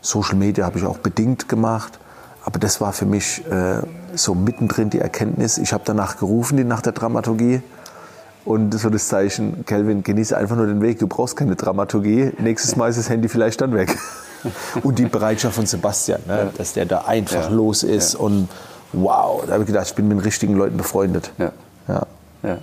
Social 0.00 0.36
Media 0.36 0.64
habe 0.64 0.78
ich 0.78 0.86
auch 0.86 0.98
bedingt 0.98 1.48
gemacht. 1.48 1.98
Aber 2.44 2.58
das 2.58 2.80
war 2.80 2.92
für 2.92 3.06
mich 3.06 3.42
äh, 3.50 3.78
so 4.14 4.34
mittendrin 4.34 4.90
die 4.90 4.98
Erkenntnis. 5.00 5.56
Ich 5.58 5.72
habe 5.72 5.82
danach 5.86 6.18
gerufen, 6.18 6.56
die 6.58 6.64
nach 6.64 6.82
der 6.82 6.92
Dramaturgie. 6.92 7.62
Und 8.44 8.78
so 8.78 8.90
das 8.90 9.08
Zeichen, 9.08 9.64
Kelvin, 9.64 10.02
genieße 10.02 10.36
einfach 10.36 10.54
nur 10.56 10.66
den 10.66 10.82
Weg, 10.82 10.98
du 10.98 11.06
brauchst 11.06 11.34
keine 11.36 11.56
Dramaturgie. 11.56 12.32
Nächstes 12.38 12.76
Mal 12.76 12.90
ist 12.90 12.98
das 12.98 13.08
Handy 13.08 13.28
vielleicht 13.30 13.62
dann 13.62 13.72
weg. 13.72 13.96
Und 14.82 14.98
die 14.98 15.06
Bereitschaft 15.06 15.54
von 15.56 15.64
Sebastian, 15.64 16.20
ne, 16.26 16.50
dass 16.58 16.74
der 16.74 16.84
da 16.84 17.04
einfach 17.06 17.44
Ja. 17.44 17.48
los 17.48 17.82
ist. 17.82 18.12
Ja. 18.12 18.20
Und 18.20 18.48
wow, 18.92 19.42
da 19.46 19.54
habe 19.54 19.62
ich 19.62 19.66
gedacht, 19.68 19.86
ich 19.86 19.94
bin 19.94 20.06
mit 20.08 20.18
den 20.18 20.22
richtigen 20.24 20.54
Leuten 20.54 20.76
befreundet. 20.76 21.30
Ja, 21.38 21.52
Ja. 21.88 22.02
ja, 22.42 22.58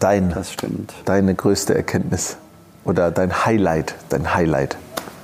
Dein, 0.00 0.30
das 0.30 0.50
stimmt. 0.52 0.92
deine 1.04 1.36
größte 1.36 1.72
Erkenntnis 1.76 2.36
oder 2.84 3.12
dein 3.12 3.44
Highlight, 3.46 3.94
dein 4.08 4.34
Highlight. 4.34 4.76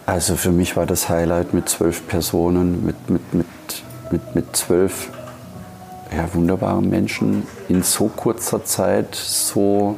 Also 0.06 0.36
für 0.36 0.50
mich 0.50 0.76
war 0.76 0.86
das 0.86 1.08
Highlight 1.08 1.54
mit 1.54 1.68
zwölf 1.68 2.06
Personen, 2.08 2.84
mit, 2.84 3.08
mit, 3.08 3.34
mit, 3.34 3.46
mit, 4.10 4.34
mit 4.34 4.56
zwölf 4.56 5.10
ja, 6.14 6.32
wunderbaren 6.34 6.88
Menschen 6.88 7.46
in 7.68 7.82
so 7.82 8.08
kurzer 8.08 8.64
Zeit 8.64 9.14
so, 9.14 9.96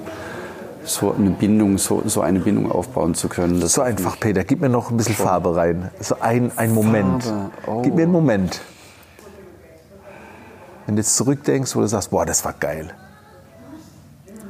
so, 0.84 1.12
eine 1.12 1.30
Bindung, 1.30 1.78
so, 1.78 2.02
so 2.06 2.20
eine 2.20 2.40
Bindung 2.40 2.70
aufbauen 2.70 3.14
zu 3.14 3.28
können. 3.28 3.60
Das 3.60 3.72
So 3.72 3.82
einfach, 3.82 4.20
Peter, 4.20 4.44
gib 4.44 4.60
mir 4.60 4.68
noch 4.68 4.90
ein 4.90 4.96
bisschen 4.98 5.14
Farbe 5.14 5.56
rein. 5.56 5.90
So 6.00 6.16
ein, 6.20 6.52
ein 6.56 6.72
Moment. 6.72 7.24
Oh. 7.66 7.80
Gib 7.82 7.94
mir 7.94 8.02
einen 8.02 8.12
Moment. 8.12 8.60
Wenn 10.86 10.96
du 10.96 11.00
jetzt 11.00 11.16
zurückdenkst, 11.16 11.74
wo 11.74 11.80
du 11.80 11.88
sagst, 11.88 12.10
boah, 12.10 12.26
das 12.26 12.44
war 12.44 12.52
geil. 12.52 12.92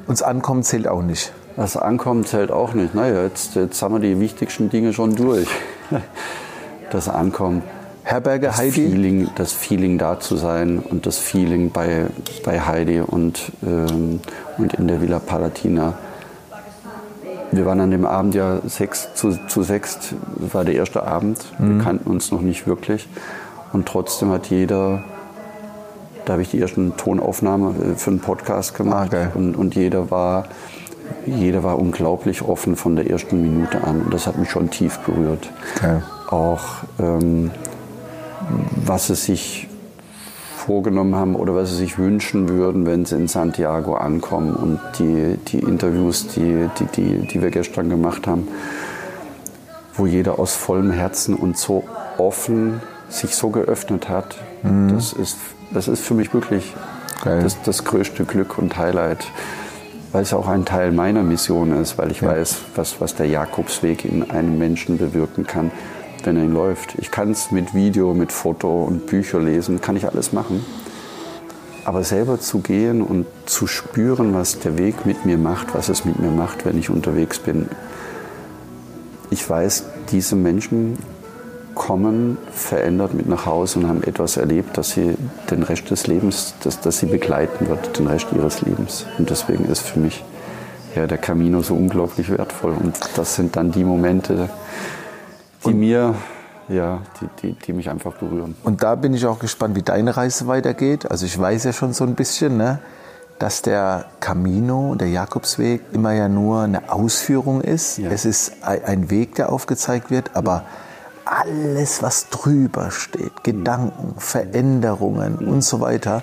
Uns 0.06 0.20
ankommen 0.20 0.64
zählt 0.64 0.88
auch 0.88 1.00
nicht. 1.00 1.32
Das 1.56 1.76
Ankommen 1.76 2.24
zählt 2.24 2.50
auch 2.50 2.74
nicht. 2.74 2.94
Naja, 2.94 3.22
jetzt, 3.22 3.54
jetzt 3.54 3.80
haben 3.80 3.94
wir 3.94 4.00
die 4.00 4.18
wichtigsten 4.18 4.70
Dinge 4.70 4.92
schon 4.92 5.14
durch. 5.14 5.48
Das 6.90 7.08
Ankommen, 7.08 7.62
Herberge, 8.04 8.46
das 8.46 8.58
Heidi, 8.58 8.88
Feeling, 8.88 9.30
das 9.34 9.52
Feeling 9.52 9.98
da 9.98 10.20
zu 10.20 10.36
sein 10.36 10.78
und 10.78 11.06
das 11.06 11.18
Feeling 11.18 11.72
bei, 11.72 12.06
bei 12.44 12.60
Heidi 12.60 13.00
und, 13.00 13.50
ähm, 13.66 14.20
und 14.58 14.74
in 14.74 14.86
der 14.86 15.00
Villa 15.00 15.18
Palatina. 15.18 15.94
Wir 17.50 17.66
waren 17.66 17.80
an 17.80 17.90
dem 17.90 18.04
Abend 18.04 18.36
ja 18.36 18.60
sechs 18.64 19.12
zu, 19.14 19.32
zu 19.48 19.64
sechst, 19.64 20.14
war 20.36 20.64
der 20.64 20.74
erste 20.74 21.02
Abend. 21.02 21.40
Wir 21.58 21.82
kannten 21.82 22.08
uns 22.08 22.30
noch 22.30 22.42
nicht 22.42 22.68
wirklich. 22.68 23.08
Und 23.72 23.88
trotzdem 23.88 24.30
hat 24.30 24.46
jeder, 24.50 25.02
da 26.26 26.34
habe 26.34 26.42
ich 26.42 26.50
die 26.50 26.60
ersten 26.60 26.96
Tonaufnahmen 26.96 27.94
äh, 27.94 27.96
für 27.96 28.10
einen 28.10 28.20
Podcast 28.20 28.76
gemacht. 28.76 29.08
Ah, 29.10 29.16
geil. 29.16 29.32
Und, 29.34 29.56
und 29.56 29.74
jeder 29.74 30.12
war, 30.12 30.44
jeder 31.26 31.62
war 31.62 31.78
unglaublich 31.78 32.42
offen 32.42 32.76
von 32.76 32.96
der 32.96 33.10
ersten 33.10 33.40
Minute 33.40 33.84
an. 33.84 34.02
Und 34.02 34.14
das 34.14 34.26
hat 34.26 34.38
mich 34.38 34.50
schon 34.50 34.70
tief 34.70 34.98
berührt. 34.98 35.50
Geil. 35.80 36.02
Auch 36.28 36.62
ähm, 36.98 37.50
was 38.84 39.06
sie 39.06 39.14
sich 39.14 39.68
vorgenommen 40.56 41.14
haben 41.14 41.36
oder 41.36 41.54
was 41.54 41.70
sie 41.70 41.76
sich 41.76 41.98
wünschen 41.98 42.48
würden, 42.48 42.86
wenn 42.86 43.04
sie 43.04 43.16
in 43.16 43.28
Santiago 43.28 43.94
ankommen. 43.94 44.54
Und 44.54 44.80
die, 44.98 45.36
die 45.48 45.58
Interviews, 45.58 46.28
die, 46.28 46.68
die, 46.78 46.86
die, 46.96 47.26
die 47.26 47.42
wir 47.42 47.50
gestern 47.50 47.88
gemacht 47.88 48.26
haben, 48.26 48.48
wo 49.94 50.06
jeder 50.06 50.38
aus 50.38 50.54
vollem 50.54 50.90
Herzen 50.90 51.34
und 51.34 51.56
so 51.56 51.84
offen 52.18 52.80
sich 53.08 53.34
so 53.34 53.50
geöffnet 53.50 54.08
hat, 54.08 54.36
das, 54.88 55.12
ist, 55.12 55.36
das 55.72 55.88
ist 55.88 56.02
für 56.02 56.14
mich 56.14 56.32
wirklich 56.32 56.74
das, 57.24 57.60
das 57.62 57.84
größte 57.84 58.24
Glück 58.24 58.58
und 58.58 58.76
Highlight, 58.76 59.26
weil 60.14 60.22
es 60.22 60.32
auch 60.32 60.46
ein 60.46 60.64
Teil 60.64 60.92
meiner 60.92 61.24
Mission 61.24 61.72
ist, 61.72 61.98
weil 61.98 62.12
ich 62.12 62.22
weiß, 62.22 62.58
was, 62.76 63.00
was 63.00 63.16
der 63.16 63.26
Jakobsweg 63.26 64.04
in 64.04 64.30
einem 64.30 64.58
Menschen 64.58 64.96
bewirken 64.96 65.44
kann, 65.44 65.72
wenn 66.22 66.36
er 66.36 66.44
ihn 66.44 66.54
läuft. 66.54 66.94
Ich 67.00 67.10
kann 67.10 67.32
es 67.32 67.50
mit 67.50 67.74
Video, 67.74 68.14
mit 68.14 68.30
Foto 68.30 68.84
und 68.84 69.08
Bücher 69.08 69.40
lesen, 69.40 69.80
kann 69.80 69.96
ich 69.96 70.06
alles 70.06 70.32
machen. 70.32 70.64
Aber 71.84 72.04
selber 72.04 72.38
zu 72.38 72.60
gehen 72.60 73.02
und 73.02 73.26
zu 73.46 73.66
spüren, 73.66 74.34
was 74.34 74.60
der 74.60 74.78
Weg 74.78 75.04
mit 75.04 75.26
mir 75.26 75.36
macht, 75.36 75.74
was 75.74 75.88
es 75.88 76.04
mit 76.04 76.20
mir 76.20 76.30
macht, 76.30 76.64
wenn 76.64 76.78
ich 76.78 76.90
unterwegs 76.90 77.40
bin. 77.40 77.68
Ich 79.30 79.50
weiß, 79.50 79.84
diese 80.12 80.36
Menschen 80.36 80.96
kommen 81.74 82.38
verändert 82.50 83.14
mit 83.14 83.28
nach 83.28 83.46
Hause 83.46 83.80
und 83.80 83.88
haben 83.88 84.02
etwas 84.02 84.36
erlebt, 84.36 84.78
das 84.78 84.90
sie 84.90 85.16
den 85.50 85.62
Rest 85.62 85.90
des 85.90 86.06
Lebens, 86.06 86.54
das, 86.62 86.80
das 86.80 86.98
sie 86.98 87.06
begleiten 87.06 87.68
wird, 87.68 87.98
den 87.98 88.06
Rest 88.06 88.28
ihres 88.34 88.62
Lebens. 88.62 89.06
Und 89.18 89.30
deswegen 89.30 89.64
ist 89.66 89.82
für 89.82 89.98
mich 89.98 90.24
ja, 90.94 91.06
der 91.06 91.18
Camino 91.18 91.62
so 91.62 91.74
unglaublich 91.74 92.30
wertvoll. 92.30 92.72
Und 92.72 92.98
das 93.16 93.34
sind 93.34 93.56
dann 93.56 93.72
die 93.72 93.84
Momente, 93.84 94.48
die 95.66 95.74
mir, 95.74 96.14
ja, 96.68 97.00
die, 97.20 97.28
die, 97.42 97.52
die 97.52 97.72
mich 97.72 97.90
einfach 97.90 98.14
berühren. 98.14 98.54
Und 98.62 98.82
da 98.82 98.94
bin 98.94 99.14
ich 99.14 99.26
auch 99.26 99.38
gespannt, 99.38 99.74
wie 99.76 99.82
deine 99.82 100.16
Reise 100.16 100.46
weitergeht. 100.46 101.10
Also 101.10 101.26
ich 101.26 101.38
weiß 101.38 101.64
ja 101.64 101.72
schon 101.72 101.92
so 101.92 102.04
ein 102.04 102.14
bisschen, 102.14 102.56
ne? 102.56 102.78
dass 103.38 103.62
der 103.62 104.06
Camino, 104.20 104.94
der 104.94 105.08
Jakobsweg, 105.08 105.82
immer 105.92 106.12
ja 106.12 106.28
nur 106.28 106.62
eine 106.62 106.92
Ausführung 106.92 107.60
ist. 107.60 107.98
Ja. 107.98 108.10
Es 108.10 108.24
ist 108.24 108.52
ein 108.62 109.10
Weg, 109.10 109.34
der 109.34 109.52
aufgezeigt 109.52 110.10
wird, 110.10 110.30
aber 110.34 110.64
alles, 111.24 112.02
was 112.02 112.28
drüber 112.28 112.90
steht, 112.90 113.44
Gedanken, 113.44 114.14
Veränderungen 114.18 115.36
und 115.36 115.62
so 115.62 115.80
weiter, 115.80 116.22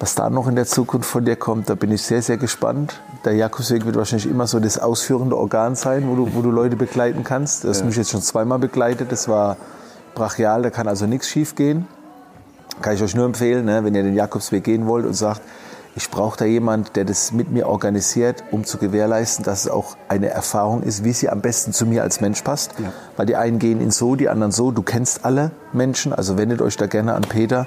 was 0.00 0.14
da 0.14 0.30
noch 0.30 0.46
in 0.46 0.54
der 0.54 0.66
Zukunft 0.66 1.10
von 1.10 1.24
dir 1.24 1.34
kommt, 1.34 1.68
da 1.68 1.74
bin 1.74 1.90
ich 1.90 2.02
sehr, 2.02 2.22
sehr 2.22 2.36
gespannt. 2.36 3.00
Der 3.24 3.34
Jakobsweg 3.34 3.84
wird 3.84 3.96
wahrscheinlich 3.96 4.30
immer 4.30 4.46
so 4.46 4.60
das 4.60 4.78
ausführende 4.78 5.36
Organ 5.36 5.74
sein, 5.74 6.08
wo 6.08 6.14
du, 6.14 6.34
wo 6.34 6.42
du 6.42 6.50
Leute 6.50 6.76
begleiten 6.76 7.24
kannst. 7.24 7.64
Das 7.64 7.80
ja. 7.80 7.86
mich 7.86 7.96
jetzt 7.96 8.10
schon 8.10 8.22
zweimal 8.22 8.60
begleitet. 8.60 9.10
Das 9.10 9.26
war 9.26 9.56
brachial, 10.14 10.62
da 10.62 10.70
kann 10.70 10.86
also 10.86 11.06
nichts 11.06 11.28
schief 11.28 11.56
gehen. 11.56 11.88
Kann 12.80 12.94
ich 12.94 13.02
euch 13.02 13.16
nur 13.16 13.24
empfehlen, 13.24 13.64
ne, 13.64 13.82
wenn 13.82 13.94
ihr 13.94 14.04
den 14.04 14.14
Jakobsweg 14.14 14.62
gehen 14.62 14.86
wollt 14.86 15.04
und 15.04 15.14
sagt, 15.14 15.40
ich 15.96 16.10
brauche 16.10 16.38
da 16.38 16.44
jemand, 16.44 16.96
der 16.96 17.04
das 17.04 17.32
mit 17.32 17.50
mir 17.50 17.66
organisiert, 17.68 18.44
um 18.50 18.64
zu 18.64 18.78
gewährleisten, 18.78 19.44
dass 19.44 19.64
es 19.64 19.70
auch 19.70 19.96
eine 20.08 20.28
Erfahrung 20.28 20.82
ist, 20.82 21.02
wie 21.04 21.12
sie 21.12 21.28
am 21.28 21.40
besten 21.40 21.72
zu 21.72 21.86
mir 21.86 22.02
als 22.02 22.20
Mensch 22.20 22.42
passt. 22.42 22.72
Ja. 22.78 22.92
Weil 23.16 23.26
die 23.26 23.36
einen 23.36 23.58
gehen 23.58 23.80
in 23.80 23.90
so, 23.90 24.14
die 24.14 24.28
anderen 24.28 24.52
so. 24.52 24.70
Du 24.70 24.82
kennst 24.82 25.24
alle 25.24 25.50
Menschen, 25.72 26.12
also 26.12 26.38
wendet 26.38 26.62
euch 26.62 26.76
da 26.76 26.86
gerne 26.86 27.14
an 27.14 27.22
Peter 27.22 27.66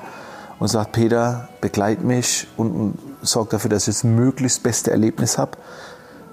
und 0.60 0.68
sagt, 0.68 0.94
Peter, 0.94 1.50
begleit 1.60 2.04
mich 2.04 2.48
und, 2.56 2.72
und 2.72 3.00
sorgt 3.22 3.54
dafür, 3.54 3.70
dass 3.70 3.88
ich 3.88 3.96
das 3.96 4.04
möglichst 4.04 4.64
beste 4.64 4.92
Erlebnis 4.92 5.38
habe. 5.38 5.58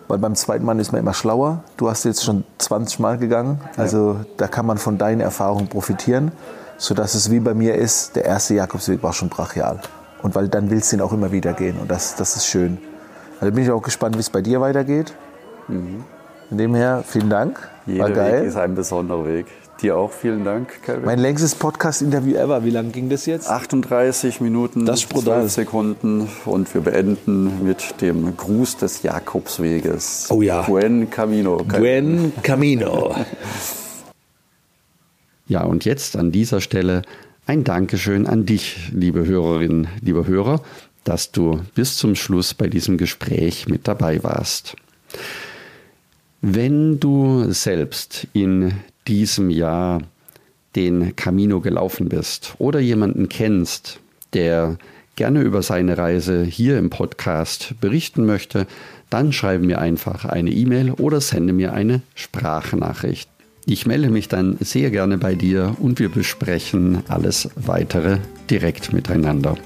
Weil 0.07 0.19
beim 0.19 0.35
zweiten 0.35 0.65
Mal 0.65 0.79
ist 0.81 0.93
man 0.93 1.01
immer 1.01 1.15
schlauer. 1.15 1.65
Du 1.77 1.91
hast 1.91 2.05
jetzt 2.05 2.25
schon 2.25 2.45
20 2.59 2.99
Mal 2.99 3.19
gegangen. 3.19 3.61
Also 3.77 4.15
ja. 4.15 4.27
da 4.37 4.49
kann 4.49 4.67
man 4.67 4.79
von 4.79 4.99
deinen 4.99 5.21
Erfahrungen 5.21 5.69
profitieren. 5.69 6.33
Sodass 6.79 7.15
es 7.15 7.31
wie 7.31 7.41
bei 7.41 7.55
mir 7.55 7.75
ist, 7.75 8.17
der 8.17 8.25
erste 8.25 8.55
Jakobsweg 8.55 9.03
war 9.03 9.13
schon 9.13 9.29
brachial. 9.29 9.81
Und 10.23 10.35
weil 10.35 10.49
dann 10.49 10.71
willst 10.71 10.93
du 10.93 10.97
ihn 10.97 11.03
auch 11.03 11.13
immer 11.13 11.33
wieder 11.33 11.53
gehen. 11.53 11.79
Und 11.79 11.91
das, 11.91 12.17
das 12.17 12.37
ist 12.37 12.47
schön. 12.47 12.79
Also 13.41 13.55
bin 13.55 13.65
ich 13.65 13.71
auch 13.71 13.83
gespannt, 13.83 14.17
wie 14.17 14.21
es 14.21 14.31
bei 14.31 14.43
dir 14.43 14.61
weitergeht. 14.61 15.15
Mhm. 15.69 16.05
Von 16.49 16.59
dem 16.59 16.75
her, 16.75 17.05
vielen 17.07 17.31
Dank. 17.31 17.69
Jeder 17.87 18.05
war 18.05 18.11
geil. 18.11 18.43
Weg 18.43 18.49
ist 18.49 18.57
ein 18.57 18.75
besonderer 18.75 19.27
Weg. 19.27 19.47
Dir 19.81 19.97
auch 19.97 20.11
vielen 20.11 20.45
Dank, 20.45 20.83
Calvin. 20.83 21.05
Mein 21.05 21.21
längstes 21.21 21.55
Podcast-Interview 21.55 22.35
ever. 22.35 22.65
Wie 22.65 22.71
lange 22.71 22.89
ging 22.89 23.09
das 23.09 23.27
jetzt? 23.27 23.49
38 23.49 24.41
Minuten, 24.41 24.85
das 24.87 25.07
12 25.07 25.53
Sekunden. 25.53 26.29
Und 26.47 26.75
wir 26.75 26.81
beenden 26.81 27.63
mit 27.63 28.01
dem 28.01 28.37
Gruß 28.37 28.79
des 28.79 29.05
Jakobsweges. 29.05 30.29
Oh 30.31 30.43
ja. 30.43 30.63
Buen 30.63 31.11
Camino. 31.11 31.59
Buen 31.59 32.33
Camino. 32.43 33.15
ja, 35.47 35.63
und 35.63 35.85
jetzt 35.85 36.17
an 36.17 36.33
dieser 36.33 36.61
Stelle 36.61 37.03
ein 37.49 37.65
Dankeschön 37.65 38.27
an 38.27 38.45
dich, 38.45 38.91
liebe 38.93 39.25
Hörerinnen, 39.25 39.89
liebe 40.03 40.27
Hörer, 40.27 40.63
dass 41.05 41.33
du 41.33 41.63
bis 41.75 41.97
zum 41.97 42.15
Schluss 42.15 42.53
bei 42.53 42.67
diesem 42.69 42.99
Gespräch 42.99 43.67
mit 43.67 43.89
dabei 43.89 44.23
warst. 44.23 44.77
Wenn 46.43 47.01
du 47.01 47.51
selbst 47.51 48.27
in 48.35 48.75
diesem 49.07 49.49
Jahr 49.49 50.03
den 50.77 51.17
Camino 51.17 51.63
gelaufen 51.63 52.11
bist 52.11 52.55
oder 52.59 52.81
jemanden 52.81 53.31
kennst, 53.31 53.99
der 54.35 54.77
gerne 55.17 55.41
über 55.41 55.63
seine 55.63 55.97
Reise 55.97 56.45
hier 56.45 56.79
im 56.79 56.91
Podcast 56.91 57.77
berichten 57.81 58.27
möchte, 58.27 58.67
dann 59.09 59.33
schreibe 59.33 59.65
mir 59.65 59.79
einfach 59.79 60.27
eine 60.27 60.51
E-Mail 60.51 60.91
oder 60.91 61.23
sende 61.23 61.55
mir 61.55 61.73
eine 61.73 62.03
Sprachnachricht. 62.15 63.31
Ich 63.71 63.85
melde 63.85 64.09
mich 64.09 64.29
dann 64.29 64.57
sehr 64.61 64.91
gerne 64.91 65.19
bei 65.19 65.35
dir 65.35 65.77
und 65.79 65.99
wir 65.99 66.09
besprechen 66.09 67.03
alles 67.07 67.51
weitere 67.55 68.17
direkt 68.49 68.95
miteinander. 68.95 69.59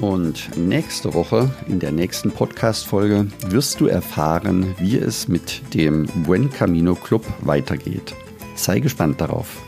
Und 0.00 0.56
nächste 0.56 1.12
Woche, 1.12 1.50
in 1.68 1.78
der 1.78 1.92
nächsten 1.92 2.30
Podcast-Folge, 2.30 3.26
wirst 3.48 3.80
du 3.82 3.86
erfahren, 3.86 4.74
wie 4.78 4.96
es 4.96 5.28
mit 5.28 5.60
dem 5.74 6.06
Buen 6.24 6.48
Camino 6.48 6.94
Club 6.94 7.26
weitergeht. 7.42 8.14
Sei 8.54 8.80
gespannt 8.80 9.20
darauf. 9.20 9.60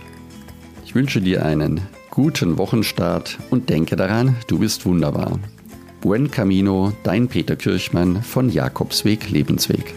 Ich 0.87 0.95
wünsche 0.95 1.21
dir 1.21 1.45
einen 1.45 1.83
guten 2.09 2.57
Wochenstart 2.57 3.37
und 3.51 3.69
denke 3.69 3.95
daran, 3.95 4.37
du 4.47 4.59
bist 4.61 4.87
wunderbar. 4.87 5.39
Buen 6.01 6.31
Camino, 6.31 6.95
dein 7.03 7.29
Peter 7.29 7.57
Kirchmann 7.57 8.23
von 8.23 8.49
Jakobsweg 8.49 9.29
Lebensweg. 9.29 9.93